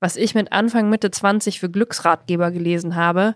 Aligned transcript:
was 0.00 0.16
ich 0.16 0.34
mit 0.34 0.52
Anfang, 0.52 0.88
Mitte 0.90 1.10
20 1.10 1.60
für 1.60 1.70
Glücksratgeber 1.70 2.50
gelesen 2.50 2.96
habe, 2.96 3.34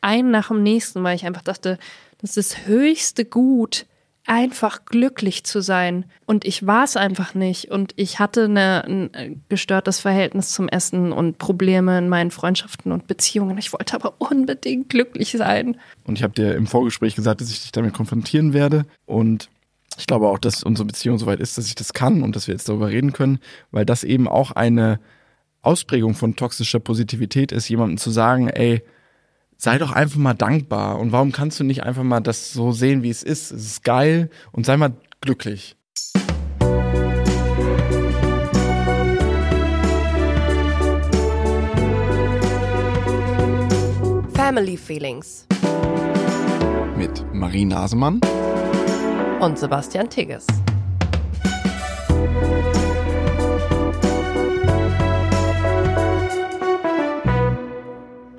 ein 0.00 0.30
nach 0.30 0.48
dem 0.48 0.62
nächsten, 0.62 1.02
weil 1.02 1.16
ich 1.16 1.26
einfach 1.26 1.42
dachte, 1.42 1.78
das 2.20 2.36
ist 2.36 2.52
das 2.52 2.66
höchste 2.66 3.24
Gut, 3.24 3.86
einfach 4.26 4.84
glücklich 4.84 5.44
zu 5.44 5.60
sein. 5.60 6.04
Und 6.26 6.44
ich 6.44 6.66
war 6.66 6.84
es 6.84 6.96
einfach 6.96 7.34
nicht. 7.34 7.70
Und 7.70 7.92
ich 7.96 8.18
hatte 8.18 8.44
eine, 8.44 8.84
ein 8.84 9.14
äh, 9.14 9.36
gestörtes 9.48 10.00
Verhältnis 10.00 10.50
zum 10.50 10.68
Essen 10.68 11.12
und 11.12 11.38
Probleme 11.38 11.98
in 11.98 12.08
meinen 12.08 12.30
Freundschaften 12.30 12.92
und 12.92 13.06
Beziehungen. 13.06 13.58
Ich 13.58 13.72
wollte 13.72 13.94
aber 13.94 14.14
unbedingt 14.18 14.88
glücklich 14.88 15.32
sein. 15.32 15.76
Und 16.04 16.18
ich 16.18 16.22
habe 16.22 16.34
dir 16.34 16.54
im 16.54 16.66
Vorgespräch 16.66 17.16
gesagt, 17.16 17.40
dass 17.40 17.50
ich 17.50 17.62
dich 17.62 17.72
damit 17.72 17.94
konfrontieren 17.94 18.52
werde. 18.52 18.84
Und 19.06 19.48
ich 19.98 20.06
glaube 20.06 20.28
auch, 20.28 20.38
dass 20.38 20.62
unsere 20.62 20.86
Beziehung 20.86 21.18
soweit 21.18 21.40
ist, 21.40 21.58
dass 21.58 21.66
ich 21.66 21.74
das 21.74 21.92
kann 21.92 22.22
und 22.22 22.36
dass 22.36 22.46
wir 22.46 22.54
jetzt 22.54 22.68
darüber 22.68 22.88
reden 22.88 23.12
können, 23.12 23.40
weil 23.72 23.84
das 23.84 24.04
eben 24.04 24.28
auch 24.28 24.52
eine 24.52 25.00
Ausprägung 25.62 26.14
von 26.14 26.34
toxischer 26.34 26.80
Positivität 26.80 27.52
ist, 27.52 27.68
jemandem 27.68 27.96
zu 27.96 28.10
sagen, 28.10 28.48
ey, 28.48 28.82
sei 29.56 29.78
doch 29.78 29.92
einfach 29.92 30.18
mal 30.18 30.34
dankbar. 30.34 30.98
Und 30.98 31.12
warum 31.12 31.30
kannst 31.30 31.60
du 31.60 31.64
nicht 31.64 31.84
einfach 31.84 32.02
mal 32.02 32.20
das 32.20 32.52
so 32.52 32.72
sehen, 32.72 33.04
wie 33.04 33.10
es 33.10 33.22
ist? 33.22 33.52
Es 33.52 33.64
ist 33.64 33.84
geil 33.84 34.28
und 34.50 34.66
sei 34.66 34.76
mal 34.76 34.92
glücklich. 35.20 35.76
Family 44.34 44.76
Feelings 44.76 45.46
Mit 46.96 47.24
Marie 47.32 47.64
Nasemann 47.64 48.20
und 49.38 49.56
Sebastian 49.56 50.10
Tigges. 50.10 50.46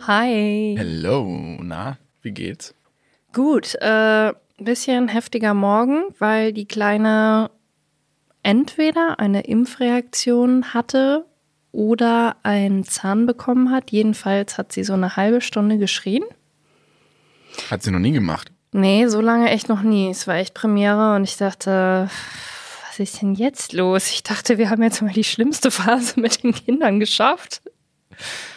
Hi. 0.06 0.76
Hello, 0.78 1.26
na, 1.62 1.98
wie 2.22 2.32
geht's? 2.32 2.76
Gut, 3.32 3.76
äh, 3.76 4.34
bisschen 4.58 5.08
heftiger 5.08 5.54
Morgen, 5.54 6.04
weil 6.20 6.52
die 6.52 6.66
Kleine 6.66 7.50
entweder 8.42 9.20
eine 9.20 9.46
Impfreaktion 9.46 10.74
hatte 10.74 11.26
oder 11.72 12.36
einen 12.44 12.84
Zahn 12.84 13.26
bekommen 13.26 13.72
hat. 13.72 13.92
Jedenfalls 13.92 14.58
hat 14.58 14.74
sie 14.74 14.84
so 14.84 14.92
eine 14.92 15.16
halbe 15.16 15.40
Stunde 15.40 15.78
geschrien. 15.78 16.24
Hat 17.72 17.84
sie 17.84 17.92
noch 17.92 18.00
nie 18.00 18.12
gemacht. 18.12 18.52
Nee, 18.74 19.08
so 19.08 19.22
lange 19.22 19.52
echt 19.52 19.70
noch 19.70 19.84
nie. 19.84 20.10
Es 20.10 20.28
war 20.28 20.36
echt 20.36 20.54
Premiere 20.54 21.16
und 21.16 21.24
ich 21.24 21.38
dachte, 21.38 22.10
was 22.90 23.00
ist 23.00 23.22
denn 23.22 23.36
jetzt 23.36 23.72
los? 23.72 24.10
Ich 24.10 24.24
dachte, 24.24 24.58
wir 24.58 24.70
haben 24.70 24.84
jetzt 24.84 25.02
mal 25.02 25.14
die 25.14 25.24
schlimmste 25.24 25.72
Phase 25.72 26.20
mit 26.20 26.44
den 26.44 26.54
Kindern 26.54 27.00
geschafft. 27.00 27.62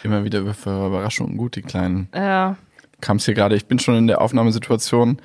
Immer 0.03 0.23
wieder 0.23 0.53
für 0.53 0.87
Überraschungen 0.87 1.37
gut, 1.37 1.55
die 1.55 1.61
Kleinen. 1.61 2.09
Ja. 2.13 2.57
Kam 3.01 3.17
es 3.17 3.25
hier 3.25 3.33
gerade, 3.33 3.55
ich 3.55 3.65
bin 3.65 3.79
schon 3.79 3.95
in 3.95 4.07
der 4.07 4.21
Aufnahmesituation. 4.21 5.19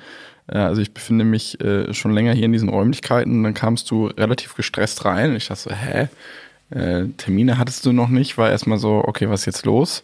Äh, 0.47 0.57
Also 0.57 0.81
ich 0.81 0.93
befinde 0.93 1.25
mich 1.25 1.59
äh, 1.61 1.93
schon 1.93 2.13
länger 2.13 2.33
hier 2.33 2.45
in 2.45 2.53
diesen 2.53 2.69
Räumlichkeiten. 2.69 3.43
Dann 3.43 3.53
kamst 3.53 3.89
du 3.91 4.07
relativ 4.07 4.55
gestresst 4.55 5.05
rein. 5.05 5.31
Und 5.31 5.37
ich 5.37 5.47
dachte 5.47 5.61
so, 5.61 5.71
hä? 5.71 6.07
Äh, 6.69 7.09
Termine 7.17 7.57
hattest 7.57 7.85
du 7.85 7.91
noch 7.91 8.09
nicht? 8.09 8.37
War 8.37 8.49
erstmal 8.49 8.77
so, 8.77 9.03
okay, 9.05 9.29
was 9.29 9.41
ist 9.41 9.45
jetzt 9.47 9.65
los? 9.65 10.03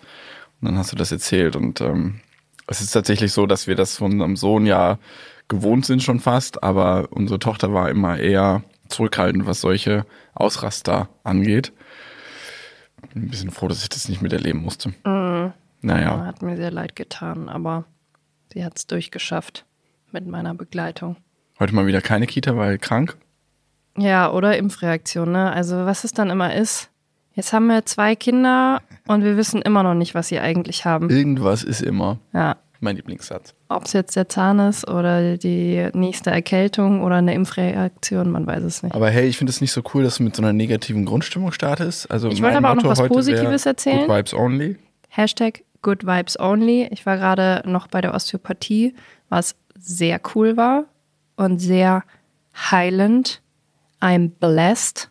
Und 0.61 0.67
dann 0.67 0.77
hast 0.77 0.91
du 0.91 0.95
das 0.95 1.11
erzählt. 1.11 1.55
Und 1.55 1.81
ähm, 1.81 2.19
es 2.67 2.81
ist 2.81 2.91
tatsächlich 2.91 3.31
so, 3.33 3.45
dass 3.45 3.67
wir 3.67 3.75
das 3.75 3.97
von 3.97 4.13
unserem 4.13 4.35
Sohn 4.35 4.65
ja 4.65 4.99
gewohnt 5.47 5.85
sind 5.85 6.03
schon 6.03 6.19
fast, 6.19 6.63
aber 6.63 7.07
unsere 7.09 7.39
Tochter 7.39 7.73
war 7.73 7.89
immer 7.89 8.19
eher 8.19 8.61
zurückhaltend, 8.87 9.47
was 9.47 9.61
solche 9.61 10.05
Ausraster 10.35 11.09
angeht. 11.23 11.73
Bin 13.13 13.23
ein 13.23 13.29
bisschen 13.29 13.51
froh, 13.51 13.67
dass 13.67 13.81
ich 13.83 13.89
das 13.89 14.09
nicht 14.09 14.21
miterleben 14.21 14.61
musste. 14.61 14.93
Ja, 15.05 15.53
Naja, 15.81 16.25
Hat 16.25 16.41
mir 16.41 16.57
sehr 16.57 16.71
leid 16.71 16.95
getan, 16.95 17.49
aber 17.49 17.85
sie 18.53 18.63
hat 18.65 18.77
es 18.77 18.87
durchgeschafft 18.87 19.65
mit 20.11 20.27
meiner 20.27 20.53
Begleitung. 20.53 21.15
heute 21.59 21.73
mal 21.75 21.87
wieder 21.87 22.01
keine 22.01 22.27
Kita, 22.27 22.55
weil 22.57 22.77
krank. 22.77 23.17
Ja, 23.97 24.31
oder 24.31 24.57
Impfreaktion, 24.57 25.31
ne? 25.31 25.51
Also 25.51 25.85
was 25.85 26.03
es 26.03 26.11
dann 26.13 26.29
immer 26.29 26.53
ist. 26.53 26.89
Jetzt 27.33 27.53
haben 27.53 27.67
wir 27.67 27.85
zwei 27.85 28.15
Kinder 28.15 28.81
und 29.07 29.23
wir 29.23 29.37
wissen 29.37 29.61
immer 29.61 29.83
noch 29.83 29.93
nicht, 29.93 30.13
was 30.15 30.27
sie 30.27 30.39
eigentlich 30.39 30.85
haben. 30.85 31.09
Irgendwas 31.09 31.63
ist 31.63 31.81
immer 31.81 32.17
Ja. 32.33 32.55
Mein 32.79 32.95
Lieblingssatz. 32.95 33.53
Ob 33.67 33.85
es 33.85 33.93
jetzt 33.93 34.15
der 34.15 34.29
Zahn 34.29 34.59
ist 34.59 34.87
oder 34.87 35.37
die 35.37 35.89
nächste 35.93 36.31
Erkältung 36.31 37.01
oder 37.03 37.15
eine 37.15 37.33
Impfreaktion, 37.33 38.31
man 38.31 38.47
weiß 38.47 38.63
es 38.63 38.83
nicht. 38.83 38.95
Aber 38.95 39.09
hey, 39.09 39.27
ich 39.27 39.37
finde 39.37 39.51
es 39.51 39.61
nicht 39.61 39.71
so 39.71 39.81
cool, 39.93 40.03
dass 40.03 40.17
du 40.17 40.23
mit 40.23 40.35
so 40.35 40.41
einer 40.41 40.53
negativen 40.53 41.05
Grundstimmung 41.05 41.51
startest. 41.51 42.09
Also 42.09 42.29
Ich 42.29 42.41
wollte 42.41 42.57
aber 42.57 42.71
auch 42.71 42.75
noch 42.75 42.83
Motto 42.83 43.01
was 43.01 43.07
Positives 43.07 43.65
erzählen. 43.65 44.07
Good 44.07 44.17
Vibes 44.17 44.33
only. 44.33 44.77
Hashtag 45.09 45.63
Good 45.81 46.05
Vibes 46.05 46.39
Only. 46.39 46.87
Ich 46.91 47.05
war 47.05 47.17
gerade 47.17 47.63
noch 47.65 47.87
bei 47.87 48.01
der 48.01 48.13
Osteopathie, 48.13 48.95
was 49.29 49.55
sehr 49.77 50.19
cool 50.35 50.57
war 50.57 50.85
und 51.35 51.59
sehr 51.59 52.03
heilend. 52.55 53.41
I'm 54.01 54.29
blessed. 54.29 55.09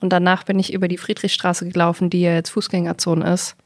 Und 0.00 0.12
danach 0.12 0.44
bin 0.44 0.58
ich 0.58 0.72
über 0.72 0.88
die 0.88 0.98
Friedrichstraße 0.98 1.68
gelaufen, 1.68 2.10
die 2.10 2.22
ja 2.22 2.34
jetzt 2.34 2.50
Fußgängerzone 2.50 3.32
ist. 3.32 3.56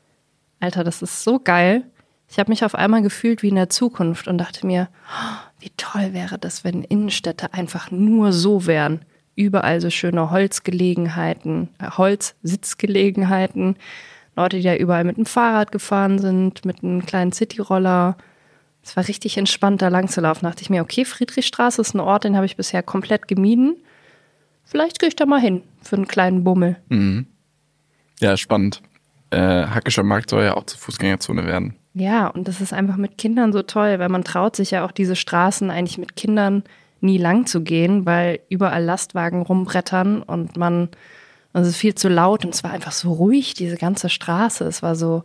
Alter, 0.60 0.84
das 0.84 1.03
ist 1.03 1.25
so 1.25 1.39
geil. 1.39 1.84
Ich 2.31 2.39
habe 2.39 2.50
mich 2.50 2.65
auf 2.65 2.75
einmal 2.75 3.03
gefühlt 3.03 3.43
wie 3.43 3.49
in 3.49 3.55
der 3.55 3.71
Zukunft 3.71 4.28
und 4.28 4.39
dachte 4.39 4.66
mir, 4.66 4.89
oh, 5.11 5.37
wie 5.61 5.71
toll 5.77 6.12
wäre 6.12 6.39
das, 6.39 6.62
wenn 6.62 6.84
Innenstädte 6.84 7.55
einfach 7.55 7.91
nur 7.91 8.33
so 8.33 8.66
wären. 8.66 9.00
Überall 9.34 9.81
so 9.81 9.89
schöne 9.89 10.31
Holzgelegenheiten, 10.31 11.69
äh, 11.78 11.91
Holzsitzgelegenheiten, 11.91 13.77
Leute, 14.37 14.59
die 14.59 14.62
da 14.62 14.77
überall 14.77 15.05
mit 15.05 15.16
dem 15.16 15.27
Fahrrad 15.27 15.72
gefahren 15.72 16.19
sind, 16.19 16.65
mit 16.65 16.83
einem 16.83 17.05
kleinen 17.06 17.33
Cityroller. 17.33 18.16
Es 18.83 18.97
war 18.97 19.09
richtig 19.09 19.37
entspannt, 19.37 19.83
da 19.83 19.89
lang 19.89 20.09
zu 20.09 20.21
laufen. 20.21 20.45
Da 20.45 20.50
dachte 20.50 20.62
ich 20.62 20.71
mir, 20.71 20.83
okay, 20.83 21.05
Friedrichstraße 21.05 21.81
ist 21.81 21.95
ein 21.95 22.00
Ort, 22.00 22.25
den 22.25 22.37
habe 22.37 22.47
ich 22.47 22.56
bisher 22.56 22.83
komplett 22.83 23.27
gemieden. 23.27 23.77
Vielleicht 24.65 24.99
gehe 24.99 25.09
ich 25.09 25.16
da 25.16 25.25
mal 25.25 25.41
hin 25.41 25.62
für 25.83 25.97
einen 25.97 26.06
kleinen 26.06 26.45
Bummel. 26.45 26.77
Ja, 28.21 28.37
spannend. 28.37 28.83
Äh, 29.31 29.66
Hackischer 29.66 30.03
Markt 30.03 30.31
soll 30.31 30.45
ja 30.45 30.55
auch 30.55 30.65
zur 30.65 30.78
Fußgängerzone 30.78 31.47
werden. 31.47 31.75
Ja, 31.98 32.28
und 32.28 32.47
das 32.47 32.60
ist 32.60 32.72
einfach 32.72 32.97
mit 32.97 33.19
Kindern 33.19 33.53
so 33.53 33.62
toll, 33.62 33.98
weil 33.98 34.09
man 34.09 34.22
traut 34.22 34.54
sich 34.54 34.70
ja 34.70 34.84
auch 34.84 34.92
diese 34.92 35.16
Straßen 35.16 35.70
eigentlich 35.70 35.98
mit 35.98 36.14
Kindern 36.14 36.62
nie 37.00 37.19
lang 37.19 37.47
zu 37.47 37.62
gehen, 37.62 38.06
weil 38.06 38.41
überall 38.48 38.84
Lastwagen 38.84 39.42
rumbrettern 39.42 40.22
und 40.22 40.56
man, 40.56 40.88
also 41.53 41.69
es 41.69 41.75
ist 41.75 41.81
viel 41.81 41.97
zu 41.97 42.09
laut 42.09 42.44
und 42.44 42.54
es 42.54 42.62
war 42.62 42.70
einfach 42.70 42.92
so 42.92 43.12
ruhig, 43.12 43.54
diese 43.54 43.76
ganze 43.76 44.09
Straße. 44.09 44.64
Es 44.64 44.81
war 44.81 44.94
so, 44.94 45.25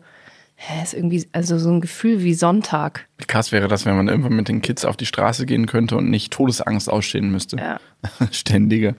hä, 0.55 0.81
ist 0.81 0.95
irgendwie, 0.95 1.27
also 1.31 1.59
so 1.59 1.69
ein 1.69 1.79
Gefühl 1.79 2.23
wie 2.23 2.33
Sonntag. 2.33 3.07
Wie 3.19 3.25
krass 3.25 3.51
wäre 3.51 3.67
das, 3.67 3.85
wenn 3.85 3.95
man 3.95 4.07
irgendwann 4.07 4.35
mit 4.35 4.47
den 4.47 4.61
Kids 4.63 4.83
auf 4.83 4.97
die 4.97 5.05
Straße 5.05 5.45
gehen 5.45 5.67
könnte 5.67 5.95
und 5.95 6.09
nicht 6.09 6.33
Todesangst 6.33 6.89
ausstehen 6.89 7.31
müsste. 7.31 7.57
Ja. 7.57 7.79
Ständige. 8.31 8.95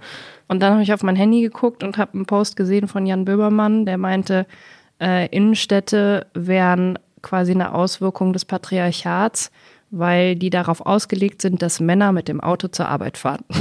Und 0.47 0.61
dann 0.63 0.75
habe 0.75 0.83
ich 0.83 0.93
auf 0.93 1.03
mein 1.03 1.17
Handy 1.17 1.41
geguckt 1.41 1.83
und 1.83 1.99
habe 1.99 2.15
einen 2.15 2.27
Post 2.27 2.55
gesehen 2.55 2.87
von 2.87 3.05
Jan 3.05 3.25
Böbermann, 3.25 3.85
der 3.85 3.99
meinte, 3.99 4.47
äh, 5.01 5.27
Innenstädte 5.29 6.27
wären 6.35 6.99
quasi 7.25 7.51
eine 7.53 7.75
Auswirkung 7.75 8.33
des 8.33 8.45
Patriarchats, 8.45 9.51
weil 9.91 10.37
die 10.37 10.51
darauf 10.51 10.85
ausgelegt 10.87 11.43
sind, 11.43 11.61
dass 11.63 11.81
Männer 11.81 12.13
mit 12.13 12.29
dem 12.29 12.41
Auto 12.41 12.69
zur 12.69 12.87
Arbeit 12.89 13.19
fahren. 13.19 13.43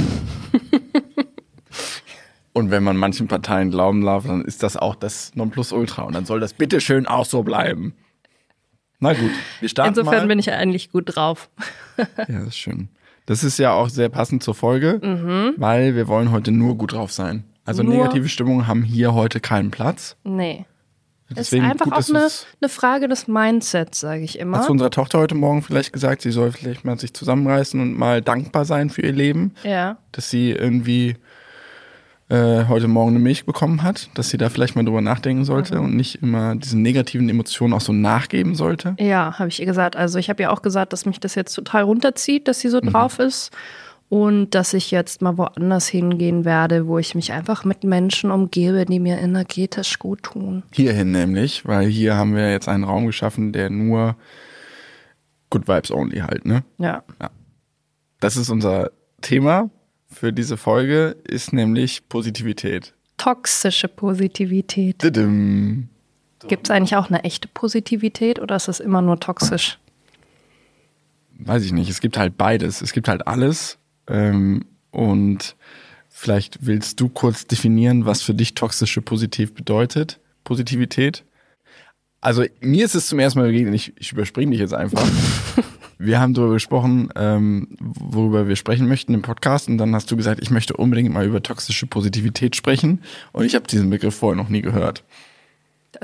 Und 2.52 2.70
wenn 2.70 2.84
man 2.84 2.96
manchen 2.96 3.26
Parteien 3.26 3.70
glauben 3.72 4.04
darf, 4.04 4.26
dann 4.26 4.44
ist 4.44 4.62
das 4.62 4.76
auch 4.76 4.94
das 4.94 5.32
Nonplusultra. 5.34 6.02
Und 6.02 6.14
dann 6.14 6.24
soll 6.24 6.38
das 6.38 6.52
bitteschön 6.54 7.06
auch 7.06 7.24
so 7.24 7.42
bleiben. 7.42 7.94
Na 9.00 9.12
gut, 9.12 9.30
wir 9.60 9.68
starten 9.68 9.88
Insofern 9.98 10.20
mal. 10.22 10.26
bin 10.28 10.38
ich 10.38 10.52
eigentlich 10.52 10.90
gut 10.92 11.16
drauf. 11.16 11.50
Ja, 11.98 12.06
das 12.40 12.48
ist 12.48 12.56
schön. 12.58 12.88
Das 13.26 13.42
ist 13.44 13.58
ja 13.58 13.72
auch 13.72 13.88
sehr 13.88 14.08
passend 14.08 14.42
zur 14.42 14.54
Folge, 14.54 15.00
weil 15.56 15.94
wir 15.94 16.08
wollen 16.08 16.30
heute 16.32 16.50
nur 16.52 16.76
gut 16.76 16.92
drauf 16.92 17.10
sein. 17.12 17.44
Also 17.64 17.82
Mhm. 17.82 17.88
Nur- 17.90 17.98
negative 17.98 18.28
Stimmungen 18.28 18.66
haben 18.66 18.82
hier 18.82 19.14
heute 19.14 19.40
keinen 19.40 19.70
Platz. 19.70 20.16
Nee. 20.24 20.64
Deswegen 21.30 21.64
ist 21.64 21.70
einfach 21.70 21.86
gut, 21.86 21.94
auch 21.94 22.08
eine, 22.10 22.28
eine 22.60 22.68
Frage 22.68 23.08
des 23.08 23.26
Mindsets, 23.28 24.00
sage 24.00 24.22
ich 24.22 24.38
immer. 24.38 24.58
Hast 24.58 24.68
du 24.68 24.72
unserer 24.72 24.90
Tochter 24.90 25.18
heute 25.18 25.34
Morgen 25.34 25.62
vielleicht 25.62 25.92
gesagt, 25.92 26.22
sie 26.22 26.30
soll 26.30 26.52
vielleicht 26.52 26.84
mal 26.84 26.98
sich 26.98 27.14
zusammenreißen 27.14 27.80
und 27.80 27.98
mal 27.98 28.20
dankbar 28.22 28.64
sein 28.64 28.90
für 28.90 29.02
ihr 29.02 29.12
Leben, 29.12 29.54
ja. 29.64 29.96
dass 30.12 30.28
sie 30.30 30.50
irgendwie 30.50 31.16
äh, 32.28 32.64
heute 32.68 32.88
Morgen 32.88 33.10
eine 33.10 33.18
Milch 33.18 33.46
bekommen 33.46 33.82
hat, 33.82 34.08
dass 34.14 34.30
sie 34.30 34.36
da 34.36 34.48
vielleicht 34.48 34.76
mal 34.76 34.84
drüber 34.84 35.00
nachdenken 35.00 35.44
sollte 35.44 35.76
Mhm. 35.76 35.84
und 35.84 35.96
nicht 35.96 36.22
immer 36.22 36.56
diesen 36.56 36.82
negativen 36.82 37.28
Emotionen 37.28 37.72
auch 37.74 37.80
so 37.80 37.92
nachgeben 37.92 38.54
sollte. 38.54 38.94
Ja, 38.98 39.38
habe 39.38 39.48
ich 39.48 39.60
ihr 39.60 39.66
gesagt. 39.66 39.96
Also 39.96 40.18
ich 40.18 40.30
habe 40.30 40.42
ja 40.42 40.50
auch 40.50 40.62
gesagt, 40.62 40.92
dass 40.92 41.06
mich 41.06 41.20
das 41.20 41.34
jetzt 41.34 41.54
total 41.54 41.82
runterzieht, 41.84 42.48
dass 42.48 42.60
sie 42.60 42.68
so 42.68 42.80
drauf 42.80 43.18
ist. 43.18 43.50
Und 44.14 44.54
dass 44.54 44.74
ich 44.74 44.92
jetzt 44.92 45.22
mal 45.22 45.38
woanders 45.38 45.88
hingehen 45.88 46.44
werde, 46.44 46.86
wo 46.86 47.00
ich 47.00 47.16
mich 47.16 47.32
einfach 47.32 47.64
mit 47.64 47.82
Menschen 47.82 48.30
umgebe, 48.30 48.84
die 48.84 49.00
mir 49.00 49.18
energetisch 49.18 49.98
gut 49.98 50.22
tun. 50.22 50.62
Hierhin 50.70 51.10
nämlich, 51.10 51.66
weil 51.66 51.88
hier 51.88 52.14
haben 52.14 52.36
wir 52.36 52.48
jetzt 52.52 52.68
einen 52.68 52.84
Raum 52.84 53.06
geschaffen, 53.06 53.52
der 53.52 53.70
nur 53.70 54.14
Good 55.50 55.66
Vibes 55.66 55.90
Only 55.90 56.20
halt, 56.20 56.46
ne? 56.46 56.62
Ja. 56.78 57.02
Das 58.20 58.36
ist 58.36 58.50
unser 58.50 58.92
Thema 59.20 59.70
für 60.06 60.32
diese 60.32 60.56
Folge, 60.58 61.16
ist 61.24 61.52
nämlich 61.52 62.08
Positivität. 62.08 62.94
Toxische 63.16 63.88
Positivität. 63.88 65.00
Gibt 65.02 66.68
es 66.68 66.70
eigentlich 66.70 66.94
auch 66.94 67.08
eine 67.08 67.24
echte 67.24 67.48
Positivität 67.48 68.38
oder 68.38 68.54
ist 68.54 68.68
es 68.68 68.78
immer 68.78 69.02
nur 69.02 69.18
toxisch? 69.18 69.80
Weiß 71.36 71.64
ich 71.64 71.72
nicht. 71.72 71.90
Es 71.90 72.00
gibt 72.00 72.16
halt 72.16 72.38
beides. 72.38 72.80
Es 72.80 72.92
gibt 72.92 73.08
halt 73.08 73.26
alles. 73.26 73.76
Ähm, 74.08 74.64
und 74.90 75.56
vielleicht 76.08 76.66
willst 76.66 77.00
du 77.00 77.08
kurz 77.08 77.46
definieren, 77.46 78.06
was 78.06 78.22
für 78.22 78.34
dich 78.34 78.54
toxische 78.54 79.02
Positiv 79.02 79.54
bedeutet. 79.54 80.20
Positivität. 80.44 81.24
Also 82.20 82.44
mir 82.60 82.84
ist 82.84 82.94
es 82.94 83.08
zum 83.08 83.18
ersten 83.18 83.38
Mal 83.38 83.48
begegnet, 83.48 83.74
ich, 83.74 83.92
ich 83.98 84.12
überspringe 84.12 84.52
dich 84.52 84.60
jetzt 84.60 84.72
einfach. 84.72 85.06
wir 85.98 86.20
haben 86.20 86.34
darüber 86.34 86.54
gesprochen, 86.54 87.10
ähm, 87.16 87.68
worüber 87.80 88.48
wir 88.48 88.56
sprechen 88.56 88.88
möchten 88.88 89.12
im 89.14 89.22
Podcast 89.22 89.68
und 89.68 89.78
dann 89.78 89.94
hast 89.94 90.10
du 90.10 90.16
gesagt, 90.16 90.40
ich 90.42 90.50
möchte 90.50 90.76
unbedingt 90.76 91.12
mal 91.12 91.26
über 91.26 91.42
toxische 91.42 91.86
Positivität 91.86 92.56
sprechen 92.56 93.02
und 93.32 93.44
ich 93.44 93.54
habe 93.54 93.66
diesen 93.66 93.90
Begriff 93.90 94.14
vorher 94.14 94.42
noch 94.42 94.48
nie 94.48 94.62
gehört. 94.62 95.04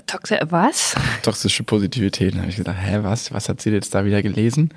Toxi 0.07 0.37
was? 0.49 0.95
Toxische 1.23 1.65
Positivität. 1.65 2.35
Dann 2.35 2.43
habe 2.43 2.51
ich 2.51 2.57
gesagt, 2.57 2.79
hä, 2.81 2.99
was? 3.03 3.33
Was 3.33 3.49
hat 3.49 3.61
sie 3.61 3.71
jetzt 3.71 3.95
da 3.95 4.05
wieder 4.05 4.23
gelesen? 4.23 4.73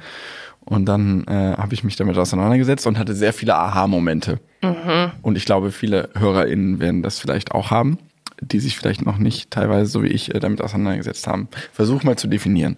Und 0.65 0.85
dann 0.85 1.25
äh, 1.27 1.55
habe 1.57 1.73
ich 1.73 1.83
mich 1.83 1.95
damit 1.95 2.17
auseinandergesetzt 2.17 2.87
und 2.87 2.97
hatte 2.97 3.13
sehr 3.13 3.33
viele 3.33 3.55
Aha-Momente. 3.55 4.39
Mhm. 4.61 5.11
Und 5.21 5.37
ich 5.37 5.45
glaube, 5.45 5.71
viele 5.71 6.09
HörerInnen 6.15 6.79
werden 6.79 7.03
das 7.03 7.19
vielleicht 7.19 7.51
auch 7.51 7.69
haben, 7.69 7.97
die 8.41 8.59
sich 8.59 8.77
vielleicht 8.77 9.05
noch 9.05 9.17
nicht 9.17 9.51
teilweise 9.51 9.87
so 9.87 10.03
wie 10.03 10.07
ich 10.07 10.33
äh, 10.33 10.39
damit 10.39 10.61
auseinandergesetzt 10.61 11.27
haben. 11.27 11.49
Versuch 11.73 12.03
mal 12.03 12.17
zu 12.17 12.27
definieren. 12.27 12.77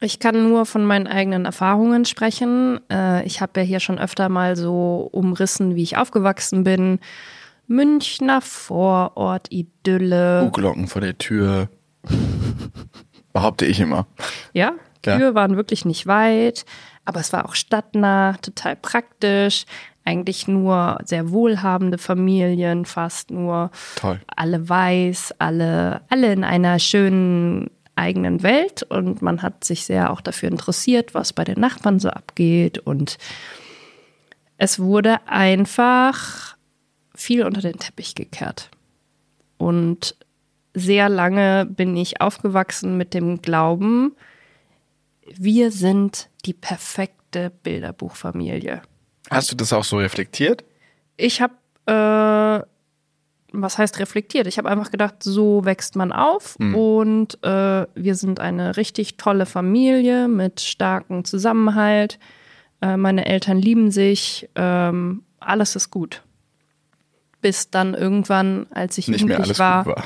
Ich 0.00 0.20
kann 0.20 0.48
nur 0.48 0.64
von 0.64 0.84
meinen 0.84 1.08
eigenen 1.08 1.44
Erfahrungen 1.44 2.04
sprechen. 2.04 2.80
Äh, 2.90 3.24
ich 3.26 3.40
habe 3.40 3.60
ja 3.60 3.66
hier 3.66 3.80
schon 3.80 3.98
öfter 3.98 4.28
mal 4.28 4.54
so 4.54 5.08
umrissen, 5.10 5.74
wie 5.74 5.82
ich 5.82 5.96
aufgewachsen 5.96 6.62
bin. 6.62 7.00
Münchner 7.66 8.40
Vorort, 8.40 9.48
Idylle. 9.50 10.42
Kuhglocken 10.44 10.86
vor 10.86 11.00
der 11.00 11.18
Tür. 11.18 11.68
Behaupte 13.32 13.66
ich 13.66 13.80
immer. 13.80 14.06
Ja, 14.52 14.72
Tür 15.02 15.18
ja. 15.18 15.34
waren 15.34 15.56
wirklich 15.56 15.84
nicht 15.84 16.06
weit, 16.06 16.64
aber 17.04 17.20
es 17.20 17.32
war 17.32 17.46
auch 17.46 17.54
stadtnah, 17.54 18.36
total 18.42 18.76
praktisch. 18.76 19.64
Eigentlich 20.04 20.48
nur 20.48 20.98
sehr 21.04 21.30
wohlhabende 21.30 21.98
Familien, 21.98 22.86
fast 22.86 23.30
nur. 23.30 23.70
Toll. 23.96 24.20
Alle 24.34 24.68
weiß, 24.68 25.34
alle, 25.38 26.00
alle 26.08 26.32
in 26.32 26.44
einer 26.44 26.78
schönen 26.78 27.70
eigenen 27.94 28.42
Welt 28.42 28.84
und 28.84 29.22
man 29.22 29.42
hat 29.42 29.64
sich 29.64 29.84
sehr 29.84 30.12
auch 30.12 30.20
dafür 30.20 30.48
interessiert, 30.48 31.14
was 31.14 31.32
bei 31.32 31.44
den 31.44 31.60
Nachbarn 31.60 31.98
so 31.98 32.08
abgeht 32.08 32.78
und 32.78 33.18
es 34.56 34.78
wurde 34.78 35.26
einfach 35.26 36.56
viel 37.14 37.44
unter 37.44 37.60
den 37.60 37.78
Teppich 37.78 38.14
gekehrt. 38.14 38.70
Und 39.56 40.16
sehr 40.74 41.08
lange 41.08 41.66
bin 41.66 41.96
ich 41.96 42.20
aufgewachsen 42.20 42.96
mit 42.96 43.14
dem 43.14 43.42
Glauben, 43.42 44.14
wir 45.36 45.70
sind 45.70 46.28
die 46.44 46.54
perfekte 46.54 47.50
Bilderbuchfamilie. 47.62 48.82
Hast 49.30 49.50
du 49.52 49.56
das 49.56 49.72
auch 49.72 49.84
so 49.84 49.98
reflektiert? 49.98 50.64
Ich 51.16 51.40
habe 51.40 51.54
äh, 51.86 52.66
was 53.52 53.78
heißt 53.78 53.98
reflektiert? 53.98 54.46
Ich 54.46 54.58
habe 54.58 54.68
einfach 54.68 54.90
gedacht, 54.90 55.16
so 55.20 55.64
wächst 55.64 55.96
man 55.96 56.12
auf 56.12 56.58
mhm. 56.58 56.74
und 56.74 57.44
äh, 57.44 57.86
wir 57.94 58.14
sind 58.14 58.40
eine 58.40 58.76
richtig 58.76 59.16
tolle 59.16 59.46
Familie 59.46 60.28
mit 60.28 60.60
starkem 60.60 61.24
Zusammenhalt. 61.24 62.18
Äh, 62.82 62.96
meine 62.96 63.26
Eltern 63.26 63.58
lieben 63.58 63.90
sich, 63.90 64.48
ähm, 64.54 65.22
alles 65.40 65.76
ist 65.76 65.90
gut. 65.90 66.22
Bis 67.40 67.70
dann 67.70 67.94
irgendwann, 67.94 68.66
als 68.70 68.98
ich 68.98 69.08
Nicht 69.08 69.20
jugendlich 69.20 69.58
war, 69.58 69.86
war, 69.86 70.04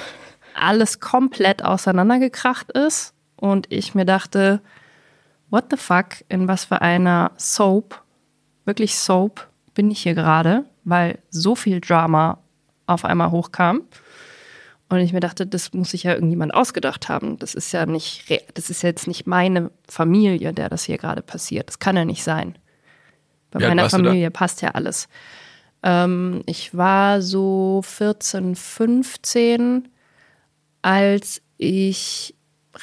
alles 0.55 1.01
komplett 1.01 1.65
auseinandergekracht 1.65 2.71
ist 2.73 3.15
und 3.37 3.67
ich 3.71 3.95
mir 3.95 4.05
dachte, 4.05 4.61
what 5.53 5.67
the 5.71 5.77
fuck, 5.77 6.25
in 6.29 6.49
was 6.49 6.65
für 6.65 6.81
einer 6.81 7.31
Soap, 7.37 8.03
wirklich 8.65 8.97
Soap, 8.97 9.49
bin 9.75 9.91
ich 9.91 10.03
hier 10.03 10.15
gerade, 10.15 10.65
weil 10.83 11.19
so 11.31 11.55
viel 11.55 11.81
Drama 11.81 12.39
auf 12.87 13.05
einmal 13.05 13.31
hochkam. 13.31 13.83
Und 14.89 14.99
ich 14.99 15.13
mir 15.13 15.21
dachte, 15.21 15.47
das 15.47 15.73
muss 15.73 15.93
sich 15.93 16.03
ja 16.03 16.15
irgendjemand 16.15 16.53
ausgedacht 16.53 17.09
haben. 17.09 17.39
Das 17.39 17.55
ist 17.55 17.73
ja 17.73 17.87
nicht, 17.87 18.25
das 18.55 18.69
ist 18.69 18.83
jetzt 18.83 19.07
nicht 19.07 19.27
meine 19.27 19.71
Familie, 19.89 20.53
der 20.53 20.69
das 20.69 20.85
hier 20.85 20.99
gerade 20.99 21.23
passiert. 21.23 21.69
Das 21.69 21.79
kann 21.79 21.97
ja 21.97 22.05
nicht 22.05 22.25
sein. 22.25 22.57
Bei 23.51 23.61
ja, 23.61 23.69
meiner 23.69 23.89
Familie 23.89 24.31
passt 24.31 24.61
ja 24.63 24.71
alles. 24.71 25.09
Ähm, 25.83 26.43
ich 26.47 26.77
war 26.77 27.23
so 27.23 27.83
14, 27.85 28.55
15, 28.55 29.89
als 30.83 31.43
ich 31.57 32.35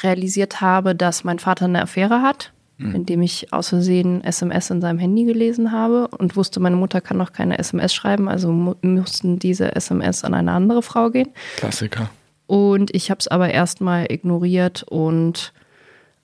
realisiert 0.03 0.61
habe, 0.61 0.95
dass 0.95 1.23
mein 1.23 1.39
Vater 1.39 1.65
eine 1.65 1.81
Affäre 1.81 2.21
hat 2.21 2.53
mhm. 2.79 2.95
indem 2.95 3.21
ich 3.21 3.53
aus 3.53 3.69
Versehen 3.69 4.23
SMS 4.23 4.69
in 4.71 4.81
seinem 4.81 4.97
Handy 4.97 5.25
gelesen 5.25 5.71
habe 5.71 6.07
und 6.07 6.35
wusste, 6.35 6.59
meine 6.59 6.75
Mutter 6.75 7.01
kann 7.01 7.17
noch 7.17 7.33
keine 7.33 7.59
SMS 7.59 7.93
schreiben, 7.93 8.27
also 8.27 8.51
mu 8.51 8.73
mussten 8.81 9.37
diese 9.37 9.75
SMS 9.75 10.23
an 10.23 10.33
eine 10.33 10.53
andere 10.53 10.81
Frau 10.81 11.09
gehen. 11.09 11.29
Klassiker. 11.57 12.09
Und 12.47 12.93
ich 12.95 13.11
habe 13.11 13.19
es 13.19 13.27
aber 13.27 13.49
erstmal 13.49 14.11
ignoriert 14.11 14.83
und 14.83 15.53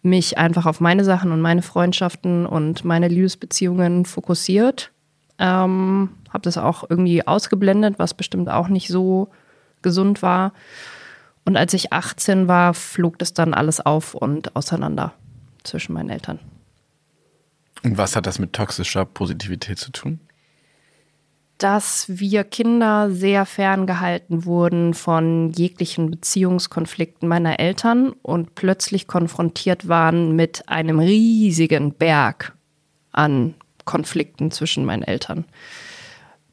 mich 0.02 0.38
einfach 0.38 0.66
auf 0.66 0.80
meine 0.80 1.04
Sachen 1.04 1.32
und 1.32 1.42
meine 1.42 1.62
Freundschaften 1.62 2.46
und 2.46 2.86
meine 2.86 3.08
Liebesbeziehungen 3.08 4.06
fokussiert. 4.06 4.92
Ähm, 5.38 6.10
habe 6.30 6.44
das 6.44 6.58
auch 6.58 6.86
irgendwie 6.90 7.28
ausgeblendet, 7.28 7.96
was 7.98 8.14
bestimmt 8.14 8.50
auch 8.50 8.70
nicht 8.70 8.88
so 8.88 9.30
gesund 9.82 10.22
war. 10.22 10.54
Und 11.44 11.58
als 11.58 11.74
ich 11.74 11.94
18 11.94 12.48
war, 12.48 12.74
flog 12.74 13.20
das 13.20 13.34
dann 13.34 13.54
alles 13.54 13.86
auf 13.86 14.16
und 14.16 14.56
auseinander 14.56 15.14
zwischen 15.66 15.94
meinen 15.94 16.10
Eltern. 16.10 16.40
Und 17.84 17.98
was 17.98 18.16
hat 18.16 18.26
das 18.26 18.40
mit 18.40 18.54
toxischer 18.54 19.06
Positivität 19.06 19.78
zu 19.78 19.92
tun? 19.92 20.20
Dass 21.58 22.06
wir 22.10 22.44
Kinder 22.44 23.12
sehr 23.12 23.46
ferngehalten 23.46 24.46
wurden 24.46 24.94
von 24.94 25.52
jeglichen 25.52 26.12
Beziehungskonflikten 26.12 27.30
meiner 27.30 27.60
Eltern 27.60 28.12
und 28.24 28.56
plötzlich 28.56 29.08
konfrontiert 29.08 29.88
waren 29.88 30.36
mit 30.36 30.68
einem 30.68 31.00
riesigen 31.00 31.94
Berg 31.94 32.56
an 33.12 33.54
Konflikten 33.86 34.52
zwischen 34.52 34.84
meinen 34.84 35.04
Eltern. 35.04 35.46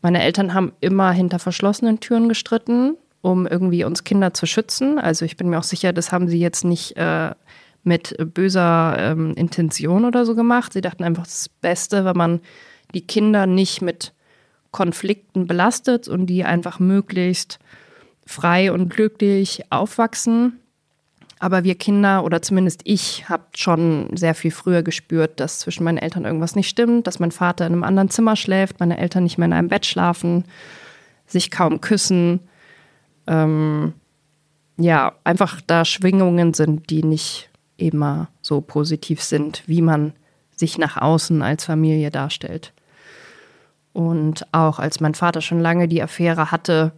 Meine 0.02 0.22
Eltern 0.22 0.54
haben 0.54 0.72
immer 0.80 1.12
hinter 1.12 1.38
verschlossenen 1.38 2.00
Türen 2.00 2.28
gestritten, 2.28 2.96
um 3.22 3.46
irgendwie 3.46 3.84
uns 3.84 4.04
Kinder 4.04 4.34
zu 4.34 4.46
schützen. 4.46 4.98
Also 4.98 5.24
ich 5.24 5.36
bin 5.36 5.48
mir 5.48 5.58
auch 5.58 5.64
sicher, 5.64 5.92
das 5.92 6.12
haben 6.12 6.28
sie 6.28 6.40
jetzt 6.40 6.64
nicht 6.64 6.96
äh, 6.96 7.30
mit 7.84 8.16
böser 8.34 8.96
ähm, 8.98 9.34
Intention 9.34 10.04
oder 10.04 10.24
so 10.24 10.34
gemacht. 10.34 10.72
Sie 10.72 10.80
dachten 10.80 11.04
einfach, 11.04 11.24
das 11.24 11.48
Beste, 11.48 12.04
wenn 12.04 12.16
man 12.16 12.40
die 12.94 13.06
Kinder 13.06 13.46
nicht 13.46 13.82
mit 13.82 14.12
Konflikten 14.70 15.46
belastet 15.46 16.08
und 16.08 16.26
die 16.26 16.44
einfach 16.44 16.78
möglichst 16.78 17.58
frei 18.26 18.72
und 18.72 18.88
glücklich 18.88 19.64
aufwachsen. 19.70 20.58
Aber 21.38 21.64
wir 21.64 21.74
Kinder 21.74 22.24
oder 22.24 22.40
zumindest 22.40 22.82
ich 22.84 23.28
habe 23.28 23.44
schon 23.56 24.16
sehr 24.16 24.34
viel 24.34 24.52
früher 24.52 24.84
gespürt, 24.84 25.40
dass 25.40 25.58
zwischen 25.58 25.82
meinen 25.82 25.98
Eltern 25.98 26.24
irgendwas 26.24 26.54
nicht 26.54 26.68
stimmt, 26.68 27.08
dass 27.08 27.18
mein 27.18 27.32
Vater 27.32 27.66
in 27.66 27.72
einem 27.72 27.82
anderen 27.82 28.10
Zimmer 28.10 28.36
schläft, 28.36 28.78
meine 28.78 28.96
Eltern 28.96 29.24
nicht 29.24 29.38
mehr 29.38 29.46
in 29.46 29.52
einem 29.52 29.68
Bett 29.68 29.84
schlafen, 29.84 30.44
sich 31.26 31.50
kaum 31.50 31.80
küssen. 31.80 32.40
Ähm, 33.26 33.92
ja, 34.76 35.14
einfach 35.24 35.60
da 35.66 35.84
Schwingungen 35.84 36.54
sind, 36.54 36.90
die 36.90 37.02
nicht 37.02 37.50
immer 37.76 38.28
so 38.40 38.60
positiv 38.60 39.22
sind, 39.22 39.62
wie 39.66 39.82
man 39.82 40.12
sich 40.56 40.78
nach 40.78 40.96
außen 40.96 41.42
als 41.42 41.64
Familie 41.64 42.10
darstellt. 42.10 42.72
Und 43.92 44.46
auch 44.52 44.78
als 44.78 45.00
mein 45.00 45.14
Vater 45.14 45.40
schon 45.40 45.60
lange 45.60 45.88
die 45.88 46.02
Affäre 46.02 46.50
hatte, 46.50 46.92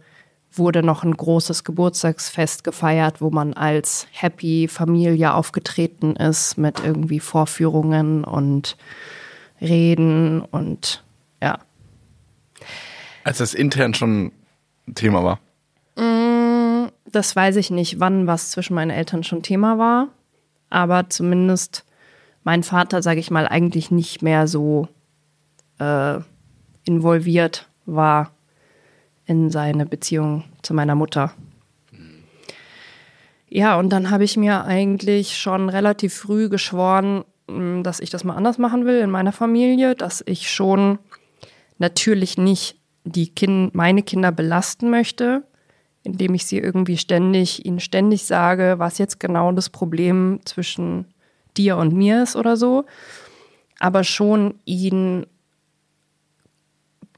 wurde 0.53 0.83
noch 0.83 1.03
ein 1.03 1.15
großes 1.15 1.63
Geburtstagsfest 1.63 2.63
gefeiert, 2.63 3.19
wo 3.19 3.29
man 3.29 3.53
als 3.53 4.07
Happy 4.11 4.67
Familie 4.69 5.33
aufgetreten 5.33 6.15
ist 6.15 6.57
mit 6.57 6.79
irgendwie 6.83 7.19
Vorführungen 7.19 8.23
und 8.23 8.77
Reden 9.59 10.41
und 10.41 11.03
ja. 11.41 11.59
Als 13.23 13.39
das 13.39 13.53
intern 13.53 13.93
schon 13.93 14.31
Thema 14.93 15.23
war? 15.23 15.39
Mm, 15.97 16.89
das 17.05 17.35
weiß 17.35 17.57
ich 17.57 17.71
nicht, 17.71 17.99
wann 17.99 18.27
was 18.27 18.51
zwischen 18.51 18.75
meinen 18.75 18.91
Eltern 18.91 19.23
schon 19.23 19.43
Thema 19.43 19.77
war 19.77 20.09
aber 20.69 21.09
zumindest 21.09 21.85
mein 22.43 22.63
Vater, 22.63 23.01
sage 23.01 23.19
ich 23.19 23.31
mal, 23.31 23.47
eigentlich 23.47 23.91
nicht 23.91 24.21
mehr 24.21 24.47
so 24.47 24.87
äh, 25.79 26.19
involviert 26.83 27.67
war 27.85 28.31
in 29.25 29.49
seine 29.49 29.85
Beziehung 29.85 30.43
zu 30.61 30.73
meiner 30.73 30.95
Mutter. 30.95 31.33
Ja, 33.47 33.77
und 33.77 33.89
dann 33.89 34.09
habe 34.11 34.23
ich 34.23 34.37
mir 34.37 34.65
eigentlich 34.65 35.37
schon 35.37 35.69
relativ 35.69 36.13
früh 36.13 36.49
geschworen, 36.49 37.23
mm, 37.47 37.83
dass 37.83 37.99
ich 37.99 38.09
das 38.09 38.23
mal 38.23 38.35
anders 38.35 38.57
machen 38.57 38.85
will 38.85 38.99
in 38.99 39.09
meiner 39.09 39.31
Familie, 39.31 39.95
dass 39.95 40.23
ich 40.25 40.51
schon 40.51 40.99
natürlich 41.77 42.37
nicht 42.37 42.79
die 43.03 43.33
kind, 43.33 43.73
meine 43.75 44.03
Kinder 44.03 44.31
belasten 44.31 44.89
möchte, 44.89 45.43
indem 46.05 46.35
ich 46.35 46.45
sie 46.45 46.59
irgendwie 46.59 46.97
ständig, 46.97 47.65
ihnen 47.65 47.79
ständig 47.79 48.25
sage, 48.25 48.75
was 48.77 48.99
jetzt 48.99 49.19
genau 49.19 49.51
das 49.51 49.69
Problem 49.69 50.39
zwischen 50.45 51.05
dir 51.57 51.77
und 51.77 51.93
mir 51.93 52.23
ist 52.23 52.35
oder 52.35 52.55
so, 52.57 52.85
aber 53.79 54.03
schon 54.03 54.55
ihnen 54.65 55.25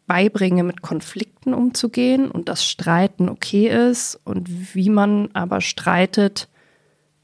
beibringe, 0.07 0.63
mit 0.63 0.81
Konflikten 0.81 1.53
umzugehen 1.53 2.31
und 2.31 2.47
dass 2.47 2.63
Streiten 2.63 3.27
okay 3.27 3.67
ist 3.67 4.19
und 4.23 4.73
wie 4.73 4.89
man 4.89 5.29
aber 5.33 5.59
streitet 5.59 6.47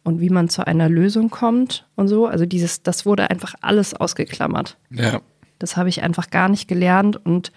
und 0.03 0.19
wie 0.19 0.29
man 0.29 0.49
zu 0.49 0.67
einer 0.67 0.89
Lösung 0.89 1.29
kommt 1.29 1.87
und 1.95 2.09
so. 2.09 2.27
Also 2.27 2.45
dieses, 2.45 2.83
das 2.83 3.05
wurde 3.05 3.29
einfach 3.29 3.55
alles 3.61 3.93
ausgeklammert. 3.93 4.77
Ja. 4.89 5.21
Das 5.59 5.77
habe 5.77 5.87
ich 5.87 6.03
einfach 6.03 6.29
gar 6.29 6.49
nicht 6.49 6.67
gelernt 6.67 7.25
und 7.25 7.53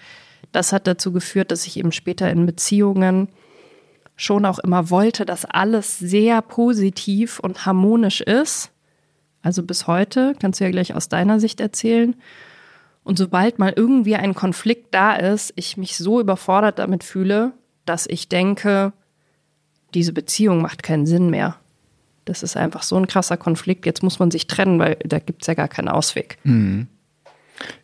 das 0.53 0.73
hat 0.73 0.87
dazu 0.87 1.13
geführt, 1.13 1.51
dass 1.51 1.67
ich 1.67 1.77
eben 1.77 1.91
später 1.91 2.31
in 2.31 2.47
Beziehungen 2.47 3.29
schon 4.17 4.47
auch 4.47 4.59
immer 4.59 4.91
wollte, 4.91 5.27
dass 5.27 5.45
alles 5.45 5.99
sehr 5.99 6.41
positiv 6.43 7.39
und 7.39 7.67
harmonisch 7.67 8.23
ist. 8.23 8.71
Also 9.43 9.63
bis 9.63 9.87
heute, 9.87 10.35
kannst 10.41 10.61
du 10.61 10.65
ja 10.65 10.71
gleich 10.71 10.95
aus 10.95 11.09
deiner 11.09 11.39
Sicht 11.39 11.61
erzählen. 11.61 12.17
Und 13.05 13.19
sobald 13.19 13.59
mal 13.59 13.73
irgendwie 13.77 14.17
ein 14.17 14.35
Konflikt 14.35 14.93
da 14.93 15.15
ist, 15.15 15.53
ich 15.55 15.77
mich 15.77 15.97
so 15.97 16.21
überfordert 16.21 16.79
damit 16.79 17.05
fühle, 17.05 17.53
dass 17.85 18.07
ich 18.07 18.29
denke, 18.29 18.93
diese 19.95 20.13
Beziehung 20.13 20.61
macht 20.61 20.83
keinen 20.83 21.07
Sinn 21.07 21.31
mehr. 21.31 21.57
Das 22.25 22.43
ist 22.43 22.57
einfach 22.57 22.83
so 22.83 22.97
ein 22.97 23.07
krasser 23.07 23.37
Konflikt. 23.37 23.87
Jetzt 23.87 24.03
muss 24.03 24.19
man 24.19 24.33
sich 24.33 24.49
trennen, 24.49 24.81
weil 24.81 24.97
da 25.05 25.21
gibt 25.21 25.43
es 25.43 25.47
ja 25.47 25.55
gar 25.55 25.69
keinen 25.69 25.89
Ausweg. 25.89 26.39
Mhm. 26.43 26.89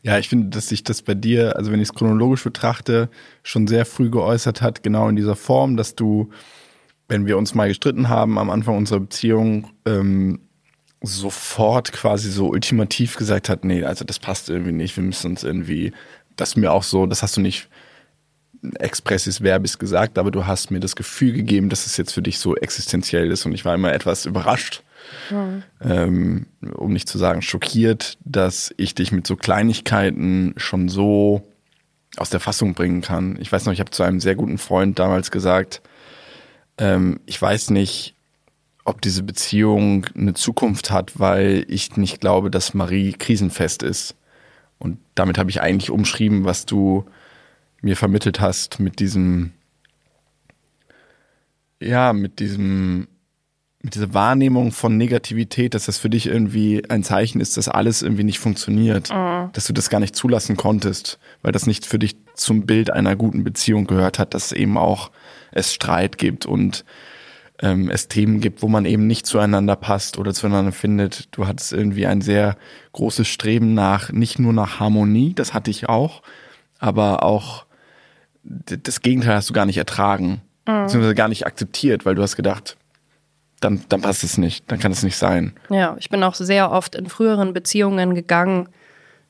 Ja, 0.03 0.19
ich 0.19 0.29
finde, 0.29 0.49
dass 0.49 0.69
sich 0.69 0.85
das 0.85 1.03
bei 1.03 1.15
dir, 1.15 1.57
also 1.57 1.73
wenn 1.73 1.81
ich 1.81 1.89
es 1.89 1.95
chronologisch 1.95 2.45
betrachte, 2.45 3.09
schon 3.43 3.67
sehr 3.67 3.85
früh 3.87 4.11
geäußert 4.11 4.63
hat, 4.63 4.83
genau 4.83 5.09
in 5.09 5.17
dieser 5.17 5.37
Form, 5.37 5.77
dass 5.77 5.95
du, 5.95 6.31
wenn 7.09 7.27
wir 7.27 7.39
uns 7.39 7.55
mal 7.55 7.69
gestritten 7.69 8.09
haben 8.09 8.39
am 8.39 8.51
Anfang 8.51 8.77
unserer 8.77 9.01
Beziehung, 9.01 9.71
ähm, 9.87 10.41
sofort 11.03 11.93
quasi 11.93 12.31
so 12.31 12.49
ultimativ 12.49 13.17
gesagt 13.17 13.49
hat, 13.49 13.65
nee, 13.65 13.85
also 13.85 14.05
das 14.05 14.19
passt 14.19 14.49
irgendwie 14.49 14.73
nicht, 14.73 14.97
wir 14.97 15.05
müssen 15.05 15.33
uns 15.33 15.43
irgendwie, 15.43 15.93
das 16.37 16.57
mir 16.57 16.73
auch 16.73 16.85
so, 16.85 17.07
das 17.07 17.23
hast 17.23 17.37
du 17.37 17.41
nicht 17.41 17.69
expressis 18.79 19.43
verbis 19.43 19.79
gesagt, 19.79 20.19
aber 20.19 20.31
du 20.31 20.47
hast 20.47 20.71
mir 20.71 20.79
das 20.79 20.95
Gefühl 20.95 21.33
gegeben, 21.33 21.69
dass 21.69 21.87
es 21.87 21.97
jetzt 21.97 22.13
für 22.13 22.23
dich 22.23 22.39
so 22.39 22.55
existenziell 22.55 23.31
ist 23.31 23.45
und 23.45 23.53
ich 23.53 23.65
war 23.65 23.75
immer 23.75 23.93
etwas 23.93 24.25
überrascht, 24.27 24.85
ähm, 25.81 26.47
um 26.75 26.93
nicht 26.93 27.09
zu 27.09 27.19
sagen 27.19 27.43
schockiert, 27.43 28.19
dass 28.25 28.73
ich 28.77 28.95
dich 28.95 29.13
mit 29.13 29.27
so 29.27 29.37
Kleinigkeiten 29.37 30.55
schon 30.57 30.89
so 30.89 31.43
aus 32.17 32.31
der 32.31 32.41
Fassung 32.41 32.75
bringen 32.75 33.01
kann. 33.01 33.39
Ich 33.41 33.51
weiß 33.51 33.65
noch, 33.65 33.73
ich 33.73 33.81
habe 33.81 33.91
zu 33.91 34.03
einem 34.03 34.21
sehr 34.21 34.35
guten 34.35 34.59
Freund 34.59 34.99
damals 34.99 35.31
gesagt, 35.31 35.83
ähm, 36.79 37.21
ich 37.27 37.41
weiß 37.41 37.71
nicht, 37.71 38.15
ob 38.85 39.01
diese 39.01 39.23
Beziehung 39.23 40.07
eine 40.15 40.35
Zukunft 40.35 40.91
hat, 40.91 41.19
weil 41.19 41.65
ich 41.69 41.97
nicht 41.97 42.21
glaube, 42.21 42.51
dass 42.51 42.75
Marie 42.75 43.13
krisenfest 43.13 43.83
ist. 43.83 44.17
Und 44.79 44.99
damit 45.15 45.39
habe 45.39 45.51
ich 45.51 45.61
eigentlich 45.61 45.91
umschrieben, 45.91 46.45
was 46.45 46.67
du 46.67 47.05
mir 47.81 47.97
vermittelt 47.97 48.41
hast 48.41 48.81
mit 48.81 48.99
diesem, 48.99 49.53
ja, 51.81 52.13
mit 52.13 52.41
diesem, 52.41 53.07
mit 53.83 53.97
dieser 53.97 54.15
Wahrnehmung 54.15 54.71
von 54.71 54.97
Negativität, 54.97 55.75
dass 55.75 55.87
das 55.87 55.99
für 55.99 56.09
dich 56.09 56.27
irgendwie 56.27 56.89
ein 56.89 57.03
Zeichen 57.03 57.41
ist, 57.41 57.57
dass 57.57 57.69
alles 57.69 58.03
irgendwie 58.03 58.23
nicht 58.23 58.39
funktioniert, 58.39 59.11
mhm. 59.11 59.51
dass 59.53 59.67
du 59.67 59.73
das 59.73 59.91
gar 59.91 59.99
nicht 59.99 60.15
zulassen 60.15 60.57
konntest, 60.57 61.19
weil 61.43 61.51
das 61.51 61.67
nicht 61.67 61.85
für 61.85 61.99
dich 61.99 62.17
zum 62.35 62.65
Bild 62.65 62.91
einer 62.91 63.17
guten 63.17 63.43
Beziehung 63.43 63.87
gehört 63.87 64.21
hat, 64.21 64.35
dass 64.35 64.53
eben 64.53 64.79
auch 64.79 65.11
es 65.51 65.75
Streit 65.75 66.17
gibt 66.17 66.47
und 66.47 66.85
ähm, 67.61 67.91
es 67.91 68.07
Themen 68.07 68.41
gibt, 68.41 68.63
wo 68.63 68.69
man 68.69 68.85
eben 68.85 69.09
nicht 69.09 69.27
zueinander 69.27 69.75
passt 69.75 70.17
oder 70.17 70.33
zueinander 70.33 70.73
findet. 70.73 71.29
Du 71.37 71.49
hattest 71.49 71.73
irgendwie 71.73 72.07
ein 72.07 72.21
sehr 72.21 72.57
großes 72.93 73.27
Streben 73.27 73.75
nach, 73.75 74.13
nicht 74.13 74.39
nur 74.39 74.53
nach 74.53 74.79
Harmonie, 74.79 75.35
das 75.35 75.55
hatte 75.55 75.73
ich 75.73 75.89
auch, 75.89 76.23
aber 76.79 77.25
auch 77.25 77.67
das 78.45 79.01
Gegenteil 79.03 79.37
hast 79.37 79.51
du 79.51 79.55
gar 79.55 79.67
nicht 79.67 79.79
ertragen, 79.79 80.41
mhm. 80.69 80.83
beziehungsweise 80.85 81.15
gar 81.17 81.29
nicht 81.29 81.47
akzeptiert, 81.47 82.05
weil 82.07 82.15
du 82.15 82.23
hast 82.23 82.37
gedacht, 82.37 82.77
dann, 83.65 83.85
dann 83.89 84.03
passt 84.03 84.25
es 84.25 84.39
nicht, 84.39 84.71
dann 84.71 84.79
kann 84.79 84.93
es 84.93 85.03
nicht 85.03 85.17
sein. 85.17 85.55
Ja, 85.71 85.97
ich 85.99 86.11
bin 86.11 86.23
auch 86.23 86.35
sehr 86.35 86.71
oft 86.71 86.95
in 86.95 87.07
früheren 87.07 87.53
Beziehungen 87.53 88.15
gegangen, 88.15 88.69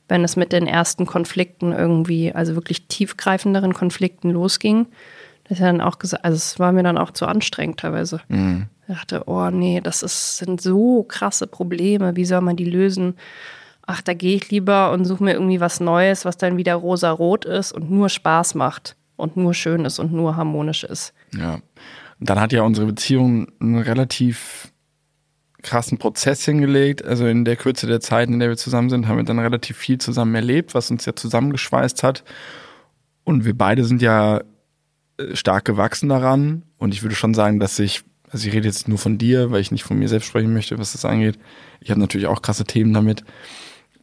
wenn 0.07 0.23
es 0.23 0.35
mit 0.35 0.51
den 0.51 0.67
ersten 0.67 1.05
Konflikten 1.05 1.71
irgendwie, 1.71 2.33
also 2.33 2.55
wirklich 2.55 2.87
tiefgreifenderen 2.87 3.73
Konflikten 3.73 4.29
losging 4.31 4.87
dass 5.45 5.59
er 5.59 5.67
dann 5.67 5.81
auch 5.81 5.99
gesagt, 5.99 6.23
also 6.23 6.35
es 6.35 6.59
war 6.59 6.71
mir 6.71 6.83
dann 6.83 6.97
auch 6.97 7.11
zu 7.11 7.25
anstrengend 7.25 7.79
teilweise. 7.79 8.21
Mhm. 8.27 8.67
Ich 8.87 8.95
dachte, 8.95 9.23
oh 9.27 9.49
nee, 9.49 9.81
das 9.81 10.03
ist, 10.03 10.37
sind 10.37 10.61
so 10.61 11.03
krasse 11.03 11.47
Probleme, 11.47 12.15
wie 12.15 12.25
soll 12.25 12.41
man 12.41 12.55
die 12.55 12.65
lösen? 12.65 13.15
Ach, 13.85 14.01
da 14.01 14.13
gehe 14.13 14.35
ich 14.35 14.49
lieber 14.49 14.91
und 14.91 15.05
suche 15.05 15.23
mir 15.23 15.33
irgendwie 15.33 15.59
was 15.59 15.79
Neues, 15.79 16.25
was 16.25 16.37
dann 16.37 16.57
wieder 16.57 16.75
rosa-rot 16.75 17.45
ist 17.45 17.73
und 17.73 17.91
nur 17.91 18.09
Spaß 18.09 18.55
macht 18.55 18.95
und 19.17 19.35
nur 19.35 19.53
schön 19.53 19.85
ist 19.85 19.99
und 19.99 20.13
nur 20.13 20.37
harmonisch 20.37 20.83
ist. 20.83 21.13
Ja. 21.33 21.59
Und 22.23 22.29
dann 22.29 22.39
hat 22.39 22.53
ja 22.53 22.61
unsere 22.61 22.87
Beziehung 22.87 23.51
einen 23.59 23.79
relativ 23.79 24.71
krassen 25.61 25.97
Prozess 25.97 26.45
hingelegt. 26.45 27.03
Also 27.03 27.27
in 27.27 27.43
der 27.43 27.57
Kürze 27.57 27.85
der 27.85 27.99
Zeit, 27.99 28.29
in 28.29 28.39
der 28.39 28.47
wir 28.47 28.55
zusammen 28.55 28.89
sind, 28.89 29.09
haben 29.09 29.17
wir 29.17 29.25
dann 29.25 29.39
relativ 29.39 29.75
viel 29.75 29.97
zusammen 29.97 30.33
erlebt, 30.33 30.73
was 30.73 30.89
uns 30.89 31.03
ja 31.03 31.17
zusammengeschweißt 31.17 32.01
hat. 32.01 32.23
Und 33.25 33.43
wir 33.43 33.57
beide 33.57 33.83
sind 33.83 34.01
ja 34.01 34.39
äh, 35.17 35.35
stark 35.35 35.65
gewachsen 35.65 36.07
daran. 36.07 36.63
Und 36.77 36.93
ich 36.93 37.03
würde 37.03 37.13
schon 37.13 37.33
sagen, 37.33 37.59
dass 37.59 37.77
ich, 37.77 38.05
also 38.29 38.47
ich 38.47 38.53
rede 38.53 38.69
jetzt 38.69 38.87
nur 38.87 38.99
von 38.99 39.17
dir, 39.17 39.51
weil 39.51 39.59
ich 39.59 39.71
nicht 39.71 39.83
von 39.83 39.99
mir 39.99 40.07
selbst 40.07 40.27
sprechen 40.27 40.53
möchte, 40.53 40.79
was 40.79 40.93
das 40.93 41.03
angeht. 41.03 41.37
Ich 41.81 41.91
habe 41.91 41.99
natürlich 41.99 42.27
auch 42.27 42.41
krasse 42.41 42.63
Themen 42.63 42.93
damit, 42.93 43.25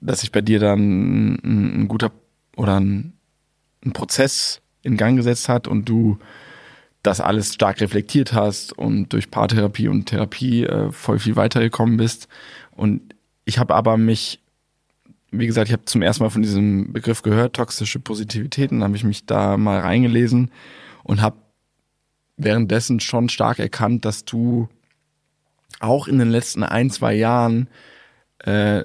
dass 0.03 0.21
sich 0.21 0.31
bei 0.31 0.43
dir 0.43 0.61
dann 0.61 1.37
ein, 1.37 1.85
ein 1.85 1.89
guter 1.89 2.13
oder 2.55 2.79
ein, 2.79 3.15
ein, 3.83 3.95
Prozess 3.95 4.61
in 4.83 4.99
Gang 4.99 5.17
gesetzt 5.17 5.49
hat 5.49 5.67
und 5.67 5.89
du 5.89 6.19
das 7.03 7.21
alles 7.21 7.55
stark 7.55 7.81
reflektiert 7.81 8.33
hast 8.33 8.77
und 8.77 9.13
durch 9.13 9.31
Paartherapie 9.31 9.89
und 9.89 10.07
Therapie 10.07 10.65
äh, 10.65 10.93
voll 10.93 11.19
viel 11.19 11.37
weitergekommen 11.37 11.97
bist. 11.97 12.29
Und 12.73 13.15
ich 13.45 13.59
habe 13.59 13.75
aber 13.75 13.97
mich, 13.97 14.41
wie 15.31 15.47
gesagt, 15.47 15.69
ich 15.69 15.73
habe 15.73 15.85
zum 15.87 16.03
ersten 16.03 16.23
Mal 16.23 16.31
von 16.31 16.43
diesem 16.43 16.93
Begriff 16.93 17.23
gehört, 17.23 17.57
toxische 17.57 18.01
Positivität, 18.01 18.71
und 18.71 18.83
habe 18.83 18.97
ich 18.97 19.05
mich 19.05 19.25
da 19.25 19.57
mal 19.57 19.81
reingelesen 19.81 20.51
und 21.03 21.23
habe 21.23 21.37
währenddessen 22.37 23.01
schon 23.01 23.29
stark 23.29 23.59
erkannt, 23.59 24.05
dass 24.05 24.25
du 24.25 24.69
auch 25.79 26.09
in 26.09 26.19
den 26.19 26.31
letzten 26.31 26.63
ein, 26.63 26.91
zwei 26.91 27.15
Jahren 27.15 27.69
äh, 28.41 28.85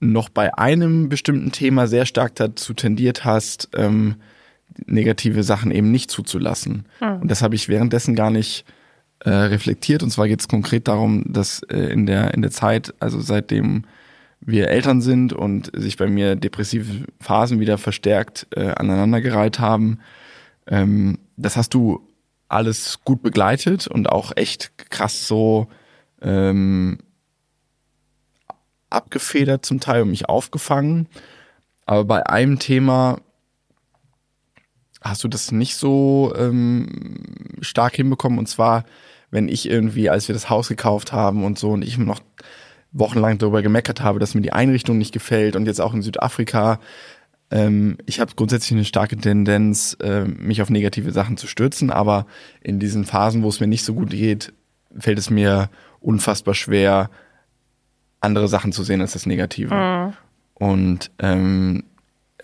noch 0.00 0.28
bei 0.28 0.56
einem 0.56 1.08
bestimmten 1.08 1.52
Thema 1.52 1.86
sehr 1.86 2.06
stark 2.06 2.34
dazu 2.34 2.74
tendiert 2.74 3.24
hast, 3.24 3.70
ähm, 3.74 4.16
negative 4.86 5.42
Sachen 5.42 5.70
eben 5.70 5.90
nicht 5.90 6.10
zuzulassen. 6.10 6.86
Mhm. 7.00 7.22
Und 7.22 7.30
das 7.30 7.42
habe 7.42 7.54
ich 7.54 7.68
währenddessen 7.68 8.14
gar 8.14 8.30
nicht 8.30 8.64
äh, 9.20 9.30
reflektiert. 9.30 10.02
Und 10.02 10.10
zwar 10.10 10.28
geht 10.28 10.40
es 10.40 10.48
konkret 10.48 10.88
darum, 10.88 11.24
dass 11.26 11.62
äh, 11.64 11.78
in 11.78 12.06
der 12.06 12.34
in 12.34 12.42
der 12.42 12.50
Zeit, 12.50 12.94
also 13.00 13.20
seitdem 13.20 13.84
wir 14.40 14.68
Eltern 14.68 15.00
sind 15.00 15.32
und 15.32 15.70
sich 15.74 15.96
bei 15.96 16.06
mir 16.06 16.36
depressive 16.36 17.06
Phasen 17.20 17.58
wieder 17.58 17.78
verstärkt 17.78 18.46
äh, 18.54 18.72
aneinandergereiht 18.72 19.58
haben, 19.58 19.98
ähm, 20.66 21.18
das 21.36 21.56
hast 21.56 21.74
du 21.74 22.06
alles 22.48 23.00
gut 23.04 23.22
begleitet 23.22 23.86
und 23.86 24.08
auch 24.08 24.32
echt 24.36 24.72
krass 24.90 25.26
so 25.26 25.68
ähm, 26.22 26.98
abgefedert 28.90 29.66
zum 29.66 29.80
Teil 29.80 30.02
und 30.02 30.10
mich 30.10 30.28
aufgefangen. 30.28 31.08
Aber 31.86 32.04
bei 32.04 32.26
einem 32.26 32.58
Thema 32.58 33.18
hast 35.08 35.24
du 35.24 35.28
das 35.28 35.52
nicht 35.52 35.76
so 35.76 36.32
ähm, 36.36 36.88
stark 37.60 37.96
hinbekommen. 37.96 38.38
Und 38.38 38.46
zwar, 38.46 38.84
wenn 39.30 39.48
ich 39.48 39.68
irgendwie, 39.68 40.10
als 40.10 40.28
wir 40.28 40.34
das 40.34 40.50
Haus 40.50 40.68
gekauft 40.68 41.12
haben 41.12 41.44
und 41.44 41.58
so, 41.58 41.70
und 41.70 41.82
ich 41.82 41.98
noch 41.98 42.20
wochenlang 42.92 43.38
darüber 43.38 43.62
gemeckert 43.62 44.00
habe, 44.00 44.18
dass 44.18 44.34
mir 44.34 44.40
die 44.40 44.52
Einrichtung 44.52 44.98
nicht 44.98 45.12
gefällt 45.12 45.56
und 45.56 45.66
jetzt 45.66 45.80
auch 45.80 45.92
in 45.92 46.02
Südafrika 46.02 46.78
ähm, 47.50 47.98
ich 48.06 48.20
habe 48.20 48.32
grundsätzlich 48.34 48.72
eine 48.72 48.84
starke 48.84 49.16
Tendenz, 49.16 49.96
äh, 50.02 50.24
mich 50.24 50.62
auf 50.62 50.70
negative 50.70 51.12
Sachen 51.12 51.36
zu 51.36 51.46
stürzen, 51.46 51.90
aber 51.90 52.26
in 52.60 52.80
diesen 52.80 53.04
Phasen, 53.04 53.42
wo 53.42 53.48
es 53.48 53.60
mir 53.60 53.68
nicht 53.68 53.84
so 53.84 53.94
gut 53.94 54.10
geht, 54.10 54.52
fällt 54.98 55.18
es 55.18 55.30
mir 55.30 55.70
unfassbar 56.00 56.54
schwer, 56.54 57.10
andere 58.20 58.48
Sachen 58.48 58.72
zu 58.72 58.82
sehen 58.82 59.00
als 59.00 59.12
das 59.12 59.26
Negative. 59.26 59.74
Mhm. 59.74 60.12
Und 60.54 61.10
ähm, 61.18 61.84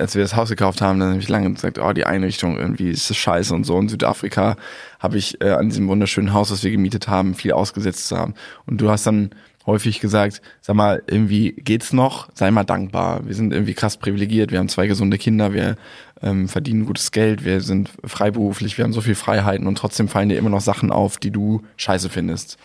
als 0.03 0.15
wir 0.15 0.23
das 0.23 0.37
Haus 0.37 0.49
gekauft 0.49 0.81
haben, 0.81 0.99
dann 0.99 1.11
habe 1.11 1.21
ich 1.21 1.29
lange 1.29 1.53
gesagt, 1.53 1.79
oh, 1.79 1.93
die 1.93 2.05
Einrichtung 2.05 2.59
irgendwie 2.59 2.91
ist 2.91 3.09
das 3.09 3.17
scheiße 3.17 3.55
und 3.55 3.65
so. 3.65 3.79
In 3.79 3.89
Südafrika 3.89 4.57
habe 4.99 5.17
ich 5.17 5.41
äh, 5.41 5.51
an 5.51 5.69
diesem 5.69 5.89
wunderschönen 5.89 6.33
Haus, 6.33 6.51
was 6.51 6.65
wir 6.65 6.71
gemietet 6.73 7.09
haben, 7.09 7.35
viel 7.35 7.53
ausgesetzt 7.53 8.09
zu 8.09 8.19
haben. 8.19 8.35
Und 8.67 8.81
du 8.81 8.91
hast 8.91 9.07
dann 9.07 9.31
häufig 9.65 10.01
gesagt, 10.01 10.43
sag 10.61 10.75
mal, 10.75 11.03
irgendwie 11.07 11.53
geht's 11.53 11.93
noch, 11.93 12.29
sei 12.35 12.51
mal 12.51 12.65
dankbar. 12.65 13.27
Wir 13.27 13.35
sind 13.35 13.53
irgendwie 13.53 13.75
krass 13.75 13.97
privilegiert, 13.97 14.51
wir 14.51 14.59
haben 14.59 14.69
zwei 14.69 14.89
gesunde 14.89 15.19
Kinder, 15.19 15.53
wir 15.53 15.77
ähm, 16.21 16.49
verdienen 16.49 16.85
gutes 16.85 17.13
Geld, 17.13 17.45
wir 17.45 17.61
sind 17.61 17.91
freiberuflich, 18.05 18.77
wir 18.77 18.85
haben 18.85 18.93
so 18.93 19.01
viel 19.01 19.15
Freiheiten 19.15 19.69
und 19.69 19.79
trotzdem 19.79 20.09
fallen 20.09 20.29
dir 20.29 20.39
immer 20.39 20.51
noch 20.51 20.61
Sachen 20.61 20.91
auf, 20.91 21.17
die 21.17 21.31
du 21.31 21.63
scheiße 21.77 22.09
findest. 22.09 22.59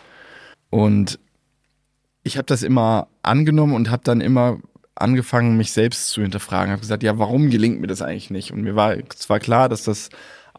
Und 0.72 1.20
ich 2.24 2.38
habe 2.38 2.46
das 2.46 2.64
immer 2.64 3.08
angenommen 3.22 3.74
und 3.74 3.92
habe 3.92 4.02
dann 4.04 4.22
immer 4.22 4.58
angefangen, 5.02 5.58
mich 5.58 5.72
selbst 5.72 6.10
zu 6.10 6.22
hinterfragen. 6.22 6.72
Habe 6.72 6.82
gesagt, 6.82 7.04
ja, 7.04 7.18
warum 7.18 7.50
gelingt 7.50 7.82
mir 7.82 7.88
das 7.88 8.02
eigentlich 8.02 8.30
nicht? 8.30 8.52
Und 8.52 8.62
mir 8.62 8.76
war 8.76 8.96
zwar 9.10 9.40
klar, 9.40 9.70
dass 9.70 9.84
das 9.84 10.10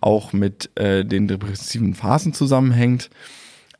auch 0.00 0.32
mit 0.32 0.70
äh, 0.76 1.04
den 1.04 1.28
depressiven 1.28 1.94
Phasen 1.94 2.32
zusammenhängt, 2.32 3.10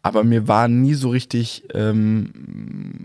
aber 0.03 0.25
mir 0.25 0.49
war 0.49 0.69
nie 0.69 0.95
so 0.95 1.11
richtig, 1.11 1.65
ähm, 1.75 2.33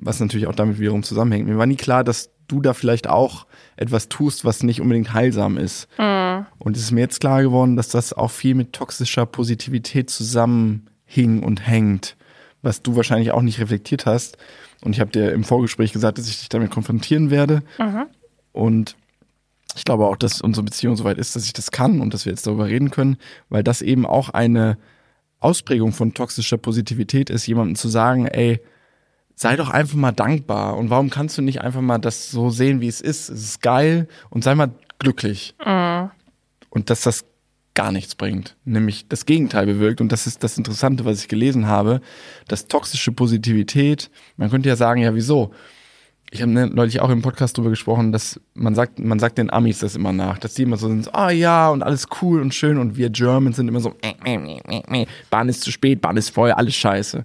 was 0.02 0.20
natürlich 0.20 0.48
auch 0.48 0.56
damit 0.56 0.80
wiederum 0.80 1.04
zusammenhängt, 1.04 1.48
mir 1.48 1.58
war 1.58 1.66
nie 1.66 1.76
klar, 1.76 2.04
dass 2.04 2.30
du 2.48 2.62
da 2.62 2.74
vielleicht 2.74 3.08
auch 3.08 3.46
etwas 3.76 4.10
tust, 4.10 4.46
was 4.46 4.64
nicht 4.64 4.82
unbedingt 4.82 5.14
heilsam 5.14 5.58
ist. 5.58 5.88
Mhm. 5.98 6.46
Und 6.60 6.78
es 6.78 6.84
ist 6.84 6.92
mir 6.92 7.02
jetzt 7.02 7.20
klar 7.20 7.42
geworden, 7.42 7.76
dass 7.76 7.90
das 7.90 8.14
auch 8.14 8.32
viel 8.32 8.56
mit 8.56 8.74
toxischer 8.74 9.26
Positivität 9.26 10.10
zusammenhing 10.10 11.42
und 11.42 11.66
hängt, 11.66 12.16
was 12.62 12.82
du 12.82 12.96
wahrscheinlich 12.96 13.32
auch 13.32 13.42
nicht 13.42 13.60
reflektiert 13.60 14.06
hast. 14.06 14.38
Und 14.84 14.94
ich 14.94 15.00
habe 15.00 15.12
dir 15.12 15.32
im 15.32 15.44
Vorgespräch 15.44 15.94
gesagt, 15.94 16.18
dass 16.18 16.28
ich 16.28 16.40
dich 16.40 16.50
damit 16.50 16.72
konfrontieren 16.72 17.30
werde. 17.30 17.64
Mhm. 17.80 18.06
Und 18.52 18.96
ich 19.76 19.86
glaube 19.86 20.06
auch, 20.06 20.18
dass 20.18 20.42
unsere 20.42 20.64
Beziehung 20.64 20.96
soweit 20.96 21.18
ist, 21.18 21.36
dass 21.36 21.46
ich 21.46 21.54
das 21.54 21.72
kann 21.72 22.02
und 22.02 22.14
dass 22.14 22.26
wir 22.26 22.32
jetzt 22.32 22.46
darüber 22.46 22.66
reden 22.68 22.92
können, 22.92 23.18
weil 23.50 23.64
das 23.64 23.82
eben 23.82 24.06
auch 24.06 24.30
eine 24.30 24.78
Ausprägung 25.40 25.94
von 25.94 26.14
toxischer 26.14 26.58
Positivität 26.58 27.30
ist, 27.30 27.48
jemandem 27.48 27.76
zu 27.76 27.90
sagen, 27.90 28.28
ey, 28.28 28.62
sei 29.36 29.56
doch 29.56 29.70
einfach 29.70 29.96
mal 29.96 30.12
dankbar 30.12 30.78
und 30.78 30.90
warum 30.90 31.10
kannst 31.10 31.38
du 31.38 31.42
nicht 31.42 31.62
einfach 31.62 31.82
mal 31.82 31.98
das 31.98 32.30
so 32.30 32.50
sehen, 32.50 32.82
wie 32.82 32.88
es 32.88 33.02
ist? 33.02 33.30
Es 33.30 33.44
ist 33.44 33.62
geil 33.62 34.08
und 34.30 34.44
sei 34.44 34.54
mal 34.54 34.72
glücklich. 35.00 35.56
Und 36.70 36.90
dass 36.90 37.02
das 37.02 37.26
gar 37.74 37.92
nichts 37.92 38.16
bringt, 38.16 38.56
nämlich 38.66 39.08
das 39.08 39.26
Gegenteil 39.26 39.66
bewirkt 39.66 40.02
und 40.02 40.12
das 40.12 40.28
ist 40.28 40.44
das 40.44 40.58
Interessante, 40.58 41.06
was 41.06 41.22
ich 41.22 41.28
gelesen 41.28 41.68
habe, 41.68 42.02
dass 42.48 42.68
toxische 42.68 43.12
Positivität, 43.12 44.12
man 44.38 44.50
könnte 44.50 44.70
ja 44.70 44.76
sagen, 44.76 45.02
ja 45.02 45.16
wieso? 45.16 45.52
Ich 46.30 46.42
habe 46.42 46.52
ne, 46.52 46.68
neulich 46.68 47.00
auch 47.00 47.10
im 47.10 47.22
Podcast 47.22 47.58
darüber 47.58 47.70
gesprochen, 47.70 48.12
dass 48.12 48.40
man 48.56 48.74
sagt, 48.74 48.98
man 48.98 49.20
sagt 49.20 49.38
den 49.38 49.52
Amis 49.52 49.80
das 49.80 49.96
immer 49.96 50.14
nach, 50.14 50.40
dass 50.40 50.56
die 50.56 50.64
immer 50.64 50.78
so 50.78 50.88
sind, 50.88 51.14
ah 51.14 51.30
ja 51.30 51.70
und 51.70 51.84
alles 51.84 52.08
cool 52.22 52.42
und 52.42 52.54
schön 52.54 52.78
und 52.78 52.98
wir 52.98 53.10
Germans 53.10 53.56
sind 53.56 53.68
immer 53.68 53.80
so, 53.80 53.96
Bahn 55.30 55.50
ist 55.50 55.62
zu 55.62 55.72
spät, 55.72 56.02
Bahn 56.02 56.18
ist 56.18 56.30
voll, 56.30 56.52
alles 56.52 56.76
scheiße. 56.76 57.24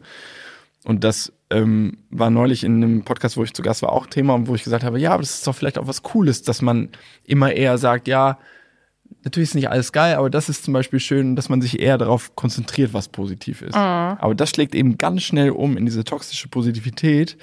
Und 0.85 1.05
das 1.05 1.33
ähm, 1.51 1.99
war 2.11 2.31
neulich 2.31 2.65
in 2.65 2.83
einem 2.83 3.03
Podcast, 3.03 3.37
wo 3.37 3.45
ich 3.45 3.55
zu 3.55 3.63
Gast 3.63 3.83
war, 3.83 3.93
auch 3.93 4.07
Thema, 4.07 4.47
wo 4.47 4.55
ich 4.55 4.65
gesagt 4.65 4.85
habe, 4.85 5.01
ja, 5.01 5.13
aber 5.13 5.23
das 5.23 5.37
ist 5.37 5.47
doch 5.47 5.55
vielleicht 5.55 5.79
auch 5.79 5.87
was 5.87 6.03
Cooles, 6.03 6.43
dass 6.43 6.63
man 6.63 6.91
immer 7.25 7.53
eher 7.53 7.79
sagt, 7.79 8.09
ja, 8.09 8.39
natürlich 9.25 9.51
ist 9.51 9.55
nicht 9.55 9.71
alles 9.71 9.93
geil, 9.93 10.17
aber 10.17 10.31
das 10.31 10.49
ist 10.49 10.65
zum 10.65 10.75
Beispiel 10.75 11.01
schön, 11.01 11.37
dass 11.37 11.49
man 11.49 11.61
sich 11.61 11.81
eher 11.81 11.99
darauf 11.99 12.35
konzentriert, 12.37 12.93
was 12.93 13.09
positiv 13.09 13.63
ist. 13.63 13.75
Aber 14.21 14.35
das 14.35 14.51
schlägt 14.51 14.75
eben 14.75 14.99
ganz 14.99 15.23
schnell 15.23 15.51
um 15.51 15.77
in 15.77 15.85
diese 15.85 16.05
toxische 16.05 16.49
Positivität, 16.49 17.37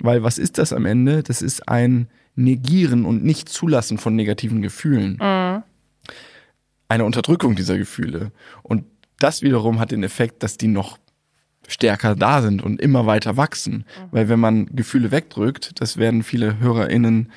weil 0.00 0.22
was 0.22 0.38
ist 0.38 0.58
das 0.58 0.72
am 0.72 0.86
Ende? 0.86 1.22
Das 1.22 1.42
ist 1.42 1.68
ein 1.68 2.08
Negieren 2.34 3.06
und 3.06 3.24
nicht 3.24 3.48
Zulassen 3.48 3.96
von 3.98 4.14
negativen 4.14 4.60
Gefühlen. 4.60 5.18
Eine 6.88 7.04
Unterdrückung 7.04 7.56
dieser 7.56 7.78
Gefühle. 7.78 8.30
Und 8.62 8.84
das 9.18 9.42
wiederum 9.42 9.80
hat 9.80 9.90
den 9.90 10.02
Effekt, 10.02 10.42
dass 10.42 10.58
die 10.58 10.68
noch 10.68 10.98
stärker 11.66 12.14
da 12.14 12.42
sind 12.42 12.62
und 12.62 12.80
immer 12.80 13.06
weiter 13.06 13.36
wachsen. 13.36 13.84
Weil 14.10 14.28
wenn 14.28 14.38
man 14.38 14.66
Gefühle 14.66 15.10
wegdrückt, 15.10 15.80
das 15.80 15.96
werden 15.96 16.22
viele 16.22 16.58
HörerInnen 16.60 17.26
äh, 17.26 17.28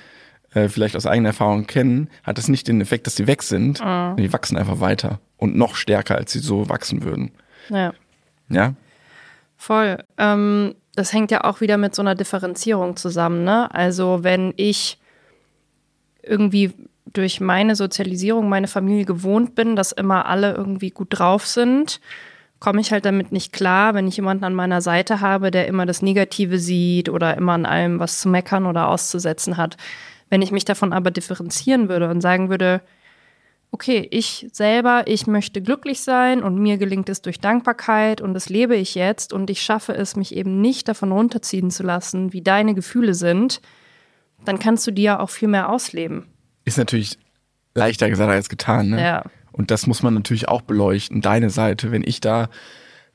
vielleicht 0.52 0.96
aus 0.96 1.06
eigener 1.06 1.30
Erfahrung 1.30 1.68
kennen, 1.68 2.10
hat 2.24 2.38
das 2.38 2.48
nicht 2.48 2.68
den 2.68 2.82
Effekt, 2.82 3.06
dass 3.08 3.16
sie 3.16 3.28
weg 3.28 3.44
sind. 3.44 3.80
Die 3.80 4.34
wachsen 4.34 4.58
einfach 4.58 4.80
weiter 4.80 5.20
und 5.38 5.56
noch 5.56 5.76
stärker, 5.76 6.16
als 6.16 6.32
sie 6.32 6.40
so 6.40 6.70
wachsen 6.70 7.04
würden. 7.04 7.32
Ja. 7.70 7.94
Ja? 8.50 8.74
Voll. 9.58 10.04
Ähm, 10.18 10.76
das 10.96 11.14
hängt 11.14 11.32
ja 11.32 11.44
auch 11.44 11.62
wieder 11.62 11.78
mit 11.78 11.96
so 11.96 12.02
einer 12.02 12.16
Differenzierung 12.16 12.96
zusammen. 12.96 13.44
Ne? 13.44 13.74
Also 13.74 14.20
wenn 14.24 14.54
ich 14.58 14.98
irgendwie 16.24 16.74
durch 17.14 17.42
meine 17.42 17.76
Sozialisierung, 17.76 18.50
meine 18.50 18.68
Familie 18.68 19.06
gewohnt 19.06 19.56
bin, 19.56 19.76
dass 19.76 19.92
immer 19.92 20.26
alle 20.26 20.54
irgendwie 20.54 20.92
gut 20.92 21.08
drauf 21.12 21.46
sind, 21.46 22.00
komme 22.60 22.82
ich 22.82 22.92
halt 22.92 23.06
damit 23.06 23.32
nicht 23.32 23.54
klar, 23.54 23.94
wenn 23.94 24.08
ich 24.08 24.18
jemanden 24.18 24.44
an 24.44 24.54
meiner 24.54 24.82
Seite 24.82 25.22
habe, 25.22 25.50
der 25.52 25.68
immer 25.68 25.86
das 25.86 26.02
Negative 26.02 26.60
sieht 26.60 27.10
oder 27.10 27.38
immer 27.38 27.54
an 27.54 27.66
allem 27.66 28.00
was 28.00 28.20
zu 28.20 28.30
meckern 28.30 28.66
oder 28.66 28.90
auszusetzen 28.90 29.58
hat. 29.58 29.78
Wenn 30.30 30.42
ich 30.42 30.52
mich 30.52 30.66
davon 30.66 30.94
aber 30.94 31.12
differenzieren 31.12 31.90
würde 31.90 32.10
und 32.10 32.22
sagen 32.22 32.50
würde, 32.50 32.82
okay, 33.72 34.08
ich 34.12 34.48
selber, 34.52 35.04
ich 35.06 35.28
möchte 35.28 35.62
glücklich 35.62 36.02
sein 36.02 36.44
und 36.44 36.58
mir 36.58 36.78
gelingt 36.78 37.10
es 37.10 37.22
durch 37.22 37.40
Dankbarkeit 37.40 38.22
und 38.22 38.34
das 38.34 38.50
lebe 38.50 38.76
ich 38.76 38.96
jetzt 38.96 39.32
und 39.32 39.50
ich 39.50 39.62
schaffe 39.62 39.94
es, 39.94 40.16
mich 40.16 40.36
eben 40.36 40.62
nicht 40.62 40.88
davon 40.88 41.12
runterziehen 41.12 41.70
zu 41.70 41.84
lassen, 41.84 42.34
wie 42.34 42.42
deine 42.42 42.74
Gefühle 42.74 43.14
sind, 43.14 43.62
dann 44.46 44.60
kannst 44.60 44.88
du 44.88 44.92
die 44.92 45.04
ja 45.04 45.20
auch 45.20 45.30
viel 45.30 45.48
mehr 45.48 45.70
ausleben. 45.70 46.26
Ist 46.66 46.78
natürlich 46.78 47.18
leichter 47.76 48.10
gesagt 48.10 48.32
als 48.32 48.50
getan, 48.50 48.90
ne? 48.90 49.02
Ja. 49.02 49.24
Und 49.52 49.72
das 49.72 49.88
muss 49.88 50.04
man 50.04 50.14
natürlich 50.14 50.48
auch 50.48 50.62
beleuchten, 50.62 51.22
deine 51.22 51.50
Seite. 51.50 51.92
Wenn 51.92 52.04
ich 52.06 52.22
da, 52.22 52.50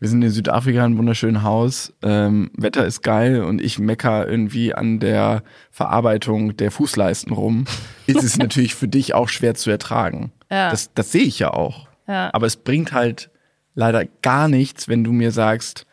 wir 0.00 0.08
sind 0.08 0.22
in 0.22 0.30
Südafrika, 0.30 0.84
ein 0.84 0.98
wunderschönes 0.98 1.42
Haus, 1.42 1.92
ähm, 2.02 2.50
Wetter 2.56 2.84
ist 2.86 3.02
geil 3.02 3.42
und 3.42 3.60
ich 3.60 3.78
mecker 3.78 4.28
irgendwie 4.28 4.74
an 4.74 5.00
der 5.00 5.42
Verarbeitung 5.70 6.56
der 6.56 6.70
Fußleisten 6.70 7.32
rum, 7.32 7.64
ist 8.06 8.22
es 8.22 8.36
natürlich 8.36 8.74
für 8.74 8.88
dich 8.88 9.14
auch 9.14 9.28
schwer 9.28 9.54
zu 9.54 9.70
ertragen. 9.70 10.32
Ja. 10.50 10.70
Das, 10.70 10.92
das 10.94 11.12
sehe 11.12 11.24
ich 11.24 11.38
ja 11.38 11.52
auch. 11.52 11.88
Ja. 12.06 12.30
Aber 12.32 12.46
es 12.46 12.56
bringt 12.56 12.92
halt 12.92 13.30
leider 13.74 14.04
gar 14.22 14.48
nichts, 14.48 14.88
wenn 14.88 15.04
du 15.04 15.12
mir 15.12 15.32
sagst, 15.32 15.86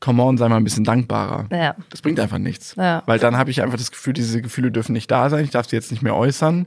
come 0.00 0.22
on, 0.22 0.38
sei 0.38 0.48
mal 0.48 0.56
ein 0.56 0.64
bisschen 0.64 0.84
dankbarer. 0.84 1.46
Ja. 1.52 1.76
Das 1.90 2.02
bringt 2.02 2.18
einfach 2.20 2.38
nichts. 2.38 2.74
Ja. 2.76 3.02
Weil 3.06 3.18
dann 3.18 3.36
habe 3.36 3.50
ich 3.50 3.62
einfach 3.62 3.78
das 3.78 3.90
Gefühl, 3.90 4.12
diese 4.12 4.42
Gefühle 4.42 4.70
dürfen 4.70 4.92
nicht 4.92 5.10
da 5.10 5.30
sein, 5.30 5.44
ich 5.44 5.50
darf 5.50 5.68
sie 5.68 5.76
jetzt 5.76 5.90
nicht 5.90 6.02
mehr 6.02 6.16
äußern 6.16 6.66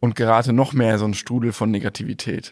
und 0.00 0.16
gerate 0.16 0.52
noch 0.52 0.72
mehr 0.72 0.92
in 0.92 0.98
so 0.98 1.04
einen 1.04 1.14
Strudel 1.14 1.52
von 1.52 1.70
Negativität. 1.70 2.50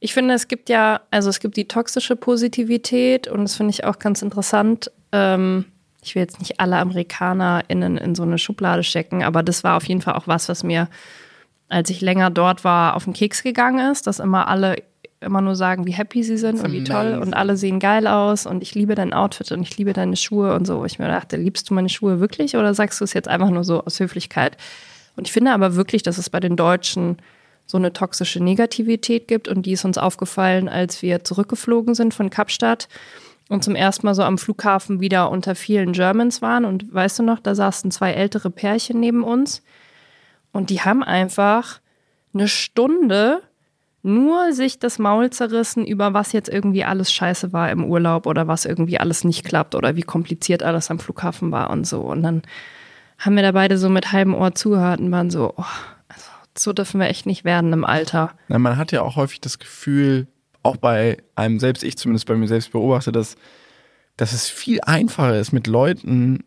Ich 0.00 0.14
finde, 0.14 0.34
es 0.34 0.48
gibt 0.48 0.68
ja, 0.68 1.00
also 1.10 1.28
es 1.28 1.40
gibt 1.40 1.56
die 1.56 1.66
toxische 1.66 2.14
Positivität 2.14 3.26
und 3.28 3.42
das 3.42 3.56
finde 3.56 3.70
ich 3.70 3.84
auch 3.84 3.98
ganz 3.98 4.22
interessant. 4.22 4.90
Ähm, 5.12 5.64
ich 6.02 6.14
will 6.14 6.22
jetzt 6.22 6.38
nicht 6.38 6.60
alle 6.60 6.76
AmerikanerInnen 6.76 7.98
in 7.98 8.14
so 8.14 8.22
eine 8.22 8.38
Schublade 8.38 8.84
stecken, 8.84 9.24
aber 9.24 9.42
das 9.42 9.64
war 9.64 9.76
auf 9.76 9.84
jeden 9.84 10.00
Fall 10.00 10.14
auch 10.14 10.28
was, 10.28 10.48
was 10.48 10.62
mir, 10.62 10.88
als 11.68 11.90
ich 11.90 12.00
länger 12.00 12.30
dort 12.30 12.62
war, 12.64 12.94
auf 12.94 13.04
den 13.04 13.12
Keks 13.12 13.42
gegangen 13.42 13.90
ist, 13.90 14.06
dass 14.06 14.20
immer 14.20 14.46
alle 14.48 14.76
immer 15.20 15.40
nur 15.40 15.56
sagen, 15.56 15.86
wie 15.86 15.92
happy 15.92 16.22
sie 16.22 16.36
sind 16.36 16.62
und 16.62 16.72
wie 16.72 16.84
toll 16.84 17.18
und 17.20 17.34
alle 17.34 17.56
sehen 17.56 17.80
geil 17.80 18.06
aus 18.06 18.46
und 18.46 18.62
ich 18.62 18.74
liebe 18.76 18.94
dein 18.94 19.12
Outfit 19.12 19.50
und 19.50 19.62
ich 19.62 19.76
liebe 19.76 19.92
deine 19.92 20.16
Schuhe 20.16 20.54
und 20.54 20.64
so. 20.64 20.84
Ich 20.84 20.98
mir 20.98 21.08
dachte, 21.08 21.36
liebst 21.36 21.68
du 21.68 21.74
meine 21.74 21.88
Schuhe 21.88 22.20
wirklich 22.20 22.56
oder 22.56 22.72
sagst 22.72 23.00
du 23.00 23.04
es 23.04 23.14
jetzt 23.14 23.26
einfach 23.26 23.50
nur 23.50 23.64
so 23.64 23.82
aus 23.82 23.98
Höflichkeit? 23.98 24.56
Und 25.16 25.26
ich 25.26 25.32
finde 25.32 25.52
aber 25.52 25.74
wirklich, 25.74 26.04
dass 26.04 26.18
es 26.18 26.30
bei 26.30 26.38
den 26.38 26.54
Deutschen 26.54 27.16
so 27.68 27.76
eine 27.76 27.92
toxische 27.92 28.42
Negativität 28.42 29.28
gibt 29.28 29.46
und 29.46 29.66
die 29.66 29.72
ist 29.72 29.84
uns 29.84 29.98
aufgefallen, 29.98 30.68
als 30.68 31.02
wir 31.02 31.22
zurückgeflogen 31.22 31.94
sind 31.94 32.14
von 32.14 32.30
Kapstadt 32.30 32.88
und 33.50 33.62
zum 33.62 33.76
ersten 33.76 34.06
Mal 34.06 34.14
so 34.14 34.22
am 34.22 34.38
Flughafen 34.38 35.00
wieder 35.00 35.30
unter 35.30 35.54
vielen 35.54 35.92
Germans 35.92 36.40
waren. 36.40 36.64
Und 36.64 36.92
weißt 36.92 37.18
du 37.18 37.22
noch, 37.22 37.40
da 37.40 37.54
saßen 37.54 37.90
zwei 37.90 38.12
ältere 38.12 38.50
Pärchen 38.50 38.98
neben 39.00 39.22
uns 39.22 39.62
und 40.50 40.70
die 40.70 40.80
haben 40.80 41.04
einfach 41.04 41.80
eine 42.32 42.48
Stunde 42.48 43.42
nur 44.02 44.52
sich 44.54 44.78
das 44.78 44.98
Maul 44.98 45.28
zerrissen 45.28 45.84
über 45.84 46.14
was 46.14 46.32
jetzt 46.32 46.48
irgendwie 46.48 46.84
alles 46.84 47.12
scheiße 47.12 47.52
war 47.52 47.70
im 47.70 47.84
Urlaub 47.84 48.26
oder 48.26 48.48
was 48.48 48.64
irgendwie 48.64 48.98
alles 48.98 49.24
nicht 49.24 49.44
klappt 49.44 49.74
oder 49.74 49.96
wie 49.96 50.02
kompliziert 50.02 50.62
alles 50.62 50.90
am 50.90 51.00
Flughafen 51.00 51.52
war 51.52 51.68
und 51.68 51.86
so. 51.86 52.00
Und 52.00 52.22
dann 52.22 52.42
haben 53.18 53.36
wir 53.36 53.42
da 53.42 53.52
beide 53.52 53.76
so 53.76 53.90
mit 53.90 54.12
halbem 54.12 54.34
Ohr 54.34 54.54
zugehört 54.54 55.00
und 55.00 55.12
waren 55.12 55.28
so, 55.28 55.52
oh, 55.56 55.64
so 56.58 56.72
dürfen 56.72 57.00
wir 57.00 57.08
echt 57.08 57.26
nicht 57.26 57.44
werden 57.44 57.72
im 57.72 57.84
Alter. 57.84 58.32
Na, 58.48 58.58
man 58.58 58.76
hat 58.76 58.92
ja 58.92 59.02
auch 59.02 59.16
häufig 59.16 59.40
das 59.40 59.58
Gefühl, 59.58 60.26
auch 60.62 60.76
bei 60.76 61.18
einem 61.34 61.60
selbst, 61.60 61.82
ich 61.84 61.96
zumindest 61.96 62.26
bei 62.26 62.34
mir 62.34 62.48
selbst 62.48 62.72
beobachte, 62.72 63.12
dass, 63.12 63.36
dass 64.16 64.32
es 64.32 64.48
viel 64.48 64.80
einfacher 64.82 65.38
ist, 65.38 65.52
mit 65.52 65.66
Leuten 65.66 66.44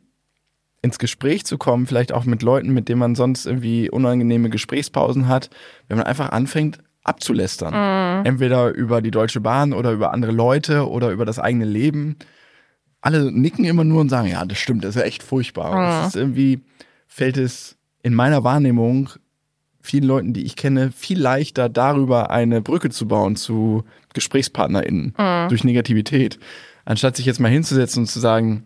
ins 0.81 0.99
Gespräch 0.99 1.45
zu 1.45 1.57
kommen, 1.57 1.85
vielleicht 1.87 2.11
auch 2.11 2.25
mit 2.25 2.41
Leuten, 2.41 2.73
mit 2.73 2.89
denen 2.89 2.99
man 2.99 3.15
sonst 3.15 3.45
irgendwie 3.45 3.89
unangenehme 3.89 4.49
Gesprächspausen 4.49 5.27
hat, 5.27 5.49
wenn 5.87 5.97
man 5.97 6.07
einfach 6.07 6.31
anfängt 6.31 6.79
abzulästern. 7.03 8.25
Entweder 8.25 8.69
über 8.69 9.01
die 9.01 9.11
Deutsche 9.11 9.41
Bahn 9.41 9.73
oder 9.73 9.91
über 9.91 10.13
andere 10.13 10.31
Leute 10.31 10.89
oder 10.89 11.11
über 11.11 11.25
das 11.25 11.39
eigene 11.39 11.65
Leben. 11.65 12.17
Alle 13.01 13.31
nicken 13.31 13.65
immer 13.65 13.83
nur 13.83 14.01
und 14.01 14.09
sagen, 14.09 14.27
ja, 14.27 14.45
das 14.45 14.59
stimmt, 14.59 14.83
das 14.83 14.95
ist 14.95 15.01
ja 15.01 15.07
echt 15.07 15.23
furchtbar. 15.23 15.71
Und 15.71 15.83
es 16.01 16.07
ist 16.09 16.15
irgendwie, 16.15 16.61
fällt 17.07 17.37
es 17.37 17.77
in 18.03 18.13
meiner 18.13 18.43
Wahrnehmung 18.43 19.09
vielen 19.81 20.05
Leuten, 20.05 20.33
die 20.33 20.43
ich 20.43 20.55
kenne, 20.55 20.91
viel 20.91 21.19
leichter 21.19 21.69
darüber 21.69 22.29
eine 22.29 22.61
Brücke 22.61 22.89
zu 22.89 23.07
bauen 23.07 23.35
zu 23.35 23.83
GesprächspartnerInnen 24.13 25.13
durch 25.49 25.63
Negativität. 25.63 26.39
Anstatt 26.85 27.15
sich 27.15 27.25
jetzt 27.25 27.39
mal 27.39 27.51
hinzusetzen 27.51 28.03
und 28.03 28.07
zu 28.07 28.19
sagen, 28.19 28.65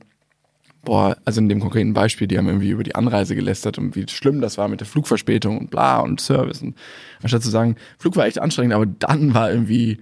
boah, 0.86 1.17
also 1.25 1.41
in 1.41 1.49
dem 1.49 1.60
konkreten 1.60 1.93
Beispiel, 1.93 2.28
die 2.28 2.38
haben 2.38 2.47
irgendwie 2.47 2.69
über 2.69 2.84
die 2.84 2.95
Anreise 2.95 3.36
gelästert 3.36 3.78
und 3.78 3.95
wie 3.95 4.06
schlimm 4.08 4.39
das 4.39 4.58
war 4.58 4.67
mit 4.67 4.80
der 4.80 4.88
Flugverspätung 4.88 5.58
und 5.58 5.71
bla 5.71 5.99
und 5.99 6.21
Service. 6.21 6.62
Und 6.62 6.78
anstatt 7.21 7.43
zu 7.43 7.49
sagen, 7.49 7.75
Flug 7.97 8.15
war 8.15 8.25
echt 8.25 8.39
anstrengend, 8.39 8.73
aber 8.73 8.86
dann 8.86 9.34
war 9.34 9.51
irgendwie, 9.51 9.99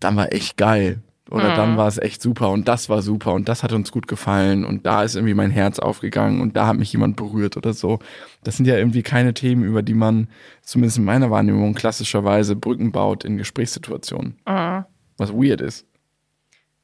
dann 0.00 0.16
war 0.16 0.32
echt 0.32 0.56
geil. 0.56 1.02
Oder 1.30 1.52
Mhm. 1.52 1.56
dann 1.56 1.76
war 1.78 1.88
es 1.88 1.96
echt 1.96 2.20
super 2.20 2.50
und 2.50 2.68
das 2.68 2.90
war 2.90 3.00
super 3.00 3.32
und 3.32 3.48
das 3.48 3.62
hat 3.62 3.72
uns 3.72 3.90
gut 3.90 4.06
gefallen 4.08 4.64
und 4.64 4.84
da 4.84 5.02
ist 5.02 5.14
irgendwie 5.16 5.32
mein 5.32 5.50
Herz 5.50 5.78
aufgegangen 5.78 6.42
und 6.42 6.54
da 6.54 6.66
hat 6.66 6.76
mich 6.76 6.92
jemand 6.92 7.16
berührt 7.16 7.56
oder 7.56 7.72
so. 7.72 7.98
Das 8.42 8.58
sind 8.58 8.66
ja 8.66 8.76
irgendwie 8.76 9.02
keine 9.02 9.32
Themen, 9.32 9.64
über 9.64 9.82
die 9.82 9.94
man, 9.94 10.28
zumindest 10.62 10.98
in 10.98 11.04
meiner 11.04 11.30
Wahrnehmung, 11.30 11.72
klassischerweise 11.74 12.56
Brücken 12.56 12.92
baut 12.92 13.24
in 13.24 13.38
Gesprächssituationen. 13.38 14.36
Mhm. 14.46 14.84
Was 15.16 15.32
weird 15.32 15.62
ist. 15.62 15.86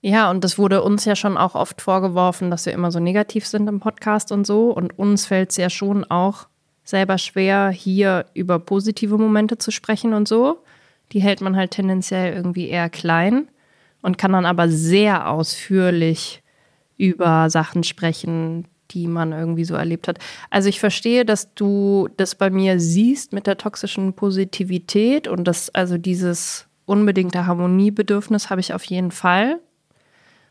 Ja, 0.01 0.31
und 0.31 0.43
das 0.43 0.57
wurde 0.57 0.83
uns 0.83 1.05
ja 1.05 1.15
schon 1.17 1.37
auch 1.37 1.55
oft 1.55 1.83
vorgeworfen, 1.83 2.51
dass 2.51 2.65
wir 2.65 2.73
immer 2.73 2.91
so 2.91 3.01
negativ 3.01 3.47
sind 3.47 3.69
im 3.69 3.81
Podcast 3.81 4.33
und 4.33 4.47
so. 4.47 4.71
Und 4.71 4.99
uns 4.99 5.27
fällt 5.27 5.51
es 5.51 5.59
ja 5.59 5.69
schon 5.69 6.05
auch 6.05 6.47
selber 6.85 7.19
schwer, 7.19 7.69
hier 7.69 8.25
über 8.33 8.59
positive 8.59 9.19
Momente 9.19 9.59
zu 9.59 9.71
sprechen 9.71 10.15
und 10.15 10.27
so. 10.27 10.63
Die 11.13 11.21
hält 11.21 11.43
man 11.43 11.55
halt 11.57 11.73
tendenziell 11.73 12.33
irgendwie 12.33 12.69
eher 12.69 12.89
klein 12.89 13.49
und 14.03 14.19
kann 14.19 14.33
dann 14.33 14.47
aber 14.47 14.69
sehr 14.69 15.31
ausführlich 15.31 16.43
über 16.97 17.51
Sachen 17.51 17.83
sprechen, 17.83 18.67
die 18.91 19.07
man 19.07 19.33
irgendwie 19.33 19.65
so 19.65 19.75
erlebt 19.75 20.09
hat. 20.09 20.19
Also 20.51 20.69
ich 20.69 20.81
verstehe, 20.81 21.25
dass 21.25 21.55
du 21.55 22.09
das 22.17 22.35
bei 22.35 22.51
mir 22.51 22.81
siehst 22.81 23.33
mit 23.33 23.47
der 23.47 23.57
toxischen 23.57 24.15
Positivität 24.15 25.29
und 25.29 25.45
das, 25.45 25.71
also 25.71 25.97
dieses 25.97 26.67
unbedingte 26.87 27.47
Harmoniebedürfnis 27.47 28.51
habe 28.51 28.61
ich 28.61 28.75
auf 28.75 28.85
jeden 28.85 29.13
Fall. 29.13 29.61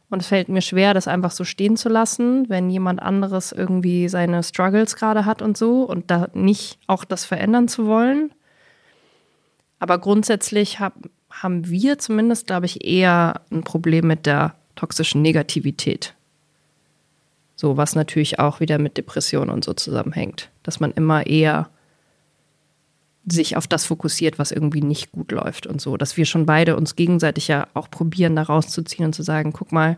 Und 0.10 0.22
es 0.22 0.28
fällt 0.28 0.50
mir 0.50 0.62
schwer, 0.62 0.96
das 0.96 1.08
einfach 1.08 1.32
so 1.32 1.44
stehen 1.44 1.78
zu 1.78 1.88
lassen, 1.88 2.50
wenn 2.50 2.70
jemand 2.70 3.00
anderes 3.00 3.52
irgendwie 3.52 4.10
seine 4.10 4.42
Struggles 4.42 4.96
gerade 4.96 5.26
hat 5.26 5.42
und 5.44 5.56
so 5.56 5.84
und 5.84 6.10
da 6.10 6.30
nicht 6.34 6.80
auch 6.88 7.06
das 7.06 7.26
verändern 7.26 7.68
zu 7.68 7.86
wollen. 7.86 8.32
Aber 9.78 10.00
grundsätzlich 10.00 10.80
hab, 10.80 10.94
haben 11.30 11.70
wir 11.70 12.00
zumindest, 12.00 12.48
glaube 12.48 12.66
ich, 12.66 12.86
eher 12.86 13.42
ein 13.52 13.64
Problem 13.64 14.08
mit 14.08 14.26
der 14.26 14.56
toxischen 14.76 15.22
Negativität. 15.22 16.16
So, 17.56 17.78
was 17.78 17.96
natürlich 17.96 18.40
auch 18.40 18.60
wieder 18.60 18.80
mit 18.80 18.98
Depressionen 18.98 19.50
und 19.50 19.66
so 19.66 19.74
zusammenhängt. 19.74 20.50
Dass 20.64 20.80
man 20.80 20.92
immer 20.92 21.28
eher 21.28 21.70
sich 23.28 23.58
auf 23.58 23.68
das 23.68 23.86
fokussiert, 23.86 24.40
was 24.40 24.52
irgendwie 24.52 24.82
nicht 24.82 25.12
gut 25.12 25.32
läuft 25.32 25.68
und 25.68 25.82
so. 25.82 25.98
Dass 25.98 26.18
wir 26.18 26.26
schon 26.26 26.46
beide 26.46 26.76
uns 26.76 26.96
gegenseitig 26.96 27.48
ja 27.48 27.68
auch 27.74 27.90
probieren, 27.90 28.36
da 28.36 28.44
rauszuziehen 28.44 29.06
und 29.06 29.14
zu 29.14 29.24
sagen, 29.24 29.54
guck 29.54 29.72
mal, 29.72 29.98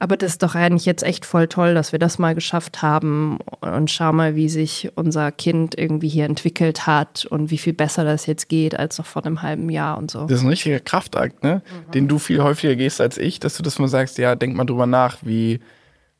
aber 0.00 0.16
das 0.16 0.32
ist 0.32 0.42
doch 0.42 0.54
eigentlich 0.54 0.86
jetzt 0.86 1.02
echt 1.02 1.26
voll 1.26 1.46
toll, 1.46 1.74
dass 1.74 1.92
wir 1.92 1.98
das 1.98 2.18
mal 2.18 2.34
geschafft 2.34 2.80
haben 2.80 3.38
und 3.60 3.90
schau 3.90 4.14
mal, 4.14 4.34
wie 4.34 4.48
sich 4.48 4.90
unser 4.94 5.30
Kind 5.30 5.78
irgendwie 5.78 6.08
hier 6.08 6.24
entwickelt 6.24 6.86
hat 6.86 7.26
und 7.26 7.50
wie 7.50 7.58
viel 7.58 7.74
besser 7.74 8.02
das 8.02 8.24
jetzt 8.24 8.48
geht 8.48 8.78
als 8.78 8.96
noch 8.96 9.04
vor 9.04 9.24
einem 9.24 9.42
halben 9.42 9.68
Jahr 9.68 9.98
und 9.98 10.10
so. 10.10 10.24
Das 10.24 10.38
ist 10.38 10.42
ein 10.42 10.48
richtiger 10.48 10.80
Kraftakt, 10.80 11.44
ne? 11.44 11.60
Den 11.92 12.08
du 12.08 12.18
viel 12.18 12.42
häufiger 12.42 12.76
gehst 12.76 13.02
als 13.02 13.18
ich, 13.18 13.40
dass 13.40 13.58
du 13.58 13.62
das 13.62 13.78
mal 13.78 13.88
sagst, 13.88 14.16
ja, 14.16 14.36
denk 14.36 14.56
mal 14.56 14.64
drüber 14.64 14.86
nach, 14.86 15.18
wie, 15.20 15.60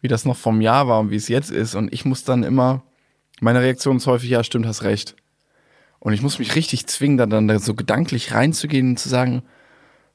wie 0.03 0.09
das 0.09 0.27
noch 0.27 0.37
vom 0.37 0.61
Jahr 0.61 0.87
war 0.87 1.01
und 1.01 1.11
wie 1.11 1.17
es 1.17 1.29
jetzt 1.29 1.51
ist. 1.51 1.75
Und 1.75 1.91
ich 1.91 2.05
muss 2.05 2.23
dann 2.23 2.43
immer, 2.43 2.83
meine 3.41 3.63
Reaktion 3.63 3.97
ist 3.97 4.07
häufig, 4.07 4.29
ja, 4.29 4.45
stimmt, 4.45 4.67
hast 4.67 4.83
recht. 4.83 5.17
Und 6.01 6.13
ich 6.13 6.21
muss 6.21 6.39
mich 6.39 6.55
richtig 6.55 6.87
zwingen, 6.87 7.17
dann, 7.17 7.31
dann 7.31 7.49
da 7.49 7.59
so 7.59 7.75
gedanklich 7.75 8.35
reinzugehen 8.35 8.91
und 8.91 8.99
zu 8.99 9.09
sagen, 9.09 9.43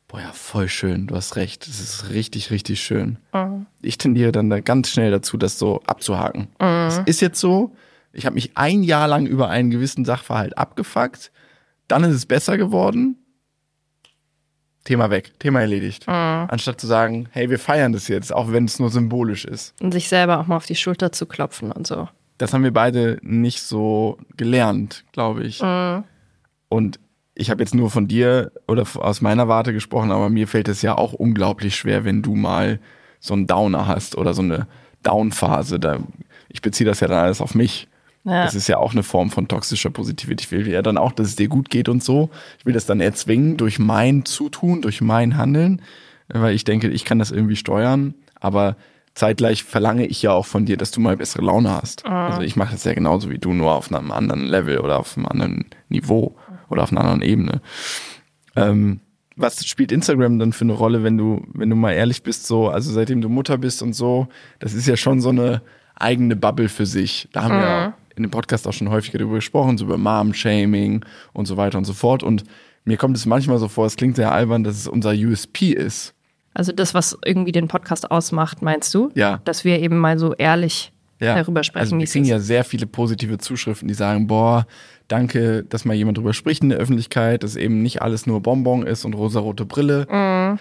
boah, 0.08 0.22
ja, 0.22 0.32
voll 0.32 0.70
schön, 0.70 1.08
du 1.08 1.16
hast 1.16 1.36
recht. 1.36 1.68
Das 1.68 1.80
ist 1.80 2.10
richtig, 2.10 2.52
richtig 2.52 2.82
schön. 2.82 3.18
Ich 3.82 3.98
tendiere 3.98 4.32
dann 4.32 4.50
da 4.50 4.60
ganz 4.60 4.90
schnell 4.90 5.12
dazu, 5.12 5.38
das 5.38 5.60
so 5.60 5.82
abzuhaken. 5.88 6.48
Es 6.60 7.00
ist 7.06 7.22
jetzt 7.22 7.40
so, 7.40 7.76
ich 8.14 8.26
habe 8.26 8.36
mich 8.36 8.52
ein 8.56 8.84
Jahr 8.84 9.08
lang 9.08 9.26
über 9.26 9.50
einen 9.50 9.72
gewissen 9.72 10.06
Sachverhalt 10.06 10.58
abgefuckt, 10.58 11.32
dann 11.88 12.04
ist 12.04 12.16
es 12.16 12.26
besser 12.26 12.58
geworden, 12.58 13.18
Thema 14.86 15.10
weg, 15.10 15.34
Thema 15.40 15.62
erledigt. 15.62 16.08
Anstatt 16.08 16.80
zu 16.80 16.88
sagen, 16.88 17.28
hey, 17.32 17.50
wir 17.50 17.60
feiern 17.60 17.92
das 17.92 18.08
jetzt, 18.08 18.32
auch 18.34 18.52
wenn 18.52 18.66
es 18.66 18.80
nur 18.80 18.92
symbolisch 18.92 19.46
ist. 19.46 19.74
Und 19.82 19.92
sich 19.92 20.08
selber 20.08 20.40
auch 20.40 20.48
mal 20.48 20.58
auf 20.58 20.68
die 20.68 20.76
Schulter 20.76 21.12
zu 21.12 21.26
klopfen 21.26 21.72
und 21.72 21.88
so. 21.88 22.08
Das 22.38 22.54
haben 22.54 22.64
wir 22.64 22.74
beide 22.74 23.18
nicht 23.22 23.62
so 23.62 24.18
gelernt, 24.38 25.04
glaube 25.12 25.44
ich. 25.44 25.62
Und 26.70 27.00
ich 27.36 27.50
habe 27.50 27.62
jetzt 27.62 27.76
nur 27.76 27.92
von 27.92 28.08
dir 28.08 28.52
oder 28.68 28.86
aus 28.96 29.22
meiner 29.22 29.48
Warte 29.48 29.74
gesprochen, 29.74 30.12
aber 30.12 30.30
mir 30.30 30.48
fällt 30.48 30.70
es 30.70 30.82
ja 30.82 30.98
auch 30.98 31.14
unglaublich 31.14 31.76
schwer, 31.76 32.06
wenn 32.06 32.22
du 32.22 32.34
mal 32.34 32.80
so 33.20 33.34
einen 33.34 33.46
Downer 33.46 33.88
hast 33.88 34.18
oder 34.18 34.34
so 34.34 34.42
eine 34.42 34.68
Down-Phase. 35.04 35.80
Da, 35.80 36.00
ich 36.50 36.62
beziehe 36.62 36.88
das 36.88 37.02
ja 37.02 37.08
dann 37.08 37.24
alles 37.24 37.42
auf 37.42 37.54
mich. 37.54 37.88
Ja. 38.24 38.44
Das 38.44 38.56
ist 38.56 38.68
ja 38.68 38.78
auch 38.78 38.94
eine 38.94 39.04
Form 39.04 39.30
von 39.30 39.48
toxischer 39.48 39.92
Positivität. 39.92 40.46
Ich 40.46 40.52
will 40.52 40.68
ja 40.68 40.82
dann 40.82 40.98
auch, 40.98 41.12
dass 41.12 41.28
es 41.28 41.36
dir 41.36 41.48
gut 41.48 41.70
geht 41.70 41.90
und 41.90 42.04
so. 42.04 42.30
Ich 42.58 42.66
will 42.66 42.74
das 42.74 42.86
dann 42.86 43.02
erzwingen 43.02 43.58
durch 43.58 43.80
mein 43.80 44.26
Zutun, 44.26 44.82
durch 44.82 45.02
mein 45.02 45.38
Handeln, 45.38 45.82
weil 46.30 46.56
ich 46.56 46.64
denke, 46.64 46.88
ich 46.88 47.06
kann 47.06 47.20
das 47.20 47.32
irgendwie 47.32 47.56
steuern. 47.56 48.16
Aber 48.40 48.78
zeitgleich 49.14 49.64
verlange 49.64 50.08
ich 50.08 50.22
ja 50.22 50.32
auch 50.32 50.46
von 50.46 50.66
dir, 50.66 50.78
dass 50.78 50.92
du 50.92 51.02
mal 51.02 51.18
bessere 51.18 51.46
Laune 51.46 51.72
hast. 51.72 52.06
Also 52.06 52.42
ich 52.42 52.56
mache 52.56 52.72
das 52.72 52.84
ja 52.84 52.94
genauso 52.94 53.30
wie 53.30 53.38
du, 53.38 53.54
nur 53.54 53.74
auf 53.74 53.94
einem 53.94 54.12
anderen 54.12 54.44
Level 54.46 54.80
oder 54.80 55.00
auf 55.00 55.18
einem 55.18 55.28
anderen 55.28 55.66
Niveau 55.90 56.36
oder 56.70 56.84
auf 56.84 56.92
einer 56.92 57.02
anderen 57.02 57.22
Ebene. 57.22 57.62
Ähm, 58.56 59.00
was 59.36 59.66
spielt 59.66 59.92
Instagram 59.92 60.40
dann 60.40 60.54
für 60.54 60.64
eine 60.64 60.74
Rolle, 60.74 61.04
wenn 61.04 61.18
du, 61.18 61.46
wenn 61.54 61.70
du 61.70 61.76
mal 61.76 61.92
ehrlich 61.92 62.24
bist, 62.24 62.48
so, 62.48 62.70
also 62.70 62.92
seitdem 62.92 63.22
du 63.22 63.30
Mutter 63.30 63.58
bist 63.58 63.82
und 63.82 63.94
so, 63.94 64.28
das 64.60 64.74
ist 64.74 64.88
ja 64.88 64.96
schon 64.96 65.20
so 65.20 65.30
eine 65.30 65.62
eigene 65.96 66.36
Bubble 66.36 66.70
für 66.70 66.86
sich. 66.86 67.28
Da 67.34 67.44
haben 67.44 67.56
wir 67.56 67.62
ja 67.62 67.94
in 68.16 68.24
dem 68.24 68.32
Podcast 68.32 68.68
auch 68.68 68.74
schon 68.74 68.90
häufiger 68.90 69.18
darüber 69.18 69.36
gesprochen, 69.36 69.78
so 69.78 69.86
über 69.86 69.98
Mom-Shaming 69.98 71.04
und 71.34 71.46
so 71.46 71.58
weiter 71.58 71.78
und 71.78 71.86
so 71.86 71.94
fort. 71.94 72.24
Und 72.24 72.44
mir 72.86 72.98
kommt 72.98 73.18
es 73.18 73.26
manchmal 73.26 73.58
so 73.58 73.68
vor, 73.68 73.86
es 73.86 73.96
klingt 73.96 74.16
sehr 74.16 74.32
albern, 74.32 74.64
dass 74.64 74.78
es 74.78 74.88
unser 74.88 75.12
USP 75.12 75.72
ist. 75.72 76.14
Also 76.54 76.72
das, 76.72 76.94
was 76.94 77.18
irgendwie 77.26 77.52
den 77.52 77.68
Podcast 77.68 78.10
ausmacht, 78.10 78.62
meinst 78.62 78.94
du? 78.94 79.12
Ja. 79.16 79.42
Dass 79.44 79.66
wir 79.66 79.80
eben 79.80 79.98
mal 79.98 80.18
so 80.18 80.34
ehrlich 80.34 80.94
darüber 81.20 81.64
sprechen, 81.64 81.82
Also 81.82 81.98
wir 81.98 82.04
es 82.04 82.12
kriegen 82.12 82.26
ja 82.26 82.40
sehr 82.40 82.64
viele 82.64 82.88
positive 82.88 83.38
Zuschriften, 83.38 83.88
die 83.88 83.94
sagen, 83.94 84.28
boah, 84.28 84.68
danke, 85.08 85.64
dass 85.64 85.86
mal 85.86 85.94
jemand 85.94 86.18
drüber 86.18 86.34
spricht 86.34 86.64
in 86.64 86.70
der 86.70 86.78
Öffentlichkeit, 86.78 87.44
dass 87.44 87.56
eben 87.56 87.82
nicht 87.82 88.02
alles 88.02 88.26
nur 88.26 88.42
Bonbon 88.42 88.86
ist 88.86 89.06
und 89.06 89.14
rosarote 89.14 89.66
Brille. 89.66 90.08
Mhm. 90.10 90.60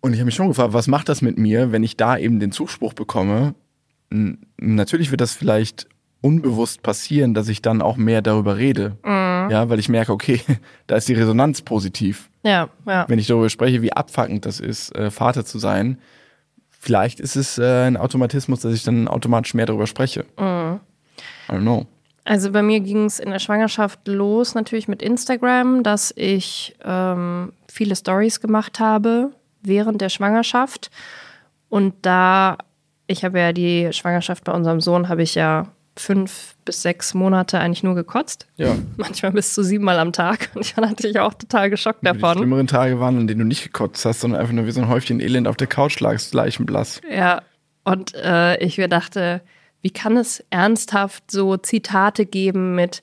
Und 0.00 0.14
ich 0.14 0.18
habe 0.18 0.26
mich 0.26 0.34
schon 0.34 0.48
gefragt, 0.48 0.72
was 0.72 0.88
macht 0.88 1.08
das 1.08 1.20
mit 1.20 1.38
mir, 1.38 1.72
wenn 1.72 1.82
ich 1.82 1.96
da 1.96 2.16
eben 2.16 2.40
den 2.40 2.52
Zuspruch 2.52 2.94
bekomme? 2.94 3.54
Natürlich 4.58 5.10
wird 5.10 5.20
das 5.20 5.34
vielleicht 5.34 5.86
unbewusst 6.22 6.82
passieren, 6.82 7.34
dass 7.34 7.48
ich 7.48 7.62
dann 7.62 7.82
auch 7.82 7.96
mehr 7.96 8.22
darüber 8.22 8.56
rede. 8.56 8.96
Mhm. 9.04 9.50
Ja, 9.50 9.68
weil 9.68 9.78
ich 9.78 9.88
merke, 9.88 10.12
okay, 10.12 10.40
da 10.86 10.96
ist 10.96 11.08
die 11.08 11.14
Resonanz 11.14 11.62
positiv 11.62 12.30
Ja, 12.44 12.68
ja. 12.86 13.04
wenn 13.08 13.18
ich 13.18 13.26
darüber 13.26 13.50
spreche, 13.50 13.82
wie 13.82 13.92
abfuckend 13.92 14.46
das 14.46 14.60
ist, 14.60 14.94
äh, 14.94 15.10
Vater 15.10 15.44
zu 15.44 15.58
sein, 15.58 15.98
vielleicht 16.80 17.20
ist 17.20 17.36
es 17.36 17.58
äh, 17.58 17.86
ein 17.86 17.96
Automatismus, 17.96 18.60
dass 18.60 18.74
ich 18.74 18.82
dann 18.82 19.06
automatisch 19.06 19.54
mehr 19.54 19.66
darüber 19.66 19.86
spreche. 19.86 20.24
I 20.38 21.52
don't 21.52 21.60
know. 21.60 21.86
Also 22.24 22.50
bei 22.52 22.62
mir 22.62 22.80
ging 22.80 23.04
es 23.04 23.18
in 23.18 23.30
der 23.30 23.38
Schwangerschaft 23.38 24.06
los, 24.06 24.54
natürlich 24.54 24.88
mit 24.88 25.02
Instagram, 25.02 25.82
dass 25.82 26.12
ich 26.16 26.76
ähm, 26.84 27.52
viele 27.70 27.96
Stories 27.96 28.40
gemacht 28.40 28.80
habe 28.80 29.30
während 29.62 30.00
der 30.00 30.08
Schwangerschaft. 30.08 30.90
Und 31.68 31.94
da, 32.02 32.58
ich 33.06 33.24
habe 33.24 33.38
ja 33.38 33.52
die 33.52 33.92
Schwangerschaft 33.92 34.44
bei 34.44 34.52
unserem 34.52 34.80
Sohn, 34.80 35.08
habe 35.08 35.22
ich 35.22 35.34
ja 35.34 35.66
fünf 36.00 36.54
bis 36.64 36.82
sechs 36.82 37.14
Monate 37.14 37.58
eigentlich 37.60 37.82
nur 37.82 37.94
gekotzt. 37.94 38.46
Ja. 38.56 38.74
Manchmal 38.96 39.32
bis 39.32 39.54
zu 39.54 39.62
siebenmal 39.62 39.98
am 39.98 40.12
Tag. 40.12 40.50
Und 40.54 40.62
ich 40.66 40.76
war 40.76 40.86
natürlich 40.86 41.20
auch 41.20 41.34
total 41.34 41.70
geschockt 41.70 42.02
Die 42.02 42.06
davon. 42.06 42.38
schlimmeren 42.38 42.66
Tage 42.66 42.98
waren, 43.00 43.18
an 43.18 43.26
denen 43.26 43.40
du 43.40 43.46
nicht 43.46 43.62
gekotzt 43.62 44.04
hast, 44.04 44.20
sondern 44.20 44.40
einfach 44.40 44.52
nur 44.52 44.66
wie 44.66 44.70
so 44.72 44.80
ein 44.80 44.88
Häufchen 44.88 45.20
Elend 45.20 45.46
auf 45.46 45.56
der 45.56 45.66
Couch 45.66 46.00
lagst, 46.00 46.34
leichenblass. 46.34 47.00
Ja, 47.10 47.42
und 47.84 48.14
äh, 48.14 48.56
ich 48.58 48.78
mir 48.78 48.88
dachte, 48.88 49.40
wie 49.82 49.90
kann 49.90 50.16
es 50.16 50.44
ernsthaft 50.50 51.30
so 51.30 51.56
Zitate 51.56 52.26
geben 52.26 52.74
mit 52.74 53.02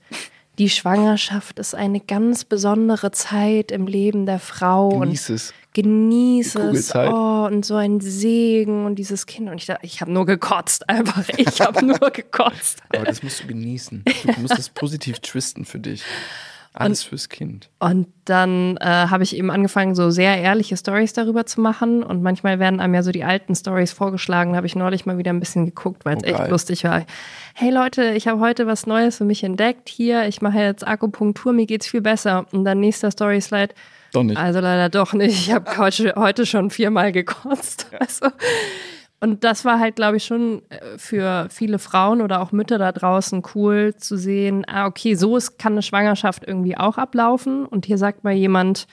die 0.60 0.70
Schwangerschaft 0.70 1.60
ist 1.60 1.76
eine 1.76 2.00
ganz 2.00 2.44
besondere 2.44 3.12
Zeit 3.12 3.72
im 3.72 3.86
Leben 3.86 4.26
der 4.26 4.40
Frau 4.40 4.90
Genieß 4.90 5.30
es. 5.30 5.52
und 5.52 5.54
genieß 5.54 5.67
Die 5.86 6.40
es. 6.40 6.96
Oh, 6.96 7.46
und 7.46 7.66
so 7.66 7.76
ein 7.76 8.00
Segen 8.00 8.86
und 8.86 8.96
dieses 8.96 9.26
Kind. 9.26 9.50
Und 9.50 9.58
ich 9.58 9.66
dachte, 9.66 9.86
ich 9.86 10.02
habe 10.02 10.12
nur 10.12 10.26
gekotzt, 10.26 10.90
einfach. 10.90 11.24
Ich 11.38 11.62
habe 11.62 11.86
nur 11.86 12.00
gekotzt. 12.12 12.82
Aber 12.90 13.06
das 13.06 13.22
musst 13.24 13.44
du 13.44 13.48
genießen. 13.48 14.04
Du 14.36 14.42
musst 14.42 14.58
das 14.58 14.70
positiv 14.70 15.20
twisten 15.20 15.66
für 15.66 15.80
dich. 15.80 16.04
Alles 16.74 17.02
fürs 17.02 17.30
Kind. 17.30 17.72
Und 17.80 18.08
dann 18.26 18.78
äh, 18.78 18.86
habe 18.86 19.24
ich 19.24 19.36
eben 19.36 19.50
angefangen, 19.50 19.96
so 19.96 20.12
sehr 20.12 20.38
ehrliche 20.38 20.78
Stories 20.78 21.12
darüber 21.14 21.48
zu 21.48 21.60
machen. 21.60 22.04
Und 22.04 22.22
manchmal 22.22 22.60
werden 22.60 22.80
einem 22.80 22.94
ja 22.94 23.02
so 23.02 23.12
die 23.12 23.24
alten 23.24 23.56
Stories 23.56 23.92
vorgeschlagen. 23.94 24.52
Da 24.52 24.58
habe 24.58 24.68
ich 24.68 24.76
neulich 24.76 25.08
mal 25.08 25.18
wieder 25.18 25.32
ein 25.34 25.40
bisschen 25.40 25.66
geguckt, 25.66 26.06
weil 26.06 26.18
es 26.18 26.24
Oh, 26.24 26.28
echt 26.28 26.38
geil. 26.38 26.50
lustig 26.52 26.84
war. 26.84 27.04
Hey 27.56 27.72
Leute, 27.72 28.12
ich 28.12 28.28
habe 28.28 28.40
heute 28.42 28.68
was 28.68 28.86
Neues 28.86 29.18
für 29.18 29.26
mich 29.26 29.44
entdeckt. 29.44 29.90
Hier, 29.90 30.28
ich 30.28 30.42
mache 30.44 30.60
jetzt 30.60 30.86
Akupunktur, 30.88 31.52
mir 31.52 31.66
geht's 31.66 31.88
viel 31.88 32.02
besser. 32.02 32.46
Und 32.52 32.64
dann 32.64 32.80
nächster 32.80 33.10
Story-Slide. 33.10 33.74
Doch 34.18 34.24
nicht. 34.24 34.38
Also 34.38 34.60
leider 34.60 34.90
doch 34.90 35.14
nicht. 35.14 35.48
Ich 35.48 35.52
habe 35.52 35.78
heute, 35.78 36.46
schon 36.46 36.70
viermal 36.70 37.12
gekotzt. 37.12 37.88
Also, 38.00 38.28
Und 39.20 39.44
das 39.44 39.66
war 39.66 39.80
halt, 39.80 39.96
glaube 39.96 40.18
ich, 40.18 40.26
schon 40.26 40.62
äh, 40.70 40.98
für 40.98 41.48
viele 41.50 41.80
Frauen 41.80 42.22
oder 42.22 42.42
auch 42.42 42.52
Mütter 42.52 42.78
da 42.78 42.92
draußen 42.92 43.42
cool 43.56 43.96
zu 43.98 44.16
sehen, 44.16 44.64
ah, 44.68 44.86
okay, 44.86 45.16
so 45.16 45.36
ist, 45.38 45.58
kann 45.58 45.74
eine 45.74 45.82
Schwangerschaft 45.82 46.44
irgendwie 46.46 46.78
auch 46.78 46.98
ablaufen. 46.98 47.66
Und 47.66 47.86
hier 47.86 47.98
sagt 47.98 48.24
mal 48.24 48.34
jemand, 48.34 48.88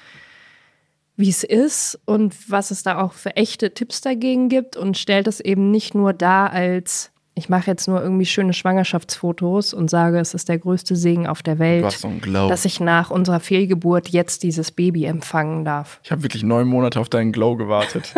wie 1.17 1.29
es 1.29 1.45
ist 1.45 2.01
und 2.07 2.51
was 2.51 2.71
es 2.71 2.83
da 2.83 3.01
auch 3.01 3.13
für 3.13 3.37
echte 3.37 3.75
Tipps 3.75 4.01
dagegen 4.01 4.49
gibt 4.49 4.77
und 4.77 4.97
stellt 4.97 5.27
es 5.27 5.41
eben 5.41 5.71
nicht 5.71 5.95
nur 5.95 6.13
da 6.13 6.47
als 6.47 7.13
ich 7.37 7.49
mache 7.49 7.67
jetzt 7.69 7.89
nur 7.89 8.01
irgendwie 8.01 8.27
schöne 8.27 8.53
Schwangerschaftsfotos 8.53 9.75
und 9.75 9.91
sage, 9.91 10.19
es 10.19 10.35
ist 10.35 10.49
der 10.49 10.59
größte 10.59 10.95
Segen 10.95 11.27
auf 11.27 11.43
der 11.43 11.59
Welt, 11.59 11.85
dass 12.23 12.65
ich 12.65 12.79
nach 12.79 13.11
unserer 13.11 13.41
Fehlgeburt 13.41 14.09
jetzt 14.09 14.45
dieses 14.45 14.71
Baby 14.71 15.05
empfangen 15.05 15.65
darf. 15.65 15.99
Ich 16.05 16.13
habe 16.13 16.23
wirklich 16.23 16.45
neun 16.45 16.69
Monate 16.69 17.01
auf 17.01 17.09
deinen 17.09 17.33
Glow 17.33 17.57
gewartet. 17.57 18.15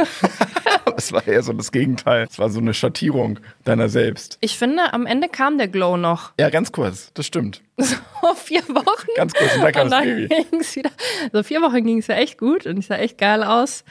das 0.85 1.13
war 1.13 1.27
eher 1.27 1.43
so 1.43 1.55
das 1.55 1.73
Gegenteil. 1.73 2.27
Es 2.31 2.39
war 2.39 2.51
so 2.51 2.61
eine 2.61 2.75
Schattierung 2.75 3.41
deiner 3.65 3.89
selbst. 3.89 4.37
Ich 4.43 4.59
finde, 4.59 4.93
am 4.93 5.07
Ende 5.07 5.29
kam 5.29 5.57
der 5.57 5.69
Glow 5.69 5.97
noch. 5.97 6.33
Ja, 6.39 6.51
ganz 6.51 6.71
kurz, 6.71 7.11
das 7.15 7.25
stimmt. 7.25 7.63
So 7.79 7.97
vier 8.35 8.63
Wochen. 8.69 9.07
Ganz 9.17 9.33
kurz, 9.33 9.55
und 9.55 9.63
dann 9.63 9.73
kam 9.73 9.85
Und 9.85 9.91
das 9.93 10.01
dann 10.01 10.17
Baby. 10.29 10.45
ging's 10.51 10.77
wieder. 10.77 10.91
So 11.33 11.43
vier 11.43 11.63
Wochen 11.63 11.85
ging 11.85 11.99
es 11.99 12.07
ja 12.09 12.17
echt 12.17 12.37
gut 12.37 12.67
und 12.67 12.79
ich 12.79 12.87
sah 12.87 12.97
echt 12.97 13.17
geil 13.17 13.43
aus. 13.43 13.83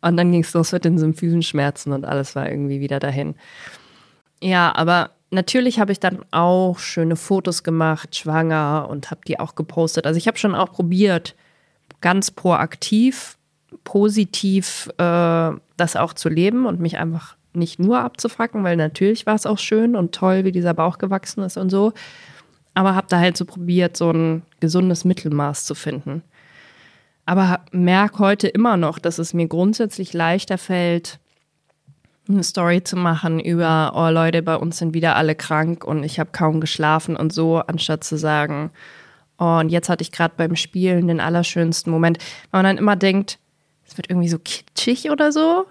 Und 0.00 0.16
dann 0.16 0.32
ging 0.32 0.42
es 0.42 0.52
los 0.52 0.72
mit 0.72 0.84
den 0.84 0.98
symphysen 0.98 1.42
Schmerzen 1.42 1.92
und 1.92 2.04
alles 2.04 2.34
war 2.34 2.50
irgendwie 2.50 2.80
wieder 2.80 2.98
dahin. 2.98 3.36
Ja, 4.44 4.74
aber 4.76 5.12
natürlich 5.30 5.80
habe 5.80 5.90
ich 5.90 6.00
dann 6.00 6.22
auch 6.30 6.78
schöne 6.78 7.16
Fotos 7.16 7.62
gemacht, 7.62 8.14
schwanger 8.14 8.88
und 8.90 9.10
habe 9.10 9.22
die 9.26 9.40
auch 9.40 9.54
gepostet. 9.54 10.06
Also 10.06 10.18
ich 10.18 10.28
habe 10.28 10.36
schon 10.36 10.54
auch 10.54 10.70
probiert, 10.70 11.34
ganz 12.02 12.30
proaktiv, 12.30 13.38
positiv 13.84 14.90
äh, 14.98 15.50
das 15.78 15.96
auch 15.96 16.12
zu 16.12 16.28
leben 16.28 16.66
und 16.66 16.78
mich 16.78 16.98
einfach 16.98 17.36
nicht 17.54 17.78
nur 17.78 18.00
abzufacken, 18.00 18.64
weil 18.64 18.76
natürlich 18.76 19.24
war 19.24 19.34
es 19.34 19.46
auch 19.46 19.58
schön 19.58 19.96
und 19.96 20.14
toll, 20.14 20.44
wie 20.44 20.52
dieser 20.52 20.74
Bauch 20.74 20.98
gewachsen 20.98 21.42
ist 21.42 21.56
und 21.56 21.70
so. 21.70 21.94
Aber 22.74 22.94
habe 22.94 23.06
da 23.08 23.18
halt 23.18 23.38
so 23.38 23.46
probiert, 23.46 23.96
so 23.96 24.10
ein 24.10 24.42
gesundes 24.60 25.06
Mittelmaß 25.06 25.64
zu 25.64 25.74
finden. 25.74 26.22
Aber 27.24 27.60
merke 27.72 28.18
heute 28.18 28.48
immer 28.48 28.76
noch, 28.76 28.98
dass 28.98 29.18
es 29.18 29.32
mir 29.32 29.48
grundsätzlich 29.48 30.12
leichter 30.12 30.58
fällt, 30.58 31.18
eine 32.28 32.42
Story 32.42 32.82
zu 32.82 32.96
machen 32.96 33.38
über, 33.40 33.92
oh 33.94 34.08
Leute, 34.10 34.42
bei 34.42 34.56
uns 34.56 34.78
sind 34.78 34.94
wieder 34.94 35.16
alle 35.16 35.34
krank 35.34 35.84
und 35.84 36.04
ich 36.04 36.18
habe 36.18 36.30
kaum 36.32 36.60
geschlafen 36.60 37.16
und 37.16 37.32
so, 37.32 37.58
anstatt 37.58 38.02
zu 38.04 38.16
sagen, 38.16 38.70
oh, 39.38 39.58
und 39.60 39.68
jetzt 39.68 39.88
hatte 39.88 40.02
ich 40.02 40.10
gerade 40.12 40.34
beim 40.36 40.56
Spielen 40.56 41.08
den 41.08 41.20
allerschönsten 41.20 41.90
Moment. 41.92 42.18
Weil 42.50 42.62
man 42.62 42.76
dann 42.76 42.78
immer 42.78 42.96
denkt, 42.96 43.38
es 43.86 43.96
wird 43.98 44.08
irgendwie 44.08 44.28
so 44.28 44.38
kitschig 44.38 45.10
oder 45.10 45.32
so. 45.32 45.66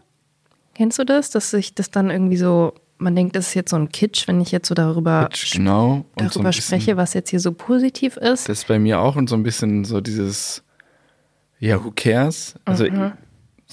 Kennst 0.76 1.00
du 1.00 1.04
das? 1.06 1.32
Dass 1.32 1.50
sich 1.50 1.74
das 1.74 1.90
dann 1.90 2.10
irgendwie 2.12 2.38
so, 2.38 2.74
man 3.00 3.16
denkt, 3.16 3.36
das 3.36 3.48
ist 3.48 3.54
jetzt 3.56 3.72
so 3.72 3.76
ein 3.76 3.90
Kitsch, 3.90 4.28
wenn 4.28 4.40
ich 4.40 4.52
jetzt 4.52 4.68
so 4.68 4.76
darüber, 4.76 5.28
Kitsch, 5.32 5.54
genau. 5.54 6.06
Und 6.16 6.32
so 6.32 6.40
darüber 6.40 6.50
bisschen- 6.50 6.64
spreche, 6.80 6.98
was 6.98 7.14
jetzt 7.16 7.30
hier 7.32 7.40
so 7.40 7.52
positiv 7.52 8.18
ist. 8.18 8.48
Das 8.48 8.60
ist 8.60 8.68
bei 8.68 8.78
mir 8.78 9.00
auch 9.00 9.16
und 9.16 9.28
so 9.28 9.36
ein 9.36 9.44
bisschen 9.44 9.86
so 9.86 10.02
dieses, 10.02 10.64
ja, 11.60 11.84
who 11.84 11.92
cares? 11.96 12.56
Also 12.66 12.86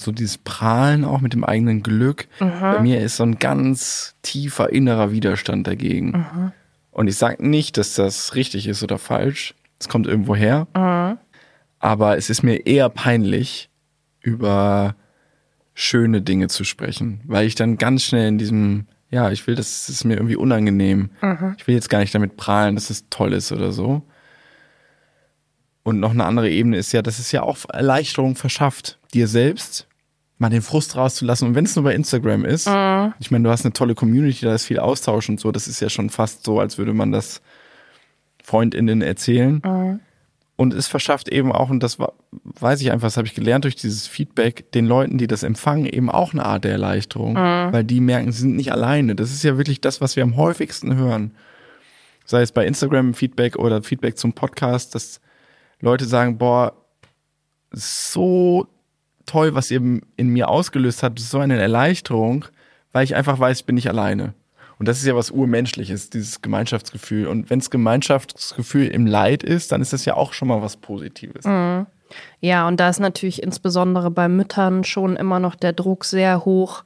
so 0.00 0.12
dieses 0.12 0.38
Prahlen 0.38 1.04
auch 1.04 1.20
mit 1.20 1.32
dem 1.32 1.44
eigenen 1.44 1.82
Glück. 1.82 2.28
Bei 2.38 2.80
mir 2.80 3.00
ist 3.00 3.16
so 3.16 3.24
ein 3.24 3.38
ganz 3.38 4.14
tiefer 4.22 4.72
innerer 4.72 5.12
Widerstand 5.12 5.66
dagegen. 5.66 6.52
Und 6.90 7.08
ich 7.08 7.16
sage 7.16 7.46
nicht, 7.46 7.76
dass 7.76 7.94
das 7.94 8.34
richtig 8.34 8.66
ist 8.66 8.82
oder 8.82 8.98
falsch. 8.98 9.54
Es 9.78 9.88
kommt 9.88 10.06
irgendwo 10.06 10.34
her. 10.34 10.66
Aber 11.78 12.16
es 12.16 12.30
ist 12.30 12.42
mir 12.42 12.66
eher 12.66 12.88
peinlich, 12.88 13.70
über 14.20 14.96
schöne 15.72 16.20
Dinge 16.20 16.48
zu 16.48 16.64
sprechen, 16.64 17.20
weil 17.24 17.46
ich 17.46 17.54
dann 17.54 17.78
ganz 17.78 18.02
schnell 18.02 18.28
in 18.28 18.36
diesem, 18.36 18.86
ja, 19.08 19.30
ich 19.30 19.46
will, 19.46 19.54
das 19.54 19.88
ist 19.88 20.04
mir 20.04 20.14
irgendwie 20.14 20.36
unangenehm. 20.36 21.10
Ich 21.56 21.66
will 21.66 21.74
jetzt 21.74 21.88
gar 21.88 22.00
nicht 22.00 22.14
damit 22.14 22.36
prahlen, 22.36 22.74
dass 22.74 22.90
es 22.90 23.08
toll 23.08 23.32
ist 23.32 23.50
oder 23.50 23.72
so. 23.72 24.02
Und 25.82 25.98
noch 25.98 26.10
eine 26.10 26.26
andere 26.26 26.50
Ebene 26.50 26.76
ist 26.76 26.92
ja, 26.92 27.00
dass 27.00 27.18
es 27.18 27.32
ja 27.32 27.42
auch 27.42 27.56
Erleichterung 27.72 28.36
verschafft, 28.36 28.98
dir 29.14 29.26
selbst 29.26 29.86
mal 30.40 30.50
den 30.50 30.62
Frust 30.62 30.96
rauszulassen. 30.96 31.48
Und 31.48 31.54
wenn 31.54 31.66
es 31.66 31.76
nur 31.76 31.84
bei 31.84 31.94
Instagram 31.94 32.44
ist, 32.44 32.66
ich 32.66 33.30
meine, 33.30 33.44
du 33.44 33.50
hast 33.50 33.64
eine 33.64 33.72
tolle 33.72 33.94
Community, 33.94 34.44
da 34.46 34.54
ist 34.54 34.64
viel 34.64 34.78
Austausch 34.78 35.28
und 35.28 35.38
so, 35.38 35.52
das 35.52 35.68
ist 35.68 35.80
ja 35.80 35.88
schon 35.90 36.10
fast 36.10 36.44
so, 36.44 36.58
als 36.58 36.78
würde 36.78 36.94
man 36.94 37.12
das 37.12 37.42
FreundInnen 38.42 39.02
erzählen. 39.02 40.00
Und 40.56 40.74
es 40.74 40.88
verschafft 40.88 41.28
eben 41.28 41.52
auch, 41.52 41.70
und 41.70 41.82
das 41.82 41.98
war, 41.98 42.12
weiß 42.32 42.80
ich 42.80 42.90
einfach, 42.90 43.06
das 43.06 43.16
habe 43.16 43.26
ich 43.26 43.34
gelernt 43.34 43.64
durch 43.64 43.76
dieses 43.76 44.06
Feedback, 44.06 44.72
den 44.72 44.86
Leuten, 44.86 45.16
die 45.16 45.26
das 45.26 45.42
empfangen, 45.42 45.86
eben 45.86 46.10
auch 46.10 46.32
eine 46.32 46.44
Art 46.44 46.64
der 46.64 46.72
Erleichterung. 46.72 47.34
Weil 47.34 47.84
die 47.84 48.00
merken, 48.00 48.32
sie 48.32 48.40
sind 48.40 48.56
nicht 48.56 48.72
alleine. 48.72 49.14
Das 49.14 49.30
ist 49.30 49.42
ja 49.42 49.56
wirklich 49.56 49.80
das, 49.80 50.00
was 50.00 50.16
wir 50.16 50.22
am 50.22 50.36
häufigsten 50.36 50.96
hören. 50.96 51.34
Sei 52.24 52.42
es 52.42 52.52
bei 52.52 52.66
Instagram 52.66 53.14
Feedback 53.14 53.56
oder 53.56 53.82
Feedback 53.82 54.16
zum 54.16 54.32
Podcast, 54.32 54.94
dass 54.94 55.20
Leute 55.80 56.04
sagen, 56.04 56.38
boah, 56.38 56.74
so 57.72 58.66
toll, 59.30 59.54
was 59.54 59.70
ihr 59.70 59.80
in 60.16 60.28
mir 60.28 60.48
ausgelöst 60.48 61.02
habt, 61.02 61.20
so 61.20 61.38
eine 61.38 61.60
Erleichterung, 61.60 62.44
weil 62.92 63.04
ich 63.04 63.14
einfach 63.14 63.38
weiß, 63.38 63.60
ich 63.60 63.66
bin 63.66 63.76
nicht 63.76 63.88
alleine. 63.88 64.34
Und 64.78 64.88
das 64.88 64.98
ist 64.98 65.06
ja 65.06 65.14
was 65.14 65.30
Urmenschliches, 65.30 66.10
dieses 66.10 66.40
Gemeinschaftsgefühl. 66.40 67.26
Und 67.26 67.50
wenn 67.50 67.58
es 67.58 67.70
Gemeinschaftsgefühl 67.70 68.88
im 68.88 69.06
Leid 69.06 69.42
ist, 69.42 69.72
dann 69.72 69.82
ist 69.82 69.92
das 69.92 70.06
ja 70.06 70.14
auch 70.14 70.32
schon 70.32 70.48
mal 70.48 70.62
was 70.62 70.78
Positives. 70.78 71.44
Ja, 72.40 72.66
und 72.66 72.80
da 72.80 72.88
ist 72.88 72.98
natürlich 72.98 73.42
insbesondere 73.42 74.10
bei 74.10 74.28
Müttern 74.28 74.82
schon 74.82 75.16
immer 75.16 75.38
noch 75.38 75.54
der 75.54 75.74
Druck 75.74 76.04
sehr 76.04 76.44
hoch, 76.44 76.82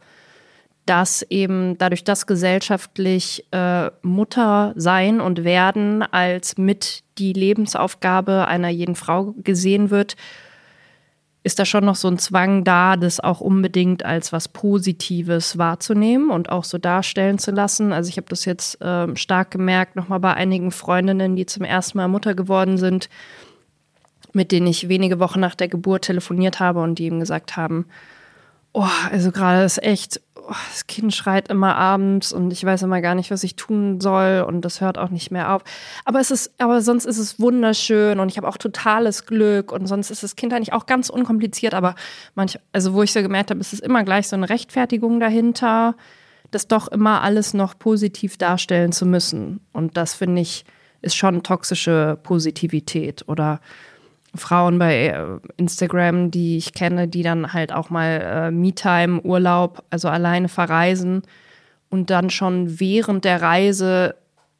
dass 0.87 1.22
eben 1.30 1.78
dadurch, 1.78 2.04
dass 2.04 2.26
gesellschaftlich 2.26 3.46
äh, 3.52 3.90
Mutter 4.02 4.74
sein 4.76 5.20
und 5.20 5.44
werden 5.44 6.02
als 6.02 6.59
mit 6.59 7.04
die 7.16 7.33
Lebensaufgabe 7.33 8.46
einer 8.48 8.68
jeden 8.68 8.96
Frau 8.96 9.35
gesehen 9.38 9.90
wird, 9.90 10.16
ist 11.44 11.59
da 11.59 11.66
schon 11.66 11.85
noch 11.85 11.94
so 11.94 12.09
ein 12.09 12.18
Zwang 12.18 12.64
da, 12.64 12.96
das 12.96 13.20
auch 13.20 13.40
unbedingt 13.40 14.04
als 14.04 14.33
was 14.33 14.48
Positives 14.48 15.59
wahrzunehmen 15.59 16.30
und 16.30 16.48
auch 16.48 16.64
so 16.64 16.78
darstellen 16.78 17.38
zu 17.38 17.50
lassen. 17.50 17.92
Also 17.92 18.09
ich 18.09 18.16
habe 18.16 18.28
das 18.30 18.46
jetzt 18.46 18.78
ähm, 18.80 19.14
stark 19.14 19.50
gemerkt, 19.50 19.94
nochmal 19.94 20.20
bei 20.20 20.33
einigen 20.33 20.70
Freundinnen, 20.70 21.37
die 21.37 21.44
zum 21.44 21.64
ersten 21.64 21.98
Mal 21.98 22.09
Mutter 22.09 22.35
geworden 22.35 22.78
sind, 22.78 23.11
mit 24.33 24.52
denen 24.52 24.66
ich 24.66 24.88
wenige 24.88 25.20
Wochen 25.20 25.38
nach 25.38 25.54
der 25.54 25.68
Geburt 25.68 26.07
telefoniert 26.07 26.61
habe 26.61 26.80
und 26.80 26.98
die 26.98 27.07
ihm 27.07 27.20
gesagt 27.20 27.59
haben, 27.59 27.85
oh, 28.72 28.88
also 29.12 29.30
gerade 29.30 29.64
ist 29.64 29.83
echt, 29.83 30.22
oh, 30.48 30.54
das 30.70 30.87
Kind 30.87 31.14
schreit 31.14 31.48
immer 31.48 31.76
abends 31.76 32.33
und 32.33 32.52
ich 32.52 32.64
weiß 32.64 32.83
immer 32.83 33.00
gar 33.00 33.14
nicht, 33.14 33.30
was 33.30 33.44
ich 33.44 33.57
tun 33.57 34.00
soll 34.00 34.44
und 34.46 34.62
das 34.62 34.80
hört 34.80 34.98
auch 34.98 35.11
nicht 35.11 35.30
mehr 35.30 35.52
auf. 35.52 35.62
Aber 36.04 36.20
es 36.20 36.30
ist, 36.30 36.52
aber 36.59 36.83
sonst 36.83 37.04
ist 37.04 37.18
es 37.18 37.40
wunderschön 37.40 38.20
und 38.20 38.28
ich 38.30 38.37
habe 38.37 38.48
auch 38.48 38.57
totales 38.57 39.26
Glück 39.26 39.72
und 39.72 39.87
sonst 39.87 40.11
ist 40.11 40.22
das 40.22 40.37
Kind 40.37 40.52
eigentlich 40.52 40.72
auch 40.72 40.87
ganz 40.87 41.11
unkompliziert, 41.11 41.74
aber 41.74 41.94
manch, 42.35 42.59
also 42.72 42.94
wo 42.94 43.02
ich 43.02 43.12
so 43.12 43.22
gemerkt 43.22 43.50
habe, 43.50 43.61
ist 43.61 43.72
es 43.72 43.80
immer 43.80 44.04
gleich 44.04 44.28
so 44.28 44.37
eine 44.37 44.48
Rechtfertigung 44.48 45.20
dahinter, 45.20 45.94
das 46.50 46.68
doch 46.68 46.88
immer 46.88 47.22
alles 47.22 47.54
noch 47.54 47.78
positiv 47.78 48.37
darstellen 48.37 48.92
zu 48.92 49.07
müssen. 49.07 49.61
Und 49.72 49.96
das 49.96 50.14
finde 50.14 50.42
ich, 50.42 50.64
ist 51.02 51.16
schon 51.16 51.42
toxische 51.42 52.18
Positivität 52.22 53.24
oder 53.28 53.61
Frauen 54.35 54.79
bei 54.79 55.09
äh, 55.09 55.38
Instagram, 55.57 56.31
die 56.31 56.57
ich 56.57 56.73
kenne, 56.73 57.09
die 57.09 57.23
dann 57.23 57.53
halt 57.53 57.73
auch 57.73 57.90
mal 57.90 58.20
äh, 58.20 58.51
Me-Time, 58.51 59.20
Urlaub, 59.23 59.85
also 59.90 60.09
alleine 60.09 60.49
verreisen 60.49 61.23
und 61.90 62.11
dann 62.11 62.31
schon 62.31 62.81
während 62.81 63.25
der 63.25 63.40
Reise 63.42 64.16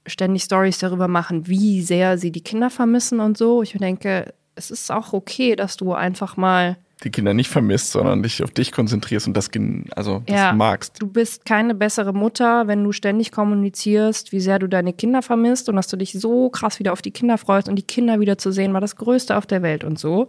ständig 0.07 0.43
Stories 0.43 0.79
darüber 0.79 1.09
machen, 1.09 1.47
wie 1.47 1.83
sehr 1.83 2.19
sie 2.19 2.31
die 2.31 2.43
Kinder 2.43 2.71
vermissen 2.71 3.21
und 3.21 3.39
so. 3.39 3.63
Ich 3.63 3.73
denke, 3.73 4.35
es 4.55 4.71
ist 4.71 4.91
auch 4.93 5.13
okay, 5.13 5.57
dass 5.57 5.77
du 5.77 5.95
einfach 5.95 6.37
mal 6.37 6.77
Die 7.05 7.11
Kinder 7.11 7.35
nicht 7.35 7.51
vermisst, 7.51 7.93
sondern 7.93 8.23
dich 8.23 8.43
auf 8.43 8.51
dich 8.51 8.73
konzentrierst 8.73 9.27
und 9.27 9.37
das, 9.37 9.51
also 9.95 10.23
das 10.27 10.35
Ja. 10.37 10.53
magst. 10.55 11.01
Du 11.01 11.07
bist 11.07 11.45
keine 11.45 11.75
bessere 11.75 12.15
Mutter, 12.15 12.67
wenn 12.67 12.83
du 12.83 12.93
ständig 12.93 13.31
kommunizierst, 13.31 14.33
wie 14.33 14.41
sehr 14.41 14.59
du 14.59 14.69
deine 14.69 14.95
Kinder 14.95 15.21
vermisst 15.21 15.69
und 15.69 15.77
dass 15.77 15.87
du 15.89 15.97
dich 15.97 16.13
so 16.13 16.49
krass 16.49 16.79
wieder 16.79 16.93
auf 16.95 17.03
die 17.03 17.11
Kinder 17.11 17.37
freust 17.37 17.69
und 17.69 17.77
die 17.77 17.83
Kinder 17.83 18.21
wieder 18.21 18.39
zu 18.39 18.51
sehen, 18.51 18.73
war 18.73 18.81
das 18.81 18.97
Größte 18.97 19.37
auf 19.37 19.47
der 19.47 19.63
Welt 19.63 19.85
und 19.85 19.99
so. 19.99 20.29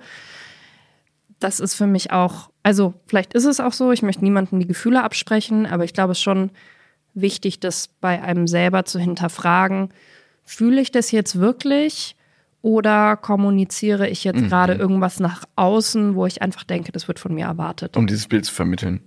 Das 1.39 1.59
ist 1.59 1.75
für 1.75 1.87
mich 1.87 2.11
auch, 2.11 2.49
also 2.63 2.93
vielleicht 3.07 3.33
ist 3.33 3.45
es 3.45 3.59
auch 3.59 3.73
so, 3.73 3.91
ich 3.91 4.01
möchte 4.01 4.23
niemandem 4.23 4.59
die 4.59 4.67
Gefühle 4.67 5.03
absprechen, 5.03 5.65
aber 5.65 5.83
ich 5.85 5.93
glaube, 5.93 6.11
es 6.11 6.17
ist 6.19 6.23
schon 6.23 6.51
wichtig, 7.13 7.59
das 7.59 7.87
bei 8.01 8.21
einem 8.21 8.47
selber 8.47 8.85
zu 8.85 8.99
hinterfragen. 8.99 9.89
Fühle 10.43 10.81
ich 10.81 10.91
das 10.91 11.11
jetzt 11.11 11.39
wirklich 11.39 12.15
oder 12.65 13.15
kommuniziere 13.15 14.09
ich 14.09 14.23
jetzt 14.23 14.43
gerade 14.49 14.73
irgendwas 14.73 15.19
nach 15.19 15.43
außen, 15.55 16.15
wo 16.15 16.25
ich 16.25 16.41
einfach 16.41 16.63
denke, 16.63 16.91
das 16.91 17.07
wird 17.07 17.19
von 17.19 17.31
mir 17.31 17.45
erwartet? 17.45 17.95
um 17.95 18.07
dieses 18.07 18.27
Bild 18.27 18.43
zu 18.43 18.55
vermitteln. 18.55 19.01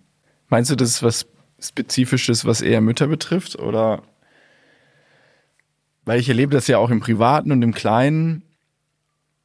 Meinst 0.46 0.70
du, 0.70 0.76
das 0.76 0.90
ist 0.90 1.02
was 1.02 1.26
Spezifisches, 1.58 2.44
was 2.44 2.60
eher 2.60 2.80
Mütter 2.80 3.08
betrifft? 3.08 3.58
Oder 3.58 4.02
weil 6.04 6.20
ich 6.20 6.28
erlebe 6.28 6.54
das 6.54 6.68
ja 6.68 6.78
auch 6.78 6.90
im 6.90 7.00
Privaten 7.00 7.50
und 7.50 7.60
im 7.62 7.74
Kleinen. 7.74 8.44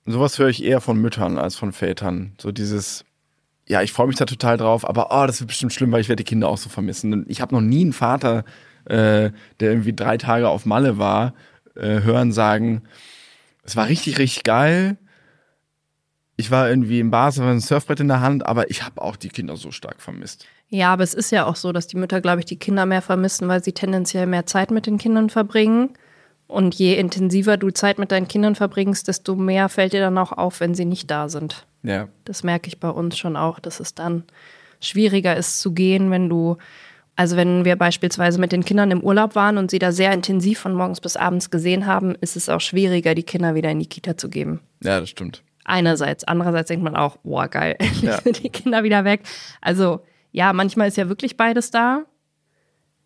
Sowas 0.06 0.38
höre 0.38 0.50
ich 0.50 0.64
eher 0.64 0.80
von 0.80 1.02
Müttern 1.02 1.40
als 1.40 1.56
von 1.56 1.72
Vätern. 1.72 2.36
So 2.40 2.52
dieses, 2.52 3.06
ja, 3.68 3.82
ich 3.82 3.92
freue 3.92 4.06
mich 4.06 4.18
da 4.18 4.26
total 4.26 4.58
drauf, 4.58 4.88
aber 4.88 5.08
oh, 5.10 5.26
das 5.26 5.40
wird 5.40 5.48
bestimmt 5.48 5.74
schlimm, 5.74 5.92
weil 5.92 6.02
ich 6.02 6.10
werde 6.10 6.24
die 6.24 6.30
Kinder 6.30 6.50
auch 6.50 6.60
so 6.60 6.70
vermissen. 6.70 7.14
Und 7.14 7.32
ich 7.32 7.42
habe 7.42 7.56
noch 7.56 7.62
nie 7.62 7.82
einen 7.82 7.94
Vater, 7.94 8.46
äh, 8.86 9.32
der 9.60 9.72
irgendwie 9.72 9.94
drei 9.94 10.18
Tage 10.18 10.50
auf 10.50 10.68
Malle 10.68 11.00
war, 11.00 11.34
äh, 11.76 12.02
hören 12.02 12.32
sagen, 12.32 12.84
es 13.64 13.76
war 13.76 13.88
richtig, 13.88 14.20
richtig 14.20 14.44
geil. 14.44 14.98
Ich 16.36 16.52
war 16.52 16.70
irgendwie 16.70 17.00
im 17.00 17.12
Basel, 17.12 17.46
ein 17.46 17.60
Surfbrett 17.60 18.00
in 18.00 18.08
der 18.08 18.22
Hand, 18.22 18.46
aber 18.46 18.70
ich 18.70 18.84
habe 18.84 19.02
auch 19.02 19.16
die 19.16 19.30
Kinder 19.30 19.56
so 19.56 19.72
stark 19.72 20.02
vermisst. 20.02 20.46
Ja, 20.70 20.92
aber 20.92 21.04
es 21.04 21.14
ist 21.14 21.32
ja 21.32 21.46
auch 21.46 21.56
so, 21.56 21.72
dass 21.72 21.88
die 21.88 21.98
Mütter, 21.98 22.20
glaube 22.20 22.40
ich, 22.40 22.46
die 22.46 22.58
Kinder 22.58 22.86
mehr 22.86 23.04
vermissen, 23.04 23.48
weil 23.48 23.64
sie 23.64 23.74
tendenziell 23.74 24.26
mehr 24.26 24.46
Zeit 24.46 24.72
mit 24.72 24.88
den 24.88 24.98
Kindern 24.98 25.30
verbringen. 25.30 25.92
Und 26.48 26.76
je 26.76 26.96
intensiver 26.96 27.58
du 27.58 27.70
Zeit 27.70 28.00
mit 28.00 28.12
deinen 28.12 28.28
Kindern 28.28 28.56
verbringst, 28.56 29.08
desto 29.08 29.36
mehr 29.36 29.70
fällt 29.70 29.94
dir 29.94 30.02
dann 30.02 30.18
auch 30.18 30.32
auf, 30.32 30.60
wenn 30.60 30.76
sie 30.76 30.86
nicht 30.86 31.10
da 31.10 31.30
sind. 31.30 31.66
Ja. 31.84 32.10
Das 32.26 32.44
merke 32.44 32.68
ich 32.68 32.80
bei 32.80 32.90
uns 32.90 33.18
schon 33.18 33.36
auch, 33.36 33.60
dass 33.60 33.80
es 33.80 33.94
dann 33.94 34.24
schwieriger 34.80 35.36
ist 35.38 35.60
zu 35.60 35.74
gehen, 35.74 36.12
wenn 36.12 36.30
du, 36.30 36.58
also 37.16 37.36
wenn 37.38 37.64
wir 37.66 37.76
beispielsweise 37.76 38.40
mit 38.40 38.52
den 38.52 38.66
Kindern 38.66 38.92
im 38.92 39.02
Urlaub 39.02 39.36
waren 39.36 39.58
und 39.58 39.70
sie 39.70 39.80
da 39.80 39.92
sehr 39.92 40.12
intensiv 40.14 40.60
von 40.60 40.74
morgens 40.74 41.00
bis 41.00 41.16
abends 41.16 41.52
gesehen 41.52 41.86
haben, 41.86 42.16
ist 42.16 42.36
es 42.36 42.50
auch 42.50 42.62
schwieriger, 42.62 43.14
die 43.14 43.24
Kinder 43.24 43.54
wieder 43.56 43.70
in 43.70 43.80
die 43.80 43.86
Kita 43.88 44.18
zu 44.18 44.30
geben. 44.30 44.62
Ja, 44.84 45.00
das 45.00 45.10
stimmt. 45.10 45.44
Einerseits. 45.66 46.24
Andererseits 46.24 46.68
denkt 46.70 46.84
man 46.84 46.96
auch, 46.96 47.18
boah, 47.18 47.48
geil, 47.48 47.78
Ja. 48.02 48.20
die 48.20 48.50
Kinder 48.50 48.84
wieder 48.84 49.06
weg. 49.06 49.22
Also 49.62 50.02
ja, 50.32 50.52
manchmal 50.54 50.88
ist 50.88 50.98
ja 50.98 51.08
wirklich 51.08 51.38
beides 51.38 51.72
da. 51.72 52.04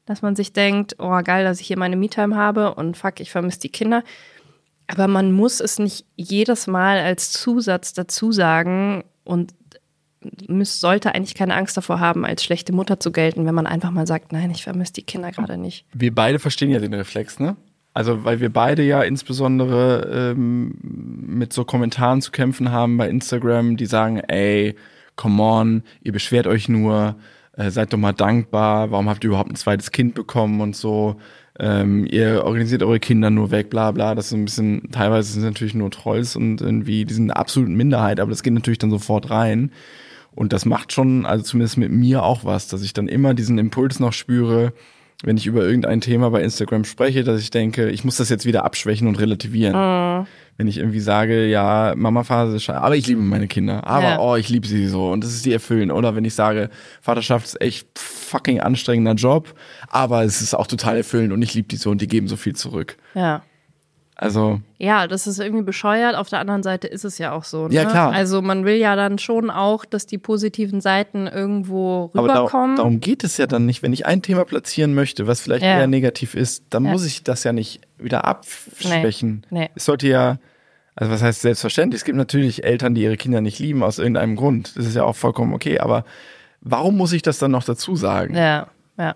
Dass 0.05 0.21
man 0.21 0.37
sich 0.37 0.53
denkt, 0.53 0.95
oh 0.99 1.19
geil, 1.21 1.43
dass 1.43 1.59
ich 1.59 1.67
hier 1.67 1.77
meine 1.77 1.97
Me-Time 1.97 2.35
habe 2.35 2.75
und 2.75 2.95
fuck, 2.95 3.19
ich 3.19 3.29
vermisse 3.29 3.59
die 3.59 3.69
Kinder. 3.69 4.03
Aber 4.87 5.09
man 5.09 5.33
muss 5.33 5.59
es 5.59 5.79
nicht 5.79 6.05
jedes 6.15 6.65
Mal 6.65 6.99
als 6.99 7.33
Zusatz 7.33 7.91
dazu 7.91 8.31
sagen 8.31 9.03
und 9.25 9.53
müß, 10.47 10.80
sollte 10.80 11.13
eigentlich 11.13 11.36
keine 11.36 11.56
Angst 11.56 11.77
davor 11.77 11.99
haben, 11.99 12.25
als 12.25 12.43
schlechte 12.43 12.73
Mutter 12.73 12.99
zu 12.99 13.12
gelten, 13.12 13.45
wenn 13.45 13.56
man 13.56 13.67
einfach 13.67 13.91
mal 13.91 14.08
sagt, 14.08 14.32
nein, 14.32 14.51
ich 14.51 14.63
vermisse 14.63 14.93
die 14.93 15.03
Kinder 15.03 15.32
gerade 15.32 15.58
nicht. 15.58 15.86
Wir 15.93 16.13
beide 16.13 16.39
verstehen 16.39 16.69
ja 16.69 16.80
den 16.80 16.93
Reflex, 16.93 17.39
ne? 17.39 17.56
Also, 17.93 18.23
weil 18.23 18.39
wir 18.39 18.53
beide 18.53 18.84
ja 18.84 19.01
insbesondere 19.01 20.34
ähm, 20.36 20.75
mit 20.82 21.51
so 21.51 21.65
Kommentaren 21.65 22.21
zu 22.21 22.32
kämpfen 22.32 22.71
haben 22.71 22.97
bei 22.97 23.10
Instagram, 23.10 23.75
die 23.75 23.88
sagen, 23.88 24.19
ey, 24.19 24.75
come 25.15 25.41
on, 25.41 25.84
ihr 26.01 26.12
beschwert 26.12 26.45
euch 26.45 26.69
nur, 26.69 27.15
äh, 27.53 27.71
seid 27.71 27.93
doch 27.93 27.97
mal 27.97 28.13
dankbar, 28.13 28.91
warum 28.91 29.10
habt 29.10 29.23
ihr 29.23 29.30
überhaupt 29.30 29.49
ein 29.49 29.56
zweites 29.56 29.91
Kind 29.91 30.13
bekommen 30.13 30.62
und 30.62 30.75
so, 30.75 31.17
ähm, 31.60 32.06
ihr 32.06 32.43
organisiert 32.45 32.84
eure 32.84 32.99
Kinder 32.99 33.30
nur 33.30 33.49
weg, 33.49 33.69
bla 33.69 33.91
bla. 33.91 34.13
Das 34.13 34.27
ist 34.27 34.34
ein 34.34 34.45
bisschen, 34.45 34.91
teilweise 34.91 35.32
sind 35.32 35.41
es 35.41 35.47
natürlich 35.47 35.73
nur 35.73 35.89
Trolls 35.89 36.36
und 36.36 36.62
irgendwie, 36.62 37.03
die 37.06 37.13
sind 37.13 37.32
eine 37.32 37.36
absolute 37.36 37.71
Minderheit, 37.71 38.19
aber 38.19 38.30
das 38.30 38.43
geht 38.43 38.53
natürlich 38.53 38.77
dann 38.77 38.91
sofort 38.91 39.32
rein. 39.32 39.71
Und 40.35 40.53
das 40.53 40.65
macht 40.65 40.93
schon, 40.93 41.25
also 41.25 41.43
zumindest 41.43 41.77
mit 41.77 41.91
mir 41.91 42.23
auch 42.23 42.45
was, 42.45 42.67
dass 42.67 42.83
ich 42.83 42.93
dann 42.93 43.07
immer 43.07 43.33
diesen 43.33 43.57
Impuls 43.57 43.99
noch 43.99 44.13
spüre, 44.13 44.73
wenn 45.23 45.35
ich 45.35 45.47
über 45.47 45.63
irgendein 45.65 45.99
Thema 45.99 46.29
bei 46.29 46.43
Instagram 46.43 46.83
spreche, 46.83 47.23
dass 47.23 47.41
ich 47.41 47.49
denke, 47.49 47.89
ich 47.89 48.03
muss 48.03 48.17
das 48.17 48.29
jetzt 48.29 48.45
wieder 48.45 48.63
abschwächen 48.65 49.07
und 49.07 49.19
relativieren. 49.19 49.73
Wenn 50.57 50.67
ich 50.67 50.77
irgendwie 50.77 50.99
sage, 50.99 51.47
ja, 51.47 51.93
Mama-Phase 51.95 52.55
ist 52.57 52.63
scheiße, 52.65 52.79
aber 52.81 52.95
ich 52.95 53.07
liebe 53.07 53.21
meine 53.21 53.47
Kinder. 53.47 53.87
Aber 53.87 54.03
Ja. 54.03 54.19
oh, 54.19 54.35
ich 54.35 54.49
liebe 54.49 54.67
sie 54.67 54.85
so 54.87 55.09
und 55.11 55.23
das 55.23 55.33
ist 55.33 55.45
die 55.45 55.53
erfüllen. 55.53 55.89
Oder 55.89 56.15
wenn 56.15 56.23
ich 56.25 56.35
sage, 56.35 56.69
Vaterschaft 57.01 57.47
ist 57.47 57.61
echt 57.61 57.87
fucking 57.97 58.59
anstrengender 58.59 59.13
Job, 59.13 59.55
aber 59.87 60.23
es 60.23 60.41
ist 60.41 60.53
auch 60.53 60.67
total 60.67 60.97
erfüllend 60.97 61.33
und 61.33 61.41
ich 61.41 61.55
liebe 61.55 61.67
die 61.67 61.77
so 61.77 61.89
und 61.89 61.99
die 61.99 62.07
geben 62.07 62.27
so 62.27 62.35
viel 62.35 62.55
zurück. 62.55 62.97
Ja. 63.15 63.41
Also, 64.19 64.60
Ja, 64.80 65.06
das 65.06 65.27
ist 65.27 65.39
irgendwie 65.39 65.63
bescheuert. 65.63 66.15
Auf 66.15 66.27
der 66.27 66.39
anderen 66.39 66.63
Seite 66.63 66.88
ist 66.88 67.06
es 67.06 67.19
ja 67.19 67.34
auch 67.34 67.43
so. 67.43 67.67
Ne? 67.67 67.75
Ja, 67.75 67.86
klar. 67.86 68.12
Also 68.12 68.41
man 68.41 68.65
will 68.65 68.77
ja 68.77 68.95
dann 68.95 69.19
schon 69.19 69.51
auch, 69.51 69.86
dass 69.86 70.08
die 70.08 70.17
positiven 70.17 70.82
Seiten 70.82 71.27
irgendwo 71.27 72.10
aber 72.15 72.27
da, 72.27 72.39
rüberkommen. 72.39 72.75
darum 72.77 72.99
geht 72.99 73.23
es 73.23 73.38
ja 73.38 73.45
dann 73.45 73.67
nicht. 73.67 73.84
Wenn 73.84 73.93
ich 73.93 74.08
ein 74.08 74.23
Thema 74.23 74.43
platzieren 74.45 74.95
möchte, 74.95 75.27
was 75.27 75.41
vielleicht 75.41 75.63
Ja. 75.63 75.77
eher 75.77 75.86
negativ 75.88 76.34
ist, 76.34 76.63
dann 76.71 76.86
Ja. 76.86 76.91
muss 76.93 77.06
ich 77.06 77.23
das 77.23 77.43
ja 77.43 77.53
nicht 77.53 77.82
wieder 77.99 78.25
abschwächen. 78.25 79.45
Nee, 79.51 79.60
nee. 79.60 79.69
Es 79.75 79.86
sollte 79.86 80.08
ja, 80.08 80.39
also 80.95 81.12
was 81.12 81.21
heißt 81.21 81.41
selbstverständlich? 81.41 82.01
Es 82.01 82.06
gibt 82.06 82.17
natürlich 82.17 82.63
Eltern, 82.63 82.95
die 82.95 83.03
ihre 83.03 83.17
Kinder 83.17 83.41
nicht 83.41 83.60
lieben 83.60 83.84
aus 83.84 83.99
irgendeinem 83.99 84.36
Grund. 84.36 84.75
Das 84.77 84.88
ist 84.88 84.95
ja 84.95 85.03
auch 85.03 85.15
vollkommen 85.15 85.53
okay. 85.53 85.80
Aber 85.80 86.06
warum 86.62 86.97
muss 86.97 87.13
ich 87.13 87.21
das 87.21 87.38
dann 87.38 87.51
noch 87.51 87.63
dazu 87.63 87.95
sagen? 87.95 88.36
ja, 88.36 88.67
ja. 88.97 89.15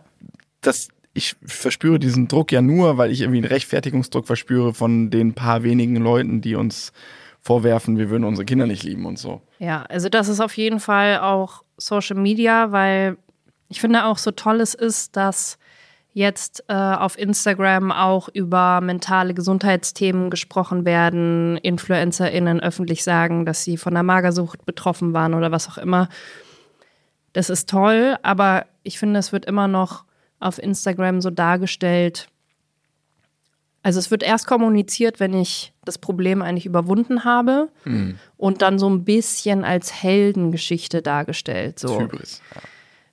Das, 0.61 0.89
ich 1.13 1.35
verspüre 1.43 1.99
diesen 1.99 2.27
Druck 2.27 2.51
ja 2.51 2.61
nur, 2.61 2.97
weil 2.97 3.11
ich 3.11 3.21
irgendwie 3.21 3.39
einen 3.39 3.47
Rechtfertigungsdruck 3.47 4.27
verspüre 4.27 4.73
von 4.73 5.09
den 5.09 5.33
paar 5.33 5.63
wenigen 5.63 5.97
Leuten, 5.97 6.41
die 6.41 6.55
uns 6.55 6.93
vorwerfen, 7.41 7.97
wir 7.97 8.09
würden 8.09 8.23
unsere 8.23 8.45
Kinder 8.45 8.67
nicht 8.67 8.83
lieben 8.83 9.05
und 9.05 9.17
so. 9.17 9.41
Ja, 9.59 9.83
also 9.83 10.09
das 10.09 10.27
ist 10.27 10.39
auf 10.39 10.55
jeden 10.57 10.79
Fall 10.79 11.19
auch 11.19 11.63
Social 11.77 12.17
Media, 12.17 12.71
weil 12.71 13.17
ich 13.67 13.81
finde 13.81 14.05
auch 14.05 14.17
so 14.17 14.31
toll 14.31 14.61
es 14.61 14.73
ist, 14.73 15.17
dass 15.17 15.57
jetzt 16.13 16.65
äh, 16.67 16.73
auf 16.73 17.17
Instagram 17.17 17.91
auch 17.91 18.29
über 18.29 18.81
mentale 18.81 19.33
Gesundheitsthemen 19.33 20.29
gesprochen 20.29 20.85
werden, 20.85 21.57
InfluencerInnen 21.57 22.59
öffentlich 22.59 23.03
sagen, 23.03 23.45
dass 23.45 23.63
sie 23.63 23.77
von 23.77 23.93
der 23.93 24.03
Magersucht 24.03 24.65
betroffen 24.65 25.13
waren 25.13 25.33
oder 25.33 25.51
was 25.51 25.69
auch 25.69 25.77
immer. 25.77 26.09
Das 27.33 27.49
ist 27.49 27.69
toll, 27.69 28.17
aber 28.23 28.65
ich 28.83 28.99
finde, 28.99 29.19
es 29.19 29.31
wird 29.31 29.45
immer 29.45 29.69
noch 29.69 30.03
auf 30.41 30.61
Instagram 30.61 31.21
so 31.21 31.29
dargestellt. 31.29 32.27
Also 33.83 33.99
es 33.99 34.11
wird 34.11 34.21
erst 34.21 34.45
kommuniziert, 34.45 35.19
wenn 35.19 35.33
ich 35.33 35.73
das 35.85 35.97
Problem 35.97 36.41
eigentlich 36.41 36.67
überwunden 36.67 37.23
habe 37.23 37.69
und 38.37 38.61
dann 38.61 38.77
so 38.77 38.89
ein 38.89 39.03
bisschen 39.05 39.63
als 39.63 40.03
Heldengeschichte 40.03 41.01
dargestellt. 41.01 41.79
So 41.79 41.99
Hybris. 41.99 42.41
Ja. 42.53 42.61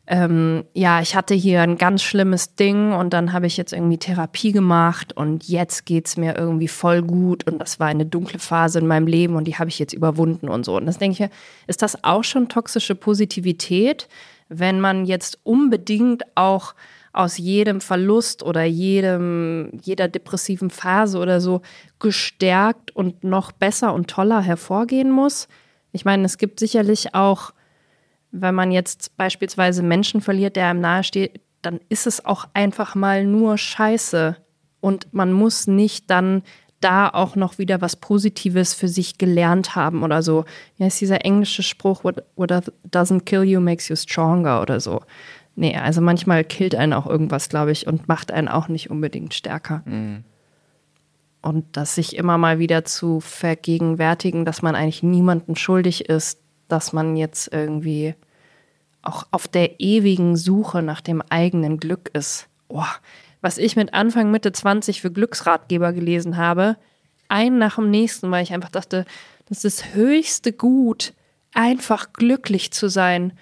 ähm, 0.08 0.64
ja, 0.74 1.00
ich 1.00 1.16
hatte 1.16 1.32
hier 1.34 1.62
ein 1.62 1.78
ganz 1.78 2.02
schlimmes 2.02 2.54
Ding 2.54 2.92
und 2.92 3.14
dann 3.14 3.32
habe 3.32 3.46
ich 3.46 3.56
jetzt 3.56 3.72
irgendwie 3.72 3.96
Therapie 3.96 4.52
gemacht 4.52 5.16
und 5.16 5.48
jetzt 5.48 5.86
geht's 5.86 6.18
mir 6.18 6.36
irgendwie 6.36 6.68
voll 6.68 7.00
gut 7.00 7.46
und 7.46 7.58
das 7.60 7.80
war 7.80 7.86
eine 7.86 8.04
dunkle 8.04 8.38
Phase 8.38 8.78
in 8.78 8.86
meinem 8.86 9.06
Leben 9.06 9.36
und 9.36 9.44
die 9.44 9.56
habe 9.56 9.70
ich 9.70 9.78
jetzt 9.78 9.94
überwunden 9.94 10.50
und 10.50 10.66
so. 10.66 10.76
Und 10.76 10.84
das 10.84 10.98
denke 10.98 11.12
ich 11.14 11.20
mir, 11.20 11.30
ist 11.66 11.80
das 11.80 12.04
auch 12.04 12.24
schon 12.24 12.50
toxische 12.50 12.94
Positivität, 12.94 14.06
wenn 14.50 14.80
man 14.80 15.06
jetzt 15.06 15.38
unbedingt 15.44 16.24
auch 16.34 16.74
aus 17.12 17.38
jedem 17.38 17.80
Verlust 17.80 18.42
oder 18.42 18.64
jedem, 18.64 19.70
jeder 19.82 20.08
depressiven 20.08 20.70
Phase 20.70 21.18
oder 21.18 21.40
so 21.40 21.62
gestärkt 21.98 22.94
und 22.94 23.24
noch 23.24 23.52
besser 23.52 23.94
und 23.94 24.08
toller 24.08 24.40
hervorgehen 24.40 25.10
muss? 25.10 25.48
Ich 25.92 26.04
meine, 26.04 26.24
es 26.24 26.38
gibt 26.38 26.60
sicherlich 26.60 27.14
auch 27.14 27.52
wenn 28.30 28.54
man 28.54 28.72
jetzt 28.72 29.16
beispielsweise 29.16 29.82
Menschen 29.82 30.20
verliert, 30.20 30.56
der 30.56 30.68
einem 30.68 30.80
nahesteht, 30.80 31.40
dann 31.62 31.80
ist 31.88 32.06
es 32.06 32.24
auch 32.24 32.46
einfach 32.54 32.94
mal 32.94 33.24
nur 33.24 33.58
Scheiße. 33.58 34.36
Und 34.80 35.12
man 35.12 35.32
muss 35.32 35.66
nicht 35.66 36.10
dann 36.10 36.42
da 36.80 37.08
auch 37.08 37.34
noch 37.34 37.58
wieder 37.58 37.80
was 37.80 37.96
Positives 37.96 38.72
für 38.74 38.86
sich 38.86 39.18
gelernt 39.18 39.74
haben 39.74 40.04
oder 40.04 40.22
so. 40.22 40.44
Wie 40.76 40.84
heißt 40.84 41.00
dieser 41.00 41.24
englische 41.24 41.64
Spruch, 41.64 42.04
what, 42.04 42.22
what 42.36 42.50
doesn't 42.88 43.22
kill 43.24 43.42
you 43.42 43.60
makes 43.60 43.88
you 43.88 43.96
stronger 43.96 44.62
oder 44.62 44.78
so. 44.78 45.00
Nee, 45.58 45.76
also 45.76 46.00
manchmal 46.00 46.44
killt 46.44 46.76
einen 46.76 46.92
auch 46.92 47.08
irgendwas, 47.08 47.48
glaube 47.48 47.72
ich, 47.72 47.88
und 47.88 48.06
macht 48.06 48.30
einen 48.30 48.46
auch 48.46 48.68
nicht 48.68 48.90
unbedingt 48.90 49.34
stärker. 49.34 49.82
Und 51.42 51.64
das 51.72 51.96
sich 51.96 52.14
immer 52.14 52.38
mal 52.38 52.60
wieder 52.60 52.84
zu 52.84 53.18
vergegenwärtigen, 53.18 54.44
dass 54.44 54.62
man 54.62 54.76
eigentlich 54.76 55.02
niemandem 55.02 55.56
schuldig 55.56 56.08
ist, 56.08 56.40
dass 56.68 56.92
man 56.92 57.16
jetzt 57.16 57.52
irgendwie 57.52 58.14
auch 59.02 59.26
auf 59.32 59.48
der 59.48 59.80
ewigen 59.80 60.36
Suche 60.36 60.80
nach 60.80 61.00
dem 61.00 61.22
eigenen 61.22 61.80
Glück 61.80 62.10
ist. 62.12 62.46
Oh, 62.68 62.84
was 63.40 63.58
ich 63.58 63.74
mit 63.74 63.94
Anfang, 63.94 64.30
Mitte 64.30 64.52
20 64.52 65.00
für 65.00 65.10
Glücksratgeber 65.10 65.92
gelesen 65.92 66.36
habe, 66.36 66.76
ein 67.28 67.58
nach 67.58 67.74
dem 67.74 67.90
nächsten, 67.90 68.30
weil 68.30 68.44
ich 68.44 68.52
einfach 68.52 68.70
dachte, 68.70 69.06
das 69.48 69.64
ist 69.64 69.80
das 69.80 69.94
höchste 69.94 70.52
Gut, 70.52 71.14
einfach 71.52 72.12
glücklich 72.12 72.70
zu 72.70 72.88
sein. 72.88 73.32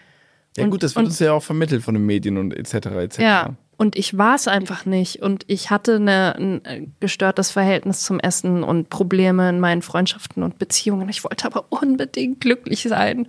Ja 0.57 0.67
gut, 0.67 0.83
das 0.83 0.95
wird 0.95 1.05
und- 1.05 1.11
uns 1.11 1.19
ja 1.19 1.33
auch 1.33 1.43
vermittelt 1.43 1.83
von 1.83 1.95
den 1.95 2.07
Medien 2.07 2.39
und 2.39 2.53
etc. 2.53 2.87
etc. 2.87 3.19
Ja, 3.19 3.55
und 3.77 3.97
ich 3.97 4.17
war 4.17 4.35
es 4.35 4.49
einfach 4.49 4.87
nicht. 4.87 5.23
Und 5.23 5.45
ich 5.49 5.71
hatte 5.71 5.97
eine, 5.97 6.35
ein 6.37 6.65
äh, 6.65 6.87
gestörtes 7.01 7.51
Verhältnis 7.51 8.03
zum 8.03 8.19
Essen 8.21 8.63
und 8.63 8.89
Probleme 8.89 9.49
in 9.51 9.61
meinen 9.61 9.83
Freundschaften 9.83 10.43
und 10.43 10.59
Beziehungen. 10.59 11.09
Ich 11.09 11.25
wollte 11.25 11.45
aber 11.47 11.67
unbedingt 11.71 12.41
glücklich 12.41 12.83
sein. 12.83 13.29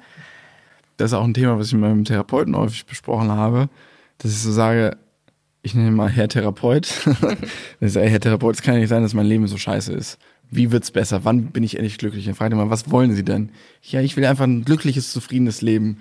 Das 0.95 1.11
ist 1.11 1.17
auch 1.17 1.25
ein 1.25 1.33
Thema, 1.33 1.59
was 1.59 1.67
ich 1.67 1.73
mit 1.73 1.81
meinem 1.81 2.05
Therapeuten 2.05 2.55
häufig 2.55 2.85
besprochen 2.85 3.29
habe, 3.29 3.69
dass 4.19 4.31
ich 4.31 4.39
so 4.39 4.51
sage, 4.51 4.97
ich 5.61 5.75
nenne 5.75 5.91
mal 5.91 6.09
Herr 6.09 6.29
Therapeut. 6.29 6.87
ich 7.81 7.91
sage, 7.91 8.07
Herr 8.07 8.19
Therapeut, 8.21 8.55
es 8.55 8.61
kann 8.61 8.75
ja 8.75 8.79
nicht 8.79 8.89
sein, 8.89 9.03
dass 9.03 9.13
mein 9.13 9.25
Leben 9.25 9.47
so 9.47 9.57
scheiße 9.57 9.91
ist. 9.91 10.17
Wie 10.49 10.71
wird's 10.71 10.91
besser? 10.91 11.25
Wann 11.25 11.47
bin 11.47 11.63
ich 11.63 11.75
endlich 11.75 11.97
glücklich? 11.97 12.25
Dann 12.25 12.35
fragt 12.35 12.53
er 12.53 12.55
mal, 12.57 12.69
was 12.69 12.89
wollen 12.89 13.13
Sie 13.13 13.25
denn? 13.25 13.51
Ja, 13.83 13.99
ich 13.99 14.15
will 14.15 14.25
einfach 14.25 14.45
ein 14.45 14.63
glückliches, 14.63 15.11
zufriedenes 15.11 15.61
Leben. 15.61 15.97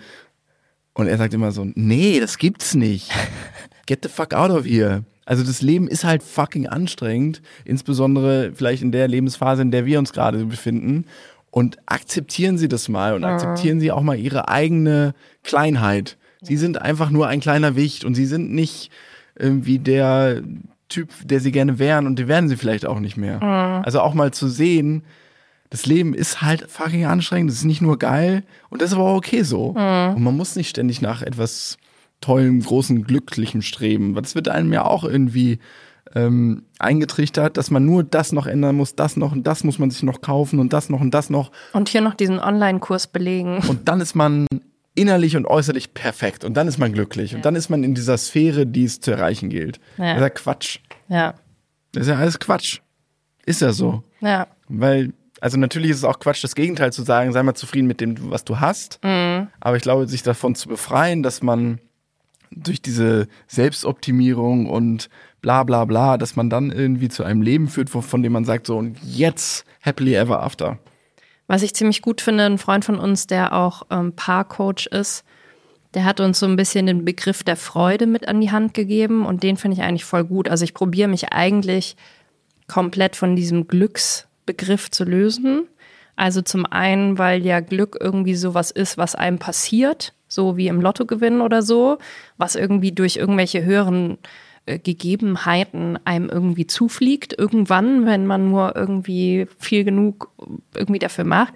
Und 0.96 1.08
er 1.08 1.18
sagt 1.18 1.34
immer 1.34 1.52
so, 1.52 1.66
nee, 1.74 2.20
das 2.20 2.38
gibt's 2.38 2.74
nicht. 2.74 3.10
Get 3.86 4.00
the 4.02 4.08
fuck 4.08 4.32
out 4.32 4.50
of 4.50 4.64
here. 4.64 5.04
Also 5.26 5.44
das 5.44 5.60
Leben 5.60 5.88
ist 5.88 6.04
halt 6.04 6.22
fucking 6.22 6.68
anstrengend, 6.68 7.42
insbesondere 7.64 8.52
vielleicht 8.54 8.82
in 8.82 8.92
der 8.92 9.06
Lebensphase, 9.06 9.60
in 9.60 9.70
der 9.70 9.84
wir 9.84 9.98
uns 9.98 10.14
gerade 10.14 10.44
befinden. 10.46 11.04
Und 11.50 11.76
akzeptieren 11.84 12.56
Sie 12.56 12.68
das 12.68 12.88
mal 12.88 13.14
und 13.14 13.24
akzeptieren 13.24 13.78
Sie 13.78 13.92
auch 13.92 14.02
mal 14.02 14.18
Ihre 14.18 14.48
eigene 14.48 15.14
Kleinheit. 15.42 16.16
Sie 16.40 16.56
sind 16.56 16.80
einfach 16.80 17.10
nur 17.10 17.26
ein 17.28 17.40
kleiner 17.40 17.76
Wicht 17.76 18.04
und 18.04 18.14
Sie 18.14 18.26
sind 18.26 18.52
nicht 18.52 18.90
irgendwie 19.38 19.78
der 19.78 20.42
Typ, 20.88 21.10
der 21.24 21.40
Sie 21.40 21.52
gerne 21.52 21.78
wären 21.78 22.06
und 22.06 22.18
die 22.18 22.28
werden 22.28 22.48
Sie 22.48 22.56
vielleicht 22.56 22.86
auch 22.86 23.00
nicht 23.00 23.16
mehr. 23.18 23.42
Also 23.84 24.00
auch 24.00 24.14
mal 24.14 24.32
zu 24.32 24.48
sehen, 24.48 25.02
das 25.70 25.86
Leben 25.86 26.14
ist 26.14 26.42
halt 26.42 26.70
fucking 26.70 27.06
anstrengend, 27.06 27.50
das 27.50 27.58
ist 27.58 27.64
nicht 27.64 27.82
nur 27.82 27.98
geil 27.98 28.44
und 28.70 28.82
das 28.82 28.90
ist 28.90 28.94
aber 28.94 29.04
auch 29.04 29.16
okay 29.16 29.42
so. 29.42 29.68
Und 29.68 30.22
man 30.22 30.36
muss 30.36 30.56
nicht 30.56 30.68
ständig 30.68 31.00
nach 31.02 31.22
etwas 31.22 31.78
tollem, 32.20 32.60
großen, 32.60 33.04
glücklichem 33.04 33.62
streben, 33.62 34.14
weil 34.14 34.22
das 34.22 34.34
wird 34.34 34.48
einem 34.48 34.72
ja 34.72 34.84
auch 34.84 35.04
irgendwie 35.04 35.58
ähm, 36.14 36.64
eingetrichtert, 36.78 37.56
dass 37.56 37.70
man 37.70 37.84
nur 37.84 38.04
das 38.04 38.32
noch 38.32 38.46
ändern 38.46 38.76
muss, 38.76 38.94
das 38.94 39.16
noch 39.16 39.32
und 39.32 39.46
das 39.46 39.64
muss 39.64 39.78
man 39.78 39.90
sich 39.90 40.02
noch 40.02 40.20
kaufen 40.20 40.58
und 40.58 40.72
das 40.72 40.88
noch 40.88 41.00
und 41.00 41.12
das 41.12 41.30
noch. 41.30 41.50
Und 41.72 41.88
hier 41.88 42.00
noch 42.00 42.14
diesen 42.14 42.38
Online-Kurs 42.38 43.08
belegen. 43.08 43.58
Und 43.68 43.88
dann 43.88 44.00
ist 44.00 44.14
man 44.14 44.46
innerlich 44.94 45.36
und 45.36 45.46
äußerlich 45.46 45.94
perfekt 45.94 46.44
und 46.44 46.54
dann 46.56 46.68
ist 46.68 46.78
man 46.78 46.92
glücklich 46.92 47.34
und 47.34 47.44
dann 47.44 47.54
ist 47.54 47.68
man 47.68 47.84
in 47.84 47.94
dieser 47.94 48.16
Sphäre, 48.16 48.66
die 48.66 48.84
es 48.84 49.00
zu 49.00 49.10
erreichen 49.10 49.50
gilt. 49.50 49.78
Ja. 49.98 50.04
Das 50.04 50.16
ist 50.16 50.22
ja 50.22 50.30
Quatsch. 50.30 50.78
Ja. 51.08 51.34
Das 51.92 52.02
ist 52.02 52.08
ja 52.08 52.16
alles 52.16 52.38
Quatsch. 52.38 52.80
Ist 53.44 53.60
ja 53.60 53.72
so. 53.72 54.02
Ja. 54.20 54.46
Weil, 54.68 55.12
also 55.40 55.58
natürlich 55.58 55.90
ist 55.90 55.98
es 55.98 56.04
auch 56.04 56.18
Quatsch, 56.18 56.42
das 56.42 56.54
Gegenteil 56.54 56.92
zu 56.92 57.02
sagen, 57.02 57.32
sei 57.32 57.42
mal 57.42 57.54
zufrieden 57.54 57.86
mit 57.86 58.00
dem, 58.00 58.30
was 58.30 58.44
du 58.44 58.60
hast. 58.60 58.98
Aber 59.60 59.76
ich 59.76 59.82
glaube, 59.82 60.08
sich 60.08 60.22
davon 60.22 60.54
zu 60.54 60.68
befreien, 60.68 61.22
dass 61.22 61.42
man 61.42 61.80
durch 62.50 62.80
diese 62.80 63.28
Selbstoptimierung 63.48 64.66
und 64.66 65.08
bla 65.42 65.62
bla 65.64 65.84
bla, 65.84 66.16
dass 66.16 66.36
man 66.36 66.50
dann 66.50 66.70
irgendwie 66.70 67.08
zu 67.08 67.22
einem 67.24 67.42
Leben 67.42 67.68
führt, 67.68 67.90
von 67.90 68.22
dem 68.22 68.32
man 68.32 68.44
sagt, 68.44 68.66
so 68.66 68.76
und 68.76 68.98
jetzt 69.02 69.64
happily 69.80 70.14
ever 70.14 70.42
after. 70.42 70.78
Was 71.46 71.62
ich 71.62 71.74
ziemlich 71.74 72.02
gut 72.02 72.20
finde, 72.20 72.44
ein 72.44 72.58
Freund 72.58 72.84
von 72.84 72.98
uns, 72.98 73.26
der 73.26 73.52
auch 73.52 73.82
ähm, 73.90 74.12
Paarcoach 74.14 74.86
ist, 74.90 75.24
der 75.94 76.04
hat 76.04 76.20
uns 76.20 76.40
so 76.40 76.46
ein 76.46 76.56
bisschen 76.56 76.86
den 76.86 77.04
Begriff 77.04 77.44
der 77.44 77.56
Freude 77.56 78.06
mit 78.06 78.26
an 78.28 78.40
die 78.40 78.50
Hand 78.50 78.74
gegeben 78.74 79.24
und 79.24 79.42
den 79.42 79.56
finde 79.56 79.76
ich 79.76 79.82
eigentlich 79.82 80.04
voll 80.04 80.24
gut. 80.24 80.48
Also 80.48 80.64
ich 80.64 80.74
probiere 80.74 81.08
mich 81.08 81.32
eigentlich 81.32 81.96
komplett 82.66 83.14
von 83.16 83.36
diesem 83.36 83.66
Glücksbegriff 84.46 84.90
zu 84.90 85.04
lösen. 85.04 85.66
Also 86.14 86.40
zum 86.40 86.64
einen, 86.64 87.18
weil 87.18 87.44
ja 87.44 87.60
Glück 87.60 87.98
irgendwie 88.00 88.34
sowas 88.34 88.70
ist, 88.70 88.96
was 88.96 89.14
einem 89.14 89.38
passiert, 89.38 90.14
so 90.28 90.56
wie 90.56 90.68
im 90.68 90.80
Lottogewinn 90.80 91.42
oder 91.42 91.62
so, 91.62 91.98
was 92.38 92.56
irgendwie 92.56 92.92
durch 92.92 93.16
irgendwelche 93.16 93.64
höheren 93.64 94.16
äh, 94.64 94.78
Gegebenheiten 94.78 95.98
einem 96.06 96.30
irgendwie 96.30 96.66
zufliegt, 96.66 97.38
irgendwann, 97.38 98.06
wenn 98.06 98.26
man 98.26 98.48
nur 98.48 98.74
irgendwie 98.74 99.46
viel 99.58 99.84
genug 99.84 100.30
irgendwie 100.74 101.00
dafür 101.00 101.24
macht. 101.24 101.52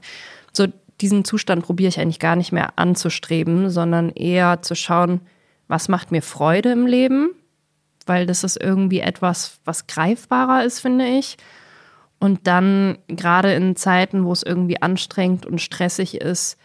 So 0.52 0.66
diesen 1.00 1.24
Zustand 1.24 1.64
probiere 1.64 1.88
ich 1.88 1.98
eigentlich 1.98 2.18
gar 2.18 2.36
nicht 2.36 2.52
mehr 2.52 2.78
anzustreben, 2.78 3.70
sondern 3.70 4.10
eher 4.10 4.60
zu 4.60 4.74
schauen, 4.74 5.22
was 5.68 5.88
macht 5.88 6.10
mir 6.12 6.20
Freude 6.20 6.72
im 6.72 6.86
Leben, 6.86 7.30
weil 8.04 8.26
das 8.26 8.44
ist 8.44 8.60
irgendwie 8.60 9.00
etwas, 9.00 9.60
was 9.64 9.86
greifbarer 9.86 10.64
ist, 10.64 10.80
finde 10.80 11.06
ich. 11.06 11.38
Und 12.20 12.46
dann 12.46 12.98
gerade 13.08 13.52
in 13.54 13.74
Zeiten, 13.76 14.24
wo 14.24 14.32
es 14.32 14.42
irgendwie 14.42 14.80
anstrengend 14.80 15.46
und 15.46 15.60
stressig 15.60 16.20
ist 16.20 16.58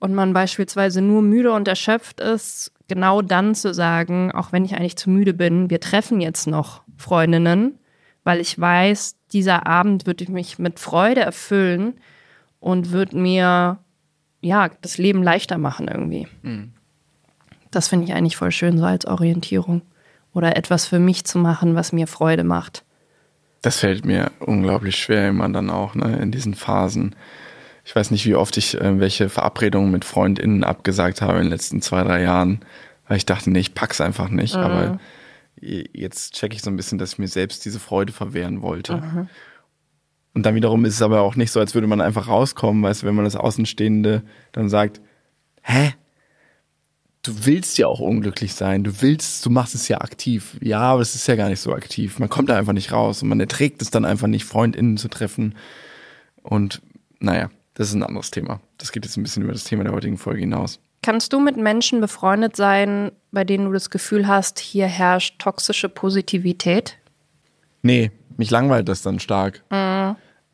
und 0.00 0.14
man 0.14 0.32
beispielsweise 0.32 1.00
nur 1.00 1.22
müde 1.22 1.52
und 1.52 1.68
erschöpft 1.68 2.20
ist, 2.20 2.72
genau 2.88 3.22
dann 3.22 3.54
zu 3.54 3.72
sagen, 3.72 4.32
auch 4.32 4.52
wenn 4.52 4.64
ich 4.64 4.74
eigentlich 4.74 4.96
zu 4.96 5.10
müde 5.10 5.32
bin, 5.32 5.70
wir 5.70 5.80
treffen 5.80 6.20
jetzt 6.20 6.46
noch 6.46 6.82
Freundinnen, 6.96 7.78
weil 8.24 8.40
ich 8.40 8.58
weiß, 8.58 9.16
dieser 9.32 9.66
Abend 9.66 10.06
wird 10.06 10.28
mich 10.28 10.58
mit 10.58 10.80
Freude 10.80 11.20
erfüllen 11.20 11.94
und 12.58 12.90
wird 12.90 13.12
mir 13.12 13.78
ja 14.40 14.70
das 14.80 14.98
Leben 14.98 15.22
leichter 15.22 15.58
machen 15.58 15.86
irgendwie. 15.88 16.26
Das 17.70 17.88
finde 17.88 18.06
ich 18.06 18.14
eigentlich 18.14 18.36
voll 18.36 18.50
schön 18.50 18.78
so 18.78 18.84
als 18.84 19.06
Orientierung 19.06 19.82
oder 20.32 20.56
etwas 20.56 20.86
für 20.86 20.98
mich 20.98 21.24
zu 21.24 21.38
machen, 21.38 21.74
was 21.74 21.92
mir 21.92 22.06
Freude 22.06 22.44
macht. 22.44 22.84
Das 23.62 23.80
fällt 23.80 24.04
mir 24.04 24.30
unglaublich 24.40 24.96
schwer 24.96 25.28
immer 25.28 25.48
dann 25.48 25.70
auch, 25.70 25.94
ne, 25.94 26.18
in 26.18 26.30
diesen 26.30 26.54
Phasen. 26.54 27.16
Ich 27.84 27.96
weiß 27.96 28.10
nicht, 28.10 28.26
wie 28.26 28.34
oft 28.34 28.56
ich 28.56 28.80
äh, 28.80 29.00
welche 29.00 29.28
Verabredungen 29.28 29.90
mit 29.90 30.04
FreundInnen 30.04 30.62
abgesagt 30.62 31.22
habe 31.22 31.38
in 31.38 31.44
den 31.44 31.50
letzten 31.50 31.80
zwei, 31.82 32.02
drei 32.04 32.22
Jahren, 32.22 32.60
weil 33.08 33.16
ich 33.16 33.26
dachte, 33.26 33.50
nee, 33.50 33.60
ich 33.60 33.74
pack's 33.74 34.00
einfach 34.00 34.28
nicht. 34.28 34.54
Aber 34.56 35.00
jetzt 35.60 36.34
checke 36.34 36.54
ich 36.54 36.62
so 36.62 36.70
ein 36.70 36.76
bisschen, 36.76 36.98
dass 36.98 37.14
ich 37.14 37.18
mir 37.18 37.26
selbst 37.28 37.64
diese 37.64 37.80
Freude 37.80 38.12
verwehren 38.12 38.62
wollte. 38.62 38.94
Und 40.34 40.46
dann 40.46 40.54
wiederum 40.54 40.84
ist 40.84 40.94
es 40.94 41.02
aber 41.02 41.22
auch 41.22 41.34
nicht 41.34 41.50
so, 41.50 41.58
als 41.58 41.74
würde 41.74 41.88
man 41.88 42.00
einfach 42.00 42.28
rauskommen, 42.28 42.82
weißt 42.82 43.02
du, 43.02 43.06
wenn 43.06 43.14
man 43.16 43.24
das 43.24 43.34
Außenstehende 43.34 44.22
dann 44.52 44.68
sagt, 44.68 45.00
hä? 45.62 45.94
Du 47.22 47.46
willst 47.46 47.78
ja 47.78 47.86
auch 47.88 48.00
unglücklich 48.00 48.54
sein. 48.54 48.84
Du 48.84 49.02
willst, 49.02 49.44
du 49.44 49.50
machst 49.50 49.74
es 49.74 49.88
ja 49.88 50.00
aktiv. 50.00 50.56
Ja, 50.62 50.80
aber 50.80 51.02
es 51.02 51.14
ist 51.14 51.26
ja 51.26 51.36
gar 51.36 51.48
nicht 51.48 51.60
so 51.60 51.74
aktiv. 51.74 52.18
Man 52.18 52.28
kommt 52.28 52.48
da 52.48 52.56
einfach 52.56 52.72
nicht 52.72 52.92
raus 52.92 53.22
und 53.22 53.28
man 53.28 53.40
erträgt 53.40 53.82
es 53.82 53.90
dann 53.90 54.04
einfach 54.04 54.28
nicht, 54.28 54.44
FreundInnen 54.44 54.96
zu 54.96 55.08
treffen. 55.08 55.56
Und 56.42 56.80
naja, 57.18 57.50
das 57.74 57.88
ist 57.88 57.94
ein 57.94 58.02
anderes 58.02 58.30
Thema. 58.30 58.60
Das 58.78 58.92
geht 58.92 59.04
jetzt 59.04 59.16
ein 59.16 59.22
bisschen 59.22 59.42
über 59.42 59.52
das 59.52 59.64
Thema 59.64 59.84
der 59.84 59.92
heutigen 59.92 60.16
Folge 60.16 60.40
hinaus. 60.40 60.80
Kannst 61.02 61.32
du 61.32 61.40
mit 61.40 61.56
Menschen 61.56 62.00
befreundet 62.00 62.56
sein, 62.56 63.12
bei 63.30 63.44
denen 63.44 63.66
du 63.66 63.72
das 63.72 63.90
Gefühl 63.90 64.26
hast, 64.26 64.58
hier 64.58 64.86
herrscht 64.86 65.38
toxische 65.38 65.88
Positivität? 65.88 66.98
Nee, 67.82 68.10
mich 68.36 68.50
langweilt 68.50 68.88
das 68.88 69.02
dann 69.02 69.20
stark. 69.20 69.62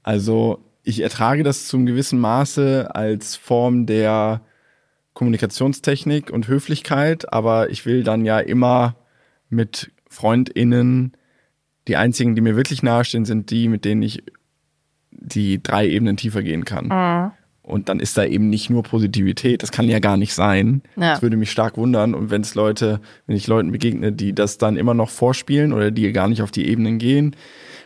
Also 0.03 0.59
ich 0.83 1.01
ertrage 1.01 1.43
das 1.43 1.67
zum 1.67 1.87
gewissen 1.87 2.19
Maße 2.19 2.95
als 2.95 3.37
Form 3.37 3.87
der 3.87 4.43
Kommunikationstechnik 5.15 6.31
und 6.31 6.49
Höflichkeit, 6.49 7.33
aber 7.33 7.71
ich 7.71 7.87
will 7.87 8.03
dann 8.03 8.25
ja 8.25 8.39
immer 8.41 8.97
mit 9.49 9.91
FreundInnen, 10.09 11.13
die 11.89 11.97
einzigen, 11.97 12.35
die 12.35 12.41
mir 12.41 12.57
wirklich 12.57 12.83
nahestehen, 12.83 13.25
sind 13.25 13.51
die, 13.51 13.69
mit 13.69 13.85
denen 13.85 14.03
ich 14.03 14.23
die 15.11 15.63
drei 15.63 15.89
Ebenen 15.89 16.17
tiefer 16.17 16.43
gehen 16.43 16.65
kann. 16.65 17.33
Und 17.63 17.89
dann 17.89 17.99
ist 17.99 18.19
da 18.19 18.25
eben 18.25 18.51
nicht 18.51 18.69
nur 18.69 18.83
Positivität, 18.83 19.63
das 19.63 19.73
kann 19.73 19.89
ja 19.89 19.99
gar 19.99 20.19
nicht 20.19 20.35
sein. 20.35 20.83
Ja. 20.97 21.13
Das 21.13 21.23
würde 21.23 21.39
mich 21.39 21.51
stark 21.51 21.79
wundern. 21.79 22.15
Und 22.15 22.31
wenn 22.31 22.43
es 22.43 22.55
Leute, 22.55 23.01
wenn 23.27 23.37
ich 23.37 23.47
Leuten 23.47 23.73
begegne, 23.73 24.13
die 24.13 24.35
das 24.35 24.59
dann 24.59 24.77
immer 24.77 24.93
noch 24.93 25.09
vorspielen 25.09 25.73
oder 25.73 25.91
die 25.91 26.13
gar 26.13 26.29
nicht 26.29 26.43
auf 26.43 26.51
die 26.51 26.69
Ebenen 26.69 26.99
gehen, 26.99 27.35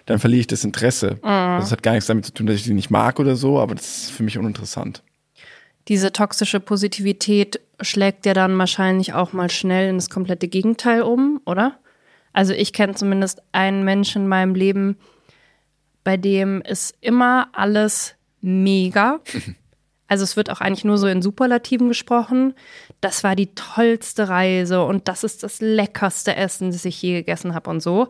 dann 0.07 0.18
verliere 0.18 0.41
ich 0.41 0.47
das 0.49 0.64
Interesse. 0.64 1.18
Also 1.22 1.62
Das 1.62 1.72
hat 1.72 1.83
gar 1.85 1.93
nichts 1.93 2.07
damit 2.07 2.24
zu 2.24 2.33
tun, 2.33 2.47
dass 2.47 2.57
ich 2.57 2.64
die 2.64 2.74
nicht 2.74 2.91
mag 2.91 3.20
oder 3.20 3.37
so, 3.37 3.61
aber 3.61 3.76
das 3.76 3.99
ist 3.99 4.11
für 4.11 4.24
mich 4.24 4.37
uninteressant. 4.37 5.05
Diese 5.89 6.12
toxische 6.12 6.61
Positivität 6.61 7.61
schlägt 7.80 8.26
ja 8.26 8.34
dann 8.34 8.59
wahrscheinlich 8.59 9.14
auch 9.14 9.32
mal 9.32 9.51
schnell 9.51 9.89
in 9.89 9.97
das 9.97 10.11
komplette 10.11 10.49
Gegenteil 10.49 11.03
um, 11.03 11.41
oder? 11.47 11.78
Also 12.32 12.53
ich 12.53 12.72
kenne 12.72 12.95
zumindest 12.95 13.43
einen 13.53 13.84
Menschen 13.84 14.22
in 14.22 14.28
meinem 14.28 14.55
Leben, 14.55 14.97
bei 16.05 16.16
dem 16.16 16.62
ist 16.62 16.97
immer 17.01 17.49
alles 17.53 18.14
mega. 18.41 19.20
Also 20.11 20.24
es 20.24 20.36
wird 20.36 20.49
auch 20.49 20.62
eigentlich 20.62 20.86
nur 20.86 20.97
so 20.97 21.07
in 21.07 21.20
Superlativen 21.20 21.89
gesprochen. 21.89 22.55
Das 23.03 23.24
war 23.24 23.36
die 23.36 23.55
tollste 23.55 24.30
Reise 24.30 24.82
und 24.82 25.07
das 25.07 25.22
ist 25.22 25.43
das 25.43 25.61
leckerste 25.61 26.34
Essen, 26.34 26.70
das 26.70 26.86
ich 26.86 27.03
je 27.03 27.12
gegessen 27.12 27.55
habe 27.55 27.68
und 27.68 27.80
so. 27.80 28.09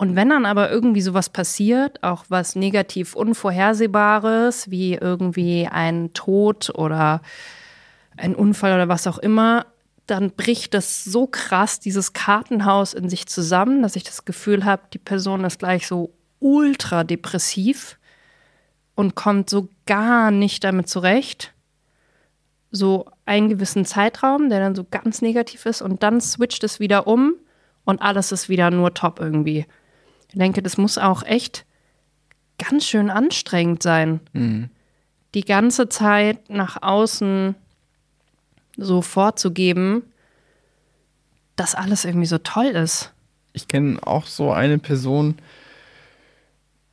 Und 0.00 0.16
wenn 0.16 0.30
dann 0.30 0.46
aber 0.46 0.70
irgendwie 0.70 1.02
sowas 1.02 1.28
passiert, 1.28 2.02
auch 2.02 2.24
was 2.30 2.56
negativ 2.56 3.14
Unvorhersehbares, 3.14 4.70
wie 4.70 4.94
irgendwie 4.94 5.68
ein 5.70 6.14
Tod 6.14 6.70
oder 6.74 7.20
ein 8.16 8.34
Unfall 8.34 8.72
oder 8.72 8.88
was 8.88 9.06
auch 9.06 9.18
immer, 9.18 9.66
dann 10.06 10.30
bricht 10.30 10.72
das 10.72 11.04
so 11.04 11.26
krass, 11.26 11.80
dieses 11.80 12.14
Kartenhaus 12.14 12.94
in 12.94 13.10
sich 13.10 13.26
zusammen, 13.26 13.82
dass 13.82 13.94
ich 13.94 14.02
das 14.02 14.24
Gefühl 14.24 14.64
habe, 14.64 14.84
die 14.90 14.98
Person 14.98 15.44
ist 15.44 15.58
gleich 15.58 15.86
so 15.86 16.14
ultra 16.38 17.04
depressiv 17.04 17.98
und 18.94 19.16
kommt 19.16 19.50
so 19.50 19.68
gar 19.84 20.30
nicht 20.30 20.64
damit 20.64 20.88
zurecht. 20.88 21.52
So 22.70 23.04
einen 23.26 23.50
gewissen 23.50 23.84
Zeitraum, 23.84 24.48
der 24.48 24.60
dann 24.60 24.74
so 24.74 24.86
ganz 24.90 25.20
negativ 25.20 25.66
ist 25.66 25.82
und 25.82 26.02
dann 26.02 26.22
switcht 26.22 26.64
es 26.64 26.80
wieder 26.80 27.06
um 27.06 27.34
und 27.84 28.00
alles 28.00 28.32
ist 28.32 28.48
wieder 28.48 28.70
nur 28.70 28.94
top 28.94 29.20
irgendwie. 29.20 29.66
Ich 30.32 30.38
denke, 30.38 30.62
das 30.62 30.78
muss 30.78 30.96
auch 30.96 31.22
echt 31.24 31.64
ganz 32.58 32.86
schön 32.86 33.10
anstrengend 33.10 33.82
sein. 33.82 34.20
Die 35.34 35.44
ganze 35.44 35.88
Zeit 35.88 36.48
nach 36.48 36.82
außen 36.82 37.54
so 38.76 39.02
vorzugeben, 39.02 40.02
dass 41.56 41.74
alles 41.74 42.04
irgendwie 42.04 42.26
so 42.26 42.38
toll 42.38 42.66
ist. 42.66 43.12
Ich 43.52 43.66
kenne 43.66 43.98
auch 44.06 44.26
so 44.26 44.52
eine 44.52 44.78
Person, 44.78 45.36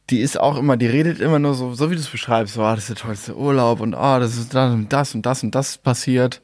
die 0.09 0.21
ist 0.21 0.39
auch 0.39 0.57
immer, 0.57 0.77
die 0.77 0.87
redet 0.87 1.19
immer 1.19 1.37
nur 1.37 1.53
so, 1.53 1.73
so 1.73 1.91
wie 1.91 1.95
du 1.95 2.01
es 2.01 2.09
beschreibst, 2.09 2.55
so, 2.55 2.63
ah, 2.63 2.73
das 2.73 2.89
ist 2.89 2.97
der 2.97 3.05
tollste 3.05 3.37
Urlaub 3.37 3.79
und 3.79 3.93
ah, 3.93 4.19
das 4.19 4.37
ist 4.37 4.53
das 4.53 4.73
und 4.73 4.91
das 4.91 5.13
und 5.13 5.25
das 5.25 5.43
und 5.43 5.53
das 5.53 5.77
passiert. 5.77 6.41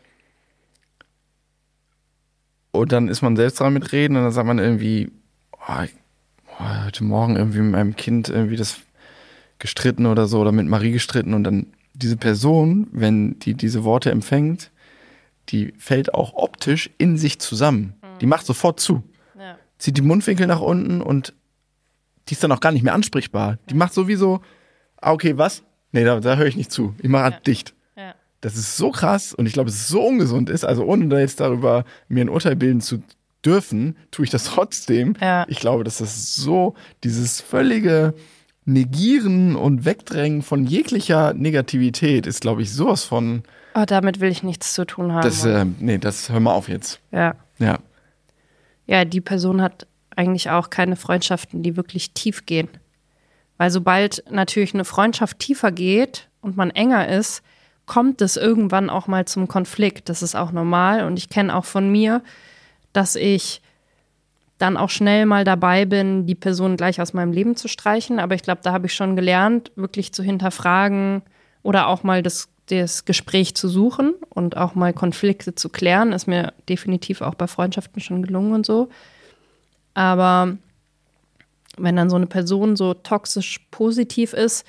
Und 2.71 2.91
dann 2.91 3.07
ist 3.07 3.21
man 3.21 3.35
selbst 3.35 3.59
dran 3.59 3.73
mit 3.73 3.91
reden 3.91 4.15
und 4.15 4.23
dann 4.23 4.31
sagt 4.31 4.47
man 4.47 4.59
irgendwie, 4.59 5.11
oh, 5.67 5.85
heute 6.93 7.03
Morgen 7.05 7.35
irgendwie 7.37 7.61
mit 7.61 7.71
meinem 7.71 7.95
Kind 7.95 8.29
irgendwie 8.29 8.55
das 8.55 8.81
gestritten 9.57 10.05
oder 10.05 10.27
so 10.27 10.39
oder 10.39 10.51
mit 10.51 10.67
Marie 10.67 10.91
gestritten 10.91 11.33
und 11.33 11.43
dann 11.43 11.65
diese 11.95 12.17
Person, 12.17 12.85
wenn 12.91 13.39
die 13.39 13.55
diese 13.55 13.83
Worte 13.83 14.11
empfängt, 14.11 14.69
die 15.49 15.73
fällt 15.79 16.13
auch 16.13 16.33
optisch 16.33 16.91
in 16.99 17.17
sich 17.17 17.39
zusammen. 17.39 17.95
Die 18.21 18.27
macht 18.27 18.45
sofort 18.45 18.79
zu. 18.79 19.01
Ja. 19.35 19.57
Zieht 19.79 19.97
die 19.97 20.03
Mundwinkel 20.03 20.45
nach 20.45 20.61
unten 20.61 21.01
und 21.01 21.33
die 22.29 22.33
ist 22.33 22.43
dann 22.43 22.51
auch 22.51 22.59
gar 22.59 22.71
nicht 22.71 22.83
mehr 22.83 22.93
ansprechbar. 22.93 23.57
Die 23.71 23.73
macht 23.73 23.95
sowieso, 23.95 24.41
ah, 24.97 25.13
okay, 25.13 25.35
was? 25.35 25.63
Nee, 25.93 26.03
da, 26.03 26.19
da 26.19 26.35
höre 26.35 26.45
ich 26.45 26.57
nicht 26.57 26.71
zu. 26.71 26.93
Ich 27.01 27.09
mache 27.09 27.23
halt 27.23 27.47
dicht. 27.47 27.73
Ja. 27.97 28.13
Das 28.41 28.55
ist 28.55 28.77
so 28.77 28.91
krass 28.91 29.33
und 29.33 29.47
ich 29.47 29.53
glaube, 29.53 29.71
es 29.71 29.87
so 29.87 30.03
ungesund 30.03 30.51
ist. 30.51 30.63
Also 30.63 30.85
ohne 30.85 31.07
da 31.07 31.17
jetzt 31.17 31.39
darüber 31.39 31.85
mir 32.07 32.23
ein 32.23 32.29
Urteil 32.29 32.55
bilden 32.55 32.81
zu 32.81 33.01
dürfen, 33.45 33.97
tue 34.11 34.25
ich 34.25 34.31
das 34.31 34.45
trotzdem. 34.45 35.15
Ja. 35.21 35.45
Ich 35.47 35.59
glaube, 35.59 35.83
dass 35.83 35.97
das 35.97 36.35
so 36.35 36.75
dieses 37.03 37.41
völlige 37.41 38.13
Negieren 38.65 39.55
und 39.55 39.85
Wegdrängen 39.85 40.41
von 40.41 40.65
jeglicher 40.65 41.33
Negativität 41.33 42.25
ist, 42.25 42.41
glaube 42.41 42.61
ich, 42.61 42.73
sowas 42.73 43.03
von. 43.03 43.43
Oh, 43.75 43.83
damit 43.85 44.19
will 44.19 44.31
ich 44.31 44.43
nichts 44.43 44.73
zu 44.73 44.85
tun 44.85 45.11
haben. 45.11 45.23
Das, 45.23 45.43
äh, 45.43 45.65
nee, 45.79 45.97
das 45.97 46.29
hör 46.29 46.39
mal 46.39 46.53
auf 46.53 46.69
jetzt. 46.69 46.99
ja. 47.11 47.35
Ja. 47.59 47.79
ja, 48.87 49.05
die 49.05 49.21
Person 49.21 49.61
hat 49.61 49.85
eigentlich 50.15 50.49
auch 50.49 50.71
keine 50.71 50.95
Freundschaften, 50.95 51.61
die 51.61 51.77
wirklich 51.77 52.11
tief 52.11 52.45
gehen. 52.45 52.67
Weil 53.57 53.69
sobald 53.69 54.23
natürlich 54.29 54.73
eine 54.73 54.85
Freundschaft 54.85 55.39
tiefer 55.39 55.71
geht 55.71 56.29
und 56.41 56.57
man 56.57 56.71
enger 56.71 57.07
ist, 57.07 57.43
kommt 57.85 58.21
es 58.21 58.37
irgendwann 58.37 58.89
auch 58.89 59.07
mal 59.07 59.25
zum 59.25 59.47
Konflikt. 59.47 60.09
Das 60.09 60.23
ist 60.23 60.35
auch 60.35 60.51
normal. 60.51 61.05
Und 61.05 61.17
ich 61.17 61.29
kenne 61.29 61.55
auch 61.55 61.65
von 61.65 61.91
mir, 61.91 62.21
dass 62.93 63.15
ich 63.15 63.61
dann 64.57 64.77
auch 64.77 64.89
schnell 64.89 65.25
mal 65.25 65.43
dabei 65.43 65.85
bin, 65.85 66.25
die 66.25 66.35
Person 66.35 66.77
gleich 66.77 67.01
aus 67.01 67.13
meinem 67.13 67.33
Leben 67.33 67.55
zu 67.55 67.67
streichen. 67.67 68.19
Aber 68.19 68.35
ich 68.35 68.43
glaube, 68.43 68.61
da 68.63 68.71
habe 68.71 68.85
ich 68.85 68.93
schon 68.93 69.15
gelernt, 69.15 69.71
wirklich 69.75 70.13
zu 70.13 70.23
hinterfragen 70.23 71.21
oder 71.63 71.87
auch 71.87 72.03
mal 72.03 72.23
das, 72.23 72.47
das 72.67 73.03
Gespräch 73.03 73.55
zu 73.55 73.67
suchen 73.67 74.13
und 74.29 74.55
auch 74.55 74.75
mal 74.75 74.93
Konflikte 74.93 75.55
zu 75.55 75.69
klären. 75.69 76.13
Ist 76.13 76.27
mir 76.27 76.53
definitiv 76.69 77.21
auch 77.21 77.35
bei 77.35 77.47
Freundschaften 77.47 78.01
schon 78.01 78.23
gelungen 78.23 78.53
und 78.53 78.65
so. 78.65 78.89
Aber 79.95 80.55
wenn 81.77 81.95
dann 81.95 82.09
so 82.09 82.15
eine 82.15 82.27
Person 82.27 82.75
so 82.75 82.93
toxisch 82.93 83.59
positiv 83.71 84.33
ist, 84.33 84.65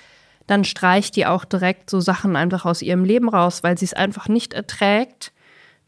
dann 0.47 0.65
streicht 0.65 1.17
die 1.17 1.27
auch 1.27 1.45
direkt 1.45 1.89
so 1.89 2.01
Sachen 2.01 2.37
einfach 2.37 2.65
aus 2.65 2.83
ihrem 2.83 3.05
Leben 3.05 3.29
raus, 3.29 3.63
weil 3.63 3.79
sie 3.79 3.87
es 3.87 3.95
einfach 3.95 4.29
nicht 4.29 4.53
erträgt, 4.55 5.33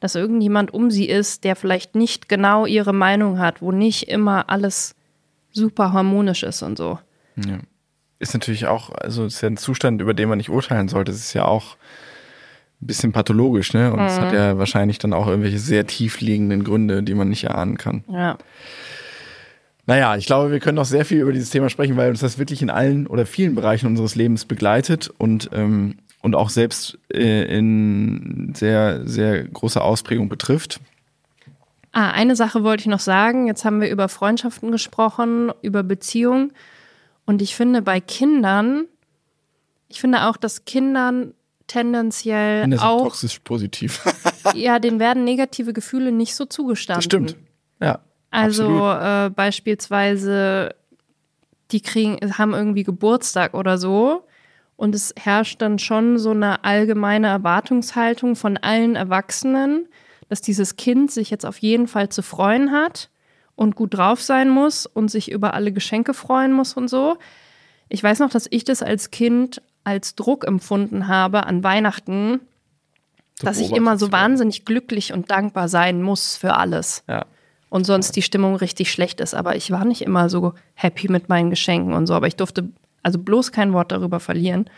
dass 0.01 0.15
irgendjemand 0.15 0.73
um 0.75 0.91
sie 0.91 1.09
ist, 1.09 1.45
der 1.45 1.57
vielleicht 1.57 1.95
nicht 1.95 2.29
genau 2.29 2.67
ihre 2.67 2.93
Meinung 2.93 3.39
hat, 3.39 3.63
wo 3.63 3.73
nicht 3.73 4.09
immer 4.09 4.51
alles 4.51 4.95
super 5.53 5.93
harmonisch 5.93 6.43
ist 6.43 6.63
und 6.63 6.77
so. 6.77 6.99
Ja. 7.37 7.59
Ist 8.19 8.35
natürlich 8.35 8.67
auch, 8.67 8.91
also 8.91 9.27
ist 9.27 9.41
ja 9.41 9.49
ein 9.49 9.57
Zustand, 9.57 10.01
über 10.01 10.15
den 10.15 10.29
man 10.29 10.39
nicht 10.39 10.51
urteilen 10.51 10.89
sollte. 10.89 11.13
Es 11.13 11.19
ist 11.19 11.35
ja 11.35 11.45
auch 11.45 11.77
ein 12.81 12.87
bisschen 12.87 13.13
pathologisch, 13.13 13.73
ne? 13.73 13.93
Und 13.93 14.01
es 14.01 14.19
hat 14.19 14.33
ja 14.33 14.59
wahrscheinlich 14.59 14.99
dann 14.99 15.13
auch 15.13 15.27
irgendwelche 15.27 15.59
sehr 15.59 15.87
tief 15.87 16.21
liegenden 16.21 16.65
Gründe, 16.65 17.03
die 17.03 17.15
man 17.15 17.29
nicht 17.29 17.45
erahnen 17.45 17.79
kann. 17.79 18.05
Ja. 18.09 18.39
Naja, 19.87 20.17
ich 20.17 20.27
glaube, 20.27 20.51
wir 20.51 20.61
können 20.61 20.77
noch 20.77 20.85
sehr 20.85 21.05
viel 21.05 21.21
über 21.21 21.33
dieses 21.33 21.51
Thema 21.51 21.71
sprechen, 21.71 21.97
weil 21.97 22.11
uns 22.11 22.21
das 22.21 22.39
wirklich 22.39 22.61
in 22.61 22.71
allen 22.71 23.07
oder 23.07 23.25
vielen 23.25 23.55
Bereichen 23.55 23.87
unseres 23.87 24.15
Lebens 24.15 24.45
begleitet 24.45 25.11
und, 25.17 25.51
ähm, 25.53 25.97
und 26.23 26.35
auch 26.35 26.51
selbst 26.51 26.99
äh, 27.13 27.45
in 27.57 28.53
sehr, 28.55 29.07
sehr 29.07 29.45
großer 29.45 29.83
Ausprägung 29.83 30.29
betrifft. 30.29 30.81
Ah, 31.93 32.11
eine 32.11 32.37
Sache 32.37 32.63
wollte 32.63 32.83
ich 32.83 32.89
noch 32.89 33.01
sagen. 33.01 33.47
Jetzt 33.47 33.65
haben 33.65 33.81
wir 33.81 33.89
über 33.89 34.09
Freundschaften 34.09 34.71
gesprochen, 34.71 35.51
über 35.63 35.83
Beziehungen. 35.83 36.53
Und 37.25 37.41
ich 37.43 37.57
finde 37.57 37.83
bei 37.83 38.01
Kindern, 38.01 38.85
ich 39.89 40.01
finde 40.01 40.27
auch, 40.27 40.37
dass 40.37 40.65
Kindern 40.65 41.33
tendenziell 41.67 42.63
Kinder 42.63 42.79
sind 42.79 42.87
auch, 42.87 43.05
toxisch 43.05 43.39
positiv. 43.41 44.05
ja, 44.55 44.79
denen 44.79 45.01
werden 45.01 45.25
negative 45.25 45.73
Gefühle 45.73 46.13
nicht 46.13 46.35
so 46.35 46.45
zugestanden. 46.45 46.99
das 46.99 47.05
stimmt. 47.05 47.37
Ja. 47.81 48.01
Also 48.31 48.91
äh, 48.91 49.31
beispielsweise, 49.31 50.75
die 51.71 51.81
kriegen, 51.81 52.19
haben 52.37 52.53
irgendwie 52.53 52.83
Geburtstag 52.85 53.55
oder 53.55 53.79
so. 53.79 54.27
Und 54.77 54.95
es 54.95 55.15
herrscht 55.19 55.63
dann 55.63 55.79
schon 55.79 56.19
so 56.19 56.31
eine 56.33 56.65
allgemeine 56.65 57.29
Erwartungshaltung 57.29 58.37
von 58.37 58.57
allen 58.59 58.95
Erwachsenen, 58.95 59.89
dass 60.29 60.41
dieses 60.43 60.77
Kind 60.77 61.11
sich 61.11 61.31
jetzt 61.31 61.47
auf 61.47 61.59
jeden 61.59 61.89
Fall 61.89 62.09
zu 62.11 62.23
freuen 62.23 62.73
hat 62.73 63.09
und 63.55 63.75
gut 63.75 63.97
drauf 63.97 64.21
sein 64.21 64.51
muss 64.51 64.85
und 64.87 65.11
sich 65.11 65.31
über 65.31 65.55
alle 65.55 65.73
Geschenke 65.73 66.13
freuen 66.13 66.53
muss 66.53 66.75
und 66.75 66.89
so. 66.89 67.17
Ich 67.89 68.03
weiß 68.03 68.19
noch, 68.19 68.31
dass 68.31 68.47
ich 68.51 68.65
das 68.65 68.83
als 68.83 69.11
Kind 69.11 69.63
als 69.85 70.15
Druck 70.15 70.45
empfunden 70.47 71.07
habe 71.09 71.47
an 71.47 71.63
Weihnachten, 71.63 72.41
dass 73.41 73.61
ich 73.61 73.73
immer 73.73 73.99
so 73.99 74.11
wahnsinnig 74.13 74.65
glücklich 74.65 75.13
und 75.13 75.31
dankbar 75.31 75.69
sein 75.69 76.03
muss 76.03 76.37
für 76.37 76.55
alles 76.55 77.05
Ja. 77.09 77.25
und 77.71 77.85
sonst 77.85 78.17
die 78.17 78.23
Stimmung 78.23 78.57
richtig 78.57 78.91
schlecht 78.91 79.21
ist. 79.21 79.35
Aber 79.35 79.57
ich 79.57 79.71
war 79.71 79.85
nicht 79.85 80.03
immer 80.03 80.29
so 80.29 80.55
happy 80.75 81.09
mit 81.09 81.29
meinen 81.29 81.51
Geschenken 81.51 81.93
und 81.95 82.07
so. 82.07 82.15
Aber 82.15 82.27
ich 82.27 82.37
durfte 82.37 82.69
also 83.07 83.19
bloß 83.21 83.53
kein 83.53 83.73
Wort 83.73 83.93
darüber 83.93 84.19
verlieren. 84.21 84.69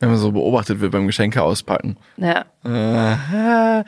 Wenn 0.00 0.08
man 0.08 0.18
so 0.18 0.32
beobachtet 0.32 0.80
wird 0.80 0.92
beim 0.92 1.06
Geschenke 1.06 1.42
auspacken. 1.42 1.96
Ja. 2.16 2.44
Äh, 2.64 3.84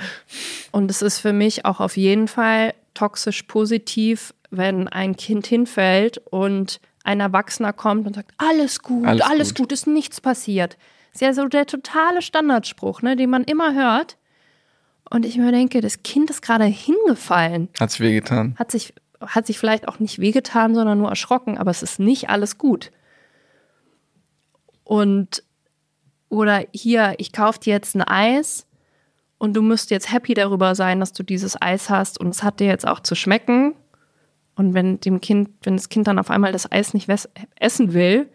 Und 0.71 0.91
es 0.91 1.03
ist 1.03 1.19
für 1.19 1.33
mich 1.33 1.65
auch 1.65 1.81
auf 1.81 1.97
jeden 1.97 2.29
Fall 2.29 2.75
toxisch 2.95 3.43
positiv, 3.43 4.35
wenn 4.51 4.89
ein 4.89 5.17
Kind 5.17 5.47
hinfällt 5.47 6.19
und 6.31 6.81
ein 7.05 7.21
Erwachsener 7.21 7.73
kommt 7.73 8.07
und 8.07 8.15
sagt, 8.15 8.33
alles 8.39 8.83
gut, 8.83 9.07
Alles 9.07 9.23
alles, 9.23 9.49
gut. 9.55 9.65
gut. 9.65 9.73
ist 9.73 9.87
nichts 9.87 10.21
passiert. 10.21 10.77
Ist 11.13 11.23
ja 11.23 11.33
so 11.33 11.49
der 11.49 11.67
totale 11.67 12.23
Standardspruch, 12.23 13.03
ne, 13.03 13.17
den 13.17 13.31
man 13.31 13.45
immer 13.45 13.75
hört. 13.75 14.17
Und 15.11 15.27
ich 15.27 15.37
mir 15.39 15.51
denke, 15.51 15.81
das 15.81 16.03
Kind 16.05 16.31
ist 16.31 16.43
gerade 16.43 16.65
hingefallen. 16.65 17.69
hat's 17.81 17.99
wehgetan. 18.01 18.55
hat 18.59 18.71
sich, 18.71 18.95
hat 19.21 19.47
sich 19.47 19.59
vielleicht 19.59 19.89
auch 19.89 19.99
nicht 19.99 20.21
wehgetan, 20.21 20.75
sondern 20.75 20.99
nur 20.99 21.09
erschrocken, 21.09 21.59
aber 21.59 21.71
es 21.71 21.83
ist 21.83 21.99
nicht 21.99 22.31
alles 22.31 22.57
gut. 22.59 22.93
Und, 24.93 25.43
oder 26.29 26.67
hier, 26.75 27.15
ich 27.17 27.33
kaufe 27.33 27.59
dir 27.59 27.73
jetzt 27.73 27.95
ein 27.95 28.03
Eis 28.03 28.67
und 29.39 29.55
du 29.55 29.63
müsst 29.63 29.91
jetzt 29.91 30.13
happy 30.13 30.35
darüber 30.35 30.75
sein, 30.75 31.01
dass 31.01 31.15
du 31.15 31.23
dieses 31.23 31.57
Eis 31.63 31.89
hast 31.89 32.21
und 32.21 32.29
es 32.29 32.43
hat 32.43 32.61
dir 32.61 32.67
jetzt 32.67 32.87
auch 32.87 33.01
zu 33.01 33.15
schmecken. 33.15 33.75
Und 34.55 34.75
wenn 34.75 35.01
dem 35.01 35.23
Kind, 35.23 35.49
wenn 35.63 35.79
das 35.79 35.89
Kind 35.89 36.09
dann 36.09 36.19
auf 36.19 36.29
einmal 36.31 36.53
das 36.53 36.71
Eis 36.71 36.93
nicht 36.93 37.09
essen 37.59 37.95
will, 37.95 38.29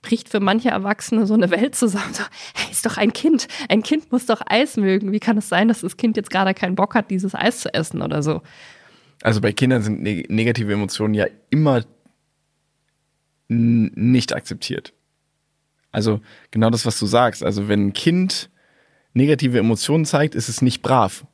bricht 0.00 0.30
für 0.30 0.40
manche 0.40 0.70
Erwachsene 0.70 1.26
so 1.26 1.34
eine 1.34 1.50
Welt 1.50 1.74
zusammen. 1.74 2.14
So, 2.14 2.22
hey, 2.54 2.72
ist 2.72 2.86
doch 2.86 2.96
ein 2.96 3.12
Kind. 3.12 3.46
Ein 3.68 3.82
Kind 3.82 4.10
muss 4.10 4.24
doch 4.24 4.40
Eis 4.46 4.78
mögen. 4.78 5.12
Wie 5.12 5.20
kann 5.20 5.36
es 5.36 5.50
sein, 5.50 5.68
dass 5.68 5.82
das 5.82 5.98
Kind 5.98 6.16
jetzt 6.16 6.30
gerade 6.30 6.54
keinen 6.54 6.74
Bock 6.74 6.94
hat, 6.94 7.10
dieses 7.10 7.34
Eis 7.34 7.60
zu 7.60 7.74
essen 7.74 8.00
oder 8.00 8.22
so? 8.22 8.40
Also 9.20 9.42
bei 9.42 9.52
Kindern 9.52 9.82
sind 9.82 10.00
neg 10.00 10.30
negative 10.30 10.72
Emotionen 10.72 11.12
ja 11.12 11.26
immer 11.50 11.84
nicht 13.48 14.34
akzeptiert. 14.34 14.94
Also 15.92 16.20
genau 16.50 16.70
das, 16.70 16.84
was 16.86 16.98
du 16.98 17.06
sagst. 17.06 17.42
Also 17.42 17.68
wenn 17.68 17.88
ein 17.88 17.92
Kind 17.92 18.50
negative 19.14 19.58
Emotionen 19.58 20.04
zeigt, 20.04 20.34
ist 20.34 20.48
es 20.48 20.62
nicht 20.62 20.82
brav. 20.82 21.24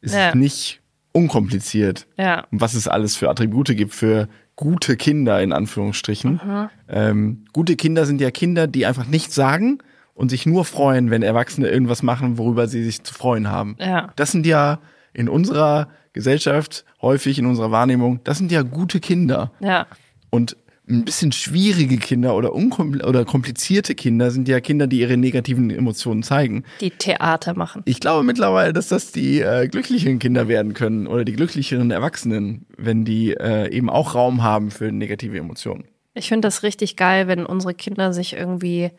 Ist 0.00 0.14
Ja. 0.14 0.28
es 0.30 0.34
nicht 0.34 0.80
unkompliziert. 1.12 2.06
Ja. 2.16 2.46
Und 2.50 2.60
was 2.60 2.74
es 2.74 2.88
alles 2.88 3.16
für 3.16 3.28
Attribute 3.30 3.74
gibt 3.76 3.94
für 3.94 4.28
gute 4.54 4.96
Kinder 4.96 5.42
in 5.42 5.52
Anführungsstrichen. 5.52 6.40
Ähm, 6.88 7.44
gute 7.52 7.76
Kinder 7.76 8.06
sind 8.06 8.20
ja 8.20 8.30
Kinder, 8.30 8.66
die 8.66 8.86
einfach 8.86 9.06
nichts 9.06 9.34
sagen 9.34 9.78
und 10.14 10.30
sich 10.30 10.46
nur 10.46 10.64
freuen, 10.64 11.10
wenn 11.10 11.22
Erwachsene 11.22 11.68
irgendwas 11.68 12.02
machen, 12.02 12.38
worüber 12.38 12.66
sie 12.68 12.82
sich 12.84 13.02
zu 13.02 13.12
freuen 13.12 13.48
haben. 13.50 13.76
Ja. 13.78 14.12
Das 14.16 14.32
sind 14.32 14.46
ja 14.46 14.78
in 15.12 15.28
unserer 15.28 15.88
Gesellschaft 16.12 16.84
häufig 17.02 17.38
in 17.38 17.44
unserer 17.46 17.70
Wahrnehmung, 17.70 18.20
das 18.24 18.38
sind 18.38 18.50
ja 18.50 18.62
gute 18.62 19.00
Kinder. 19.00 19.52
Ja. 19.60 19.86
Und 20.30 20.56
ein 20.88 21.04
bisschen 21.04 21.32
schwierige 21.32 21.96
Kinder 21.98 22.36
oder, 22.36 22.54
oder 22.54 23.24
komplizierte 23.24 23.94
Kinder 23.94 24.30
sind 24.30 24.46
ja 24.46 24.60
Kinder, 24.60 24.86
die 24.86 25.00
ihre 25.00 25.16
negativen 25.16 25.70
Emotionen 25.70 26.22
zeigen. 26.22 26.64
Die 26.80 26.90
Theater 26.90 27.54
machen. 27.54 27.82
Ich 27.86 27.98
glaube 27.98 28.24
mittlerweile, 28.24 28.72
dass 28.72 28.88
das 28.88 29.10
die 29.10 29.40
äh, 29.40 29.66
glücklichen 29.66 30.18
Kinder 30.18 30.46
werden 30.46 30.74
können 30.74 31.06
oder 31.06 31.24
die 31.24 31.32
glücklicheren 31.32 31.90
Erwachsenen, 31.90 32.66
wenn 32.76 33.04
die 33.04 33.32
äh, 33.32 33.68
eben 33.70 33.90
auch 33.90 34.14
Raum 34.14 34.42
haben 34.42 34.70
für 34.70 34.92
negative 34.92 35.36
Emotionen. 35.36 35.84
Ich 36.14 36.28
finde 36.28 36.46
das 36.46 36.62
richtig 36.62 36.96
geil, 36.96 37.26
wenn 37.26 37.44
unsere 37.44 37.74
Kinder 37.74 38.12
sich 38.12 38.34
irgendwie 38.34 38.90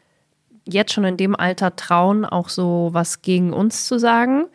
jetzt 0.66 0.94
schon 0.94 1.06
in 1.06 1.18
dem 1.18 1.36
Alter 1.36 1.76
trauen, 1.76 2.26
auch 2.26 2.50
so 2.50 2.90
was 2.92 3.22
gegen 3.22 3.54
uns 3.54 3.88
zu 3.88 3.98
sagen. 3.98 4.46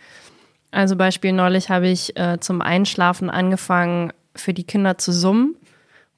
Also 0.70 0.96
Beispiel 0.96 1.32
neulich 1.32 1.70
habe 1.70 1.88
ich 1.88 2.16
äh, 2.16 2.38
zum 2.40 2.60
Einschlafen 2.60 3.30
angefangen, 3.30 4.12
für 4.34 4.54
die 4.54 4.64
Kinder 4.64 4.96
zu 4.96 5.12
summen. 5.12 5.56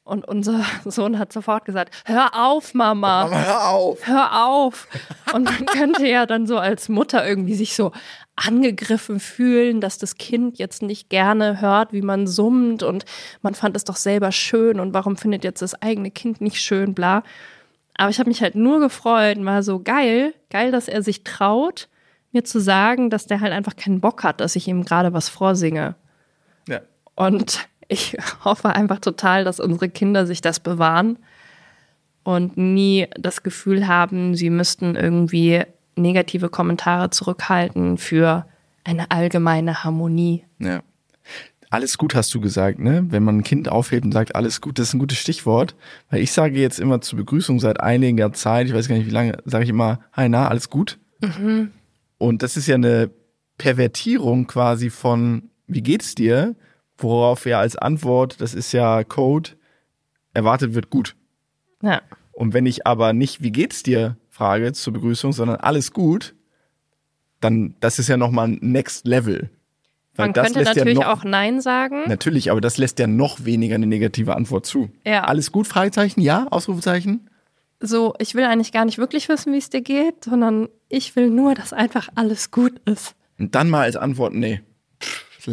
Und 0.04 0.28
unser 0.28 0.60
Sohn 0.84 1.18
hat 1.18 1.32
sofort 1.32 1.64
gesagt, 1.64 1.94
hör 2.04 2.30
auf, 2.34 2.74
Mama. 2.74 3.28
Hör 3.30 3.68
auf! 3.68 4.06
hör 4.06 4.46
auf. 4.46 4.86
Und 5.32 5.44
man 5.44 5.66
könnte 5.66 6.06
ja 6.06 6.26
dann 6.26 6.46
so 6.46 6.58
als 6.58 6.88
Mutter 6.88 7.26
irgendwie 7.26 7.54
sich 7.54 7.74
so 7.74 7.92
angegriffen 8.36 9.20
fühlen, 9.20 9.80
dass 9.80 9.98
das 9.98 10.16
Kind 10.16 10.58
jetzt 10.58 10.82
nicht 10.82 11.08
gerne 11.08 11.60
hört, 11.60 11.92
wie 11.92 12.02
man 12.02 12.26
summt 12.26 12.82
und 12.82 13.04
man 13.42 13.54
fand 13.54 13.76
es 13.76 13.84
doch 13.84 13.96
selber 13.96 14.32
schön 14.32 14.80
und 14.80 14.92
warum 14.92 15.16
findet 15.16 15.44
jetzt 15.44 15.62
das 15.62 15.80
eigene 15.80 16.10
Kind 16.10 16.40
nicht 16.40 16.60
schön, 16.60 16.94
bla. 16.94 17.22
Aber 17.96 18.10
ich 18.10 18.18
habe 18.18 18.28
mich 18.28 18.42
halt 18.42 18.56
nur 18.56 18.80
gefreut 18.80 19.38
und 19.38 19.46
war 19.46 19.62
so 19.62 19.80
geil, 19.80 20.34
geil, 20.50 20.72
dass 20.72 20.88
er 20.88 21.02
sich 21.02 21.22
traut, 21.22 21.88
mir 22.32 22.44
zu 22.44 22.60
sagen, 22.60 23.08
dass 23.08 23.26
der 23.26 23.40
halt 23.40 23.52
einfach 23.52 23.76
keinen 23.76 24.00
Bock 24.00 24.24
hat, 24.24 24.40
dass 24.40 24.56
ich 24.56 24.66
ihm 24.66 24.84
gerade 24.84 25.12
was 25.12 25.28
vorsinge. 25.28 25.94
Ja. 26.68 26.80
Und 27.14 27.68
ich 27.94 28.16
hoffe 28.44 28.70
einfach 28.70 28.98
total, 28.98 29.44
dass 29.44 29.60
unsere 29.60 29.88
Kinder 29.88 30.26
sich 30.26 30.40
das 30.40 30.60
bewahren 30.60 31.18
und 32.24 32.56
nie 32.56 33.06
das 33.18 33.42
Gefühl 33.42 33.86
haben, 33.86 34.34
sie 34.34 34.50
müssten 34.50 34.96
irgendwie 34.96 35.62
negative 35.96 36.48
Kommentare 36.48 37.10
zurückhalten 37.10 37.96
für 37.98 38.46
eine 38.82 39.10
allgemeine 39.10 39.84
Harmonie. 39.84 40.44
Ja. 40.58 40.82
Alles 41.70 41.98
gut 41.98 42.14
hast 42.14 42.34
du 42.34 42.40
gesagt, 42.40 42.78
ne? 42.78 43.04
Wenn 43.08 43.24
man 43.24 43.38
ein 43.38 43.44
Kind 43.44 43.68
aufhebt 43.68 44.04
und 44.04 44.12
sagt, 44.12 44.36
alles 44.36 44.60
gut, 44.60 44.78
das 44.78 44.88
ist 44.88 44.94
ein 44.94 45.00
gutes 45.00 45.18
Stichwort. 45.18 45.74
Weil 46.10 46.20
ich 46.20 46.32
sage 46.32 46.58
jetzt 46.60 46.78
immer 46.78 47.00
zur 47.00 47.18
Begrüßung 47.18 47.58
seit 47.58 47.80
einiger 47.80 48.32
Zeit, 48.32 48.66
ich 48.66 48.74
weiß 48.74 48.88
gar 48.88 48.96
nicht 48.96 49.06
wie 49.06 49.10
lange, 49.10 49.38
sage 49.44 49.64
ich 49.64 49.70
immer, 49.70 50.00
hi, 50.12 50.28
na, 50.28 50.48
alles 50.48 50.70
gut. 50.70 50.98
Und 52.18 52.42
das 52.42 52.56
ist 52.56 52.66
ja 52.66 52.74
eine 52.74 53.10
Pervertierung 53.58 54.46
quasi 54.46 54.90
von, 54.90 55.50
wie 55.66 55.82
geht's 55.82 56.14
dir? 56.14 56.54
Worauf 56.98 57.46
ja 57.46 57.60
als 57.60 57.76
Antwort, 57.76 58.40
das 58.40 58.54
ist 58.54 58.72
ja 58.72 59.02
Code, 59.04 59.50
erwartet 60.32 60.74
wird 60.74 60.90
gut. 60.90 61.16
Ja. 61.82 62.02
Und 62.32 62.52
wenn 62.52 62.66
ich 62.66 62.86
aber 62.86 63.12
nicht, 63.12 63.42
wie 63.42 63.52
geht's 63.52 63.82
dir, 63.82 64.16
frage 64.28 64.72
zur 64.72 64.92
Begrüßung, 64.92 65.32
sondern 65.32 65.56
alles 65.56 65.92
gut, 65.92 66.34
dann, 67.40 67.76
das 67.80 67.98
ist 67.98 68.08
ja 68.08 68.16
nochmal 68.16 68.48
ein 68.48 68.58
Next 68.60 69.06
Level. 69.06 69.50
Weil 70.16 70.26
Man 70.28 70.32
könnte 70.32 70.62
natürlich 70.62 70.98
ja 70.98 71.04
noch, 71.04 71.20
auch 71.20 71.24
Nein 71.24 71.60
sagen. 71.60 72.04
Natürlich, 72.06 72.50
aber 72.50 72.60
das 72.60 72.78
lässt 72.78 72.98
ja 72.98 73.06
noch 73.06 73.44
weniger 73.44 73.74
eine 73.74 73.86
negative 73.86 74.36
Antwort 74.36 74.64
zu. 74.64 74.90
Ja. 75.04 75.24
Alles 75.24 75.50
gut? 75.50 75.66
Fragezeichen? 75.66 76.20
Ja? 76.20 76.46
Ausrufezeichen? 76.50 77.28
So, 77.80 78.14
ich 78.18 78.34
will 78.34 78.44
eigentlich 78.44 78.72
gar 78.72 78.84
nicht 78.84 78.98
wirklich 78.98 79.28
wissen, 79.28 79.52
wie 79.52 79.58
es 79.58 79.70
dir 79.70 79.82
geht, 79.82 80.24
sondern 80.24 80.68
ich 80.88 81.16
will 81.16 81.30
nur, 81.30 81.54
dass 81.54 81.72
einfach 81.72 82.08
alles 82.14 82.50
gut 82.50 82.80
ist. 82.84 83.14
Und 83.38 83.54
dann 83.54 83.68
mal 83.68 83.82
als 83.82 83.96
Antwort, 83.96 84.34
nee. 84.34 84.60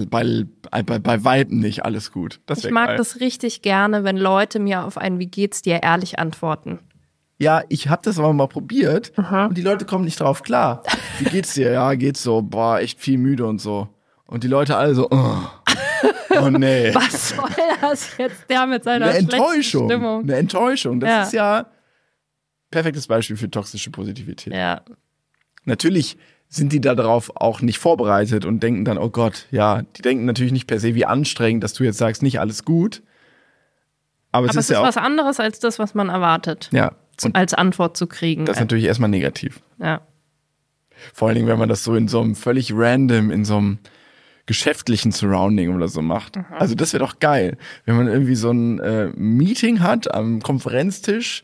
Bei, 0.10 0.46
bei, 0.84 1.00
bei 1.00 1.24
Weiben 1.24 1.60
nicht 1.60 1.84
alles 1.86 2.12
gut. 2.12 2.40
Das 2.46 2.64
Ich 2.64 2.72
mag 2.72 2.88
geil. 2.88 2.98
das 2.98 3.20
richtig 3.20 3.62
gerne, 3.62 4.04
wenn 4.04 4.18
Leute 4.18 4.60
mir 4.60 4.84
auf 4.86 4.98
ein 4.98 5.20
Wie 5.20 5.28
geht's 5.28 5.62
dir 5.62 5.84
ehrlich 5.84 6.18
antworten. 6.20 6.80
Ja, 7.40 7.64
ich 7.70 7.90
habe 7.90 8.02
das 8.06 8.20
aber 8.20 8.32
mal 8.34 8.48
probiert 8.48 9.12
und 9.18 9.58
die 9.58 9.64
Leute 9.64 9.86
kommen 9.86 10.06
nicht 10.06 10.20
drauf 10.20 10.44
klar. 10.44 10.84
Wie 11.20 11.26
geht's 11.26 11.56
dir? 11.56 11.72
Ja, 11.72 11.96
geht's 11.96 12.22
so. 12.22 12.42
Boah, 12.44 12.80
echt 12.80 13.00
viel 13.00 13.18
müde 13.18 13.46
und 13.48 13.60
so. 13.60 13.90
Und 14.28 14.44
die 14.44 14.48
Leute 14.48 14.78
alle 14.78 14.94
so, 14.94 15.08
oh, 15.10 15.38
oh 16.40 16.50
nee. 16.52 16.92
Was 16.94 17.30
soll 17.30 17.50
das 17.82 18.18
jetzt 18.18 18.48
der 18.50 18.68
mit 18.68 18.84
seiner 18.84 19.08
Eine 19.08 19.18
Enttäuschung. 19.18 19.90
Stimmung? 19.90 20.22
Eine 20.22 20.36
Enttäuschung. 20.36 21.00
Das 21.00 21.10
Ja. 21.10 21.22
ist 21.24 21.34
ja 21.34 21.66
perfektes 22.70 23.08
Beispiel 23.08 23.36
für 23.36 23.50
toxische 23.50 23.90
Positivität. 23.92 24.54
Ja, 24.54 24.82
Natürlich 25.66 26.18
sind 26.54 26.74
die 26.74 26.82
da 26.82 26.96
darauf 26.96 27.32
auch 27.36 27.62
nicht 27.62 27.80
vorbereitet 27.80 28.44
und 28.44 28.62
denken 28.62 28.84
dann, 28.84 28.98
oh 28.98 29.10
Gott, 29.10 29.48
ja, 29.52 29.84
die 29.96 30.02
denken 30.02 30.26
natürlich 30.26 30.52
nicht 30.52 30.68
per 30.68 30.82
se, 30.82 30.96
wie 30.96 31.06
anstrengend, 31.06 31.64
dass 31.64 31.74
du 31.74 31.86
jetzt 31.86 31.98
sagst, 31.98 32.22
nicht 32.22 32.42
alles 32.42 32.66
gut. 32.66 33.02
Aber 34.34 34.46
es 34.46 34.52
aber 34.52 34.60
ist 34.60 34.66
es 34.66 34.66
ist 34.66 34.70
ja 34.72 34.82
auch, 34.82 34.88
was 34.88 34.98
anderes 34.98 35.40
als 35.40 35.60
das, 35.60 35.80
was 35.80 35.96
man 35.96 36.10
erwartet, 36.10 36.70
ja, 36.74 36.92
und 37.24 37.36
als 37.38 37.54
Antwort 37.54 37.96
zu 37.96 38.06
kriegen. 38.06 38.46
das 38.46 38.58
ist 38.58 38.62
natürlich 38.62 38.86
erstmal 38.86 39.10
negativ. 39.10 39.62
ja. 39.80 40.02
Vor 41.16 41.28
allen 41.30 41.36
Dingen, 41.36 41.48
wenn 41.48 41.58
man 41.58 41.68
das 41.68 41.84
so 41.84 41.96
in 41.96 42.08
so 42.08 42.22
einem 42.22 42.36
völlig 42.36 42.74
random, 42.76 43.32
in 43.32 43.44
so 43.44 43.58
einem 43.58 43.80
geschäftlichen 44.46 45.12
Surrounding 45.12 45.74
oder 45.74 45.88
so 45.88 46.04
macht. 46.04 46.38
Also 46.52 46.76
das 46.76 46.94
wäre 46.94 47.04
doch 47.04 47.18
geil, 47.18 47.58
wenn 47.86 47.96
man 47.96 48.08
irgendwie 48.08 48.36
so 48.36 48.52
ein 48.52 48.80
äh, 48.80 49.08
Meeting 49.16 49.80
hat 49.80 50.14
am 50.14 50.44
Konferenztisch 50.44 51.44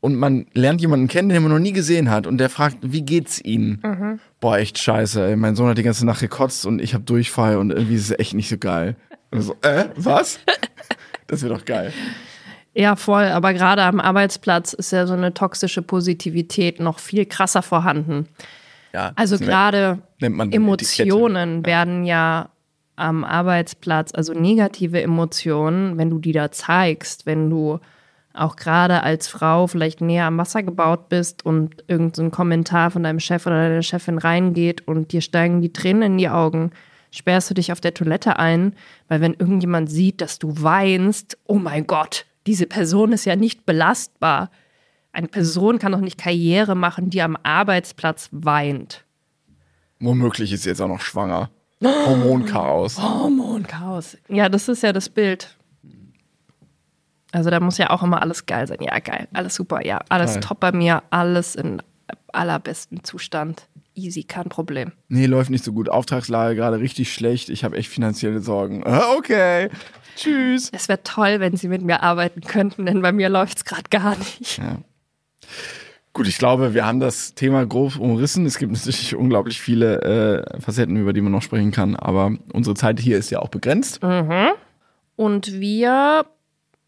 und 0.00 0.14
man 0.16 0.46
lernt 0.54 0.80
jemanden 0.80 1.08
kennen, 1.08 1.28
den 1.28 1.42
man 1.42 1.52
noch 1.52 1.58
nie 1.58 1.72
gesehen 1.72 2.10
hat 2.10 2.26
und 2.26 2.38
der 2.38 2.48
fragt, 2.48 2.78
wie 2.80 3.02
geht's 3.02 3.40
Ihnen? 3.42 4.20
Boah, 4.40 4.58
echt 4.58 4.78
scheiße, 4.78 5.24
ey. 5.26 5.36
mein 5.36 5.56
Sohn 5.56 5.68
hat 5.68 5.78
die 5.78 5.82
ganze 5.82 6.06
Nacht 6.06 6.20
gekotzt 6.20 6.64
und 6.66 6.80
ich 6.80 6.94
habe 6.94 7.04
Durchfall 7.04 7.58
und 7.58 7.70
irgendwie 7.70 7.96
ist 7.96 8.10
es 8.10 8.18
echt 8.18 8.34
nicht 8.34 8.48
so 8.48 8.56
geil. 8.58 8.96
Und 9.30 9.42
so, 9.42 9.56
äh, 9.62 9.86
was? 9.96 10.40
Das 11.26 11.42
wäre 11.42 11.54
doch 11.54 11.64
geil. 11.64 11.92
Ja, 12.74 12.96
voll. 12.96 13.26
Aber 13.26 13.52
gerade 13.54 13.82
am 13.84 14.00
Arbeitsplatz 14.00 14.72
ist 14.72 14.90
ja 14.90 15.06
so 15.06 15.14
eine 15.14 15.32
toxische 15.32 15.80
Positivität 15.80 16.80
noch 16.80 16.98
viel 16.98 17.24
krasser 17.24 17.62
vorhanden. 17.62 18.26
Ja, 18.92 19.12
Also 19.14 19.38
gerade 19.38 20.00
Emotionen 20.18 21.64
werden 21.64 22.04
ja 22.04 22.50
am 22.96 23.22
Arbeitsplatz, 23.22 24.12
also 24.12 24.34
negative 24.34 25.00
Emotionen, 25.00 25.98
wenn 25.98 26.10
du 26.10 26.18
die 26.18 26.32
da 26.32 26.50
zeigst, 26.50 27.26
wenn 27.26 27.48
du 27.48 27.78
auch 28.32 28.56
gerade 28.56 29.02
als 29.02 29.28
Frau 29.28 29.66
vielleicht 29.66 30.00
näher 30.00 30.26
am 30.26 30.38
Wasser 30.38 30.62
gebaut 30.62 31.08
bist 31.08 31.44
und 31.44 31.84
irgendein 31.88 32.14
so 32.14 32.30
Kommentar 32.30 32.90
von 32.90 33.02
deinem 33.02 33.20
Chef 33.20 33.46
oder 33.46 33.68
deiner 33.68 33.82
Chefin 33.82 34.18
reingeht 34.18 34.86
und 34.86 35.12
dir 35.12 35.20
steigen 35.20 35.60
die 35.60 35.72
Tränen 35.72 36.02
in 36.02 36.18
die 36.18 36.28
Augen, 36.28 36.70
sperrst 37.10 37.50
du 37.50 37.54
dich 37.54 37.72
auf 37.72 37.80
der 37.80 37.94
Toilette 37.94 38.38
ein, 38.38 38.74
weil 39.08 39.20
wenn 39.20 39.34
irgendjemand 39.34 39.90
sieht, 39.90 40.20
dass 40.20 40.38
du 40.38 40.62
weinst, 40.62 41.38
oh 41.46 41.58
mein 41.58 41.86
Gott, 41.86 42.26
diese 42.46 42.66
Person 42.66 43.12
ist 43.12 43.24
ja 43.24 43.36
nicht 43.36 43.66
belastbar. 43.66 44.50
Eine 45.12 45.28
Person 45.28 45.78
kann 45.80 45.92
doch 45.92 46.00
nicht 46.00 46.18
Karriere 46.18 46.76
machen, 46.76 47.10
die 47.10 47.22
am 47.22 47.36
Arbeitsplatz 47.42 48.28
weint. 48.30 49.04
Womöglich 49.98 50.52
ist 50.52 50.62
sie 50.62 50.70
jetzt 50.70 50.80
auch 50.80 50.88
noch 50.88 51.00
schwanger. 51.00 51.50
Hormonchaos. 51.82 53.02
Hormonchaos. 53.02 54.16
Ja, 54.28 54.48
das 54.48 54.68
ist 54.68 54.82
ja 54.82 54.92
das 54.92 55.08
Bild. 55.08 55.56
Also 57.32 57.50
da 57.50 57.60
muss 57.60 57.78
ja 57.78 57.90
auch 57.90 58.02
immer 58.02 58.22
alles 58.22 58.46
geil 58.46 58.66
sein. 58.66 58.78
Ja, 58.80 58.98
geil, 58.98 59.28
alles 59.32 59.54
super. 59.54 59.84
Ja, 59.84 60.00
alles 60.08 60.32
Geil. 60.34 60.40
top 60.42 60.60
bei 60.60 60.72
mir, 60.72 61.02
alles 61.10 61.54
in 61.54 61.82
allerbesten 62.32 63.04
Zustand. 63.04 63.68
Easy, 63.94 64.22
kein 64.24 64.48
Problem. 64.48 64.92
Nee, 65.08 65.26
läuft 65.26 65.50
nicht 65.50 65.64
so 65.64 65.72
gut. 65.72 65.88
Auftragslage 65.88 66.54
gerade 66.56 66.78
richtig 66.80 67.12
schlecht. 67.12 67.48
Ich 67.50 67.64
habe 67.64 67.76
echt 67.76 67.90
finanzielle 67.90 68.40
Sorgen. 68.40 68.84
Okay. 69.16 69.68
Tschüss. 70.16 70.70
Es 70.72 70.88
wäre 70.88 71.02
toll, 71.02 71.40
wenn 71.40 71.56
Sie 71.56 71.68
mit 71.68 71.82
mir 71.82 72.02
arbeiten 72.02 72.40
könnten, 72.40 72.84
denn 72.86 73.00
bei 73.00 73.12
mir 73.12 73.28
läuft 73.28 73.58
es 73.58 73.64
gerade 73.64 73.84
gar 73.90 74.16
nicht. 74.18 74.60
Gut, 76.12 76.26
ich 76.26 76.38
glaube, 76.38 76.74
wir 76.74 76.84
haben 76.84 76.98
das 77.00 77.34
Thema 77.34 77.64
grob 77.64 77.96
umrissen. 77.96 78.44
Es 78.44 78.58
gibt 78.58 78.72
natürlich 78.72 79.14
unglaublich 79.14 79.60
viele 79.60 80.02
äh, 80.02 80.60
Facetten, 80.60 80.96
über 80.96 81.12
die 81.12 81.20
man 81.20 81.32
noch 81.32 81.42
sprechen 81.42 81.70
kann. 81.70 81.94
Aber 81.96 82.32
unsere 82.52 82.74
Zeit 82.74 82.98
hier 82.98 83.16
ist 83.16 83.30
ja 83.30 83.38
auch 83.38 83.48
begrenzt. 83.48 84.00
Und 85.16 85.60
wir, 85.60 86.26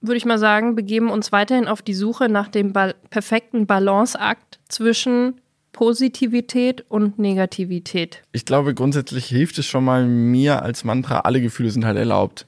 würde 0.03 0.17
ich 0.17 0.25
mal 0.25 0.39
sagen, 0.39 0.75
begeben 0.75 1.11
uns 1.11 1.33
weiterhin 1.33 1.69
auf 1.69 1.81
die 1.83 1.95
Suche 1.95 2.29
nach 2.29 2.49
dem 2.49 2.73
ba 2.73 2.93
perfekten 3.11 3.67
Balanceakt 3.67 4.61
zwischen 4.69 5.41
Positivität 5.73 6.85
und 6.89 7.19
Negativität. 7.19 8.23
Ich 8.33 8.45
glaube, 8.45 8.75
grundsätzlich 8.75 9.27
hilft 9.27 9.59
es 9.59 9.67
schon 9.67 9.85
mal 9.85 10.07
mir 10.07 10.63
als 10.63 10.85
Mantra, 10.85 11.21
alle 11.21 11.41
Gefühle 11.41 11.71
sind 11.71 11.85
halt 11.87 11.97
erlaubt. 11.97 12.47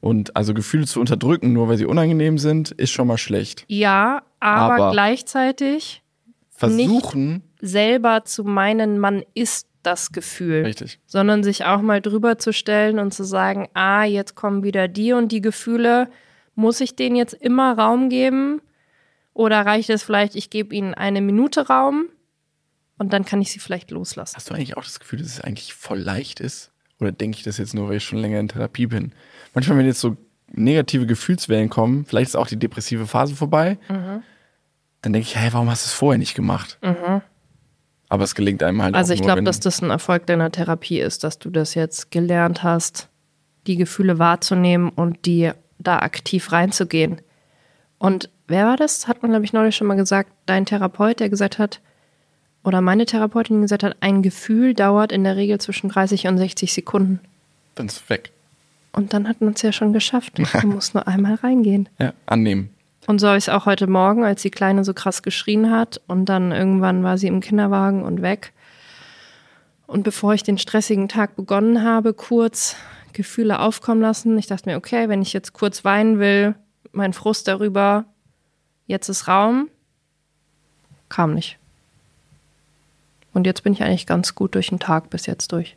Und 0.00 0.36
also 0.36 0.52
Gefühle 0.54 0.86
zu 0.86 1.00
unterdrücken, 1.00 1.52
nur 1.52 1.68
weil 1.68 1.78
sie 1.78 1.86
unangenehm 1.86 2.38
sind, 2.38 2.70
ist 2.72 2.90
schon 2.90 3.06
mal 3.06 3.18
schlecht. 3.18 3.64
Ja, 3.68 4.22
aber, 4.40 4.74
Aber- 4.74 4.90
gleichzeitig 4.92 6.02
Versuchen, 6.50 7.42
selber 7.60 8.24
zu 8.24 8.44
meinen, 8.44 8.98
man 8.98 9.22
ist 9.34 9.66
das 9.82 10.12
Gefühl, 10.12 10.64
richtig. 10.64 11.00
sondern 11.06 11.42
sich 11.42 11.64
auch 11.64 11.80
mal 11.80 12.02
drüber 12.02 12.36
zu 12.36 12.52
stellen 12.52 12.98
und 12.98 13.14
zu 13.14 13.24
sagen, 13.24 13.68
ah, 13.72 14.04
jetzt 14.04 14.34
kommen 14.34 14.62
wieder 14.62 14.86
die 14.88 15.14
und 15.14 15.32
die 15.32 15.40
Gefühle, 15.40 16.08
muss 16.60 16.80
ich 16.80 16.94
denen 16.94 17.16
jetzt 17.16 17.34
immer 17.34 17.76
Raum 17.76 18.08
geben? 18.10 18.60
Oder 19.32 19.64
reicht 19.64 19.90
es 19.90 20.02
vielleicht, 20.02 20.36
ich 20.36 20.50
gebe 20.50 20.74
ihnen 20.74 20.92
eine 20.94 21.20
Minute 21.20 21.68
Raum 21.68 22.08
und 22.98 23.12
dann 23.12 23.24
kann 23.24 23.40
ich 23.40 23.50
sie 23.50 23.58
vielleicht 23.58 23.90
loslassen? 23.90 24.36
Hast 24.36 24.50
du 24.50 24.54
eigentlich 24.54 24.76
auch 24.76 24.84
das 24.84 25.00
Gefühl, 25.00 25.20
dass 25.20 25.28
es 25.28 25.40
eigentlich 25.40 25.72
voll 25.72 25.98
leicht 25.98 26.40
ist? 26.40 26.72
Oder 27.00 27.12
denke 27.12 27.38
ich 27.38 27.44
das 27.44 27.56
jetzt 27.56 27.74
nur, 27.74 27.88
weil 27.88 27.96
ich 27.96 28.04
schon 28.04 28.18
länger 28.18 28.38
in 28.38 28.48
Therapie 28.48 28.86
bin? 28.86 29.12
Manchmal, 29.54 29.78
wenn 29.78 29.86
jetzt 29.86 30.00
so 30.00 30.16
negative 30.52 31.06
Gefühlswellen 31.06 31.70
kommen, 31.70 32.04
vielleicht 32.04 32.30
ist 32.30 32.36
auch 32.36 32.48
die 32.48 32.58
depressive 32.58 33.06
Phase 33.06 33.34
vorbei, 33.34 33.78
dann 33.88 35.12
denke 35.12 35.20
ich, 35.20 35.36
hey, 35.36 35.50
warum 35.52 35.70
hast 35.70 35.86
du 35.86 35.88
es 35.88 35.94
vorher 35.94 36.18
nicht 36.18 36.34
gemacht? 36.34 36.78
Aber 38.10 38.24
es 38.24 38.34
gelingt 38.34 38.62
einem 38.62 38.82
halt 38.82 38.94
Also 38.94 39.14
ich 39.14 39.22
glaube, 39.22 39.44
dass 39.44 39.60
das 39.60 39.80
ein 39.80 39.90
Erfolg 39.90 40.26
deiner 40.26 40.50
Therapie 40.50 41.00
ist, 41.00 41.24
dass 41.24 41.38
du 41.38 41.48
das 41.48 41.74
jetzt 41.74 42.10
gelernt 42.10 42.62
hast, 42.62 43.08
die 43.66 43.76
Gefühle 43.76 44.18
wahrzunehmen 44.18 44.90
und 44.90 45.24
die 45.24 45.52
da 45.80 45.98
aktiv 45.98 46.52
reinzugehen. 46.52 47.20
Und 47.98 48.30
wer 48.46 48.66
war 48.66 48.76
das? 48.76 49.08
Hat 49.08 49.22
man, 49.22 49.30
glaube 49.30 49.44
ich, 49.44 49.52
neulich 49.52 49.76
schon 49.76 49.86
mal 49.86 49.96
gesagt, 49.96 50.30
dein 50.46 50.66
Therapeut, 50.66 51.20
der 51.20 51.28
gesagt 51.28 51.58
hat, 51.58 51.80
oder 52.62 52.80
meine 52.80 53.06
Therapeutin 53.06 53.56
die 53.56 53.62
gesagt 53.62 53.82
hat, 53.82 53.96
ein 54.00 54.22
Gefühl 54.22 54.74
dauert 54.74 55.12
in 55.12 55.24
der 55.24 55.36
Regel 55.36 55.58
zwischen 55.60 55.88
30 55.88 56.26
und 56.26 56.38
60 56.38 56.72
Sekunden. 56.72 57.20
dann 57.74 57.86
ist 57.86 57.96
es 57.96 58.10
weg. 58.10 58.30
Und 58.92 59.14
dann 59.14 59.28
hat 59.28 59.40
man 59.40 59.54
es 59.54 59.62
ja 59.62 59.72
schon 59.72 59.92
geschafft. 59.92 60.38
Du 60.60 60.66
musst 60.66 60.94
nur 60.94 61.06
einmal 61.06 61.36
reingehen. 61.36 61.88
Ja, 61.98 62.12
annehmen. 62.26 62.70
Und 63.06 63.18
so 63.18 63.28
habe 63.28 63.38
ich 63.38 63.44
es 63.44 63.48
auch 63.48 63.66
heute 63.66 63.86
Morgen, 63.86 64.24
als 64.24 64.42
die 64.42 64.50
Kleine 64.50 64.84
so 64.84 64.92
krass 64.92 65.22
geschrien 65.22 65.70
hat 65.70 66.00
und 66.06 66.26
dann 66.26 66.52
irgendwann 66.52 67.02
war 67.02 67.18
sie 67.18 67.28
im 67.28 67.40
Kinderwagen 67.40 68.02
und 68.02 68.20
weg. 68.22 68.52
Und 69.86 70.04
bevor 70.04 70.34
ich 70.34 70.42
den 70.42 70.58
stressigen 70.58 71.08
Tag 71.08 71.34
begonnen 71.34 71.82
habe, 71.82 72.14
kurz 72.14 72.76
Gefühle 73.12 73.60
aufkommen 73.60 74.00
lassen. 74.00 74.38
Ich 74.38 74.46
dachte 74.46 74.68
mir, 74.68 74.76
okay, 74.76 75.08
wenn 75.08 75.22
ich 75.22 75.32
jetzt 75.32 75.52
kurz 75.52 75.84
weinen 75.84 76.18
will, 76.18 76.54
mein 76.92 77.12
Frust 77.12 77.48
darüber, 77.48 78.04
jetzt 78.86 79.08
ist 79.08 79.28
Raum. 79.28 79.68
kam 81.08 81.34
nicht. 81.34 81.58
Und 83.32 83.46
jetzt 83.46 83.62
bin 83.62 83.72
ich 83.72 83.82
eigentlich 83.82 84.06
ganz 84.06 84.34
gut 84.34 84.54
durch 84.54 84.68
den 84.68 84.80
Tag 84.80 85.10
bis 85.10 85.26
jetzt 85.26 85.52
durch. 85.52 85.76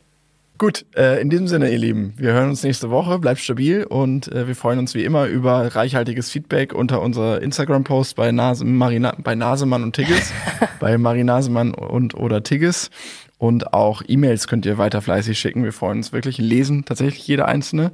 Gut, 0.59 0.85
äh, 0.95 1.19
in 1.19 1.31
diesem 1.31 1.47
Sinne, 1.47 1.71
ihr 1.71 1.79
Lieben, 1.79 2.13
wir 2.15 2.31
hören 2.33 2.49
uns 2.49 2.63
nächste 2.63 2.91
Woche. 2.91 3.17
Bleibt 3.17 3.39
stabil 3.39 3.83
und 3.83 4.31
äh, 4.31 4.47
wir 4.47 4.55
freuen 4.55 4.77
uns 4.77 4.93
wie 4.93 5.03
immer 5.03 5.25
über 5.25 5.75
reichhaltiges 5.75 6.29
Feedback 6.29 6.73
unter 6.73 7.01
unserer 7.01 7.41
Instagram-Post 7.41 8.15
bei, 8.15 8.31
Nase, 8.31 8.63
Marina, 8.63 9.15
bei 9.17 9.33
Nasemann 9.33 9.81
und 9.81 9.95
Tigges, 9.95 10.31
bei 10.79 10.97
Marinasemann 10.99 11.73
und 11.73 12.13
oder 12.13 12.43
Tigges. 12.43 12.91
Und 13.37 13.73
auch 13.73 14.01
E-Mails 14.07 14.47
könnt 14.47 14.65
ihr 14.65 14.77
weiter 14.77 15.01
fleißig 15.01 15.37
schicken. 15.37 15.63
Wir 15.63 15.73
freuen 15.73 15.97
uns 15.97 16.13
wirklich, 16.13 16.37
lesen 16.37 16.85
tatsächlich 16.85 17.27
jede 17.27 17.45
einzelne 17.45 17.91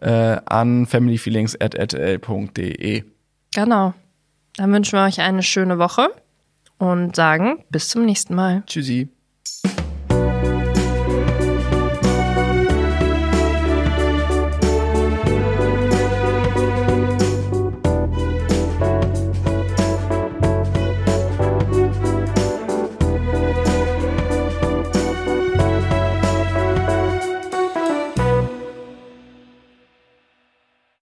äh, 0.00 0.36
an 0.44 0.86
familyfeelings.rtl.de. 0.86 3.04
Genau. 3.54 3.94
Dann 4.56 4.72
wünschen 4.72 4.98
wir 4.98 5.04
euch 5.04 5.20
eine 5.20 5.42
schöne 5.42 5.78
Woche 5.78 6.08
und 6.78 7.16
sagen 7.16 7.64
bis 7.70 7.88
zum 7.88 8.04
nächsten 8.04 8.34
Mal. 8.34 8.62
Tschüssi. 8.66 9.08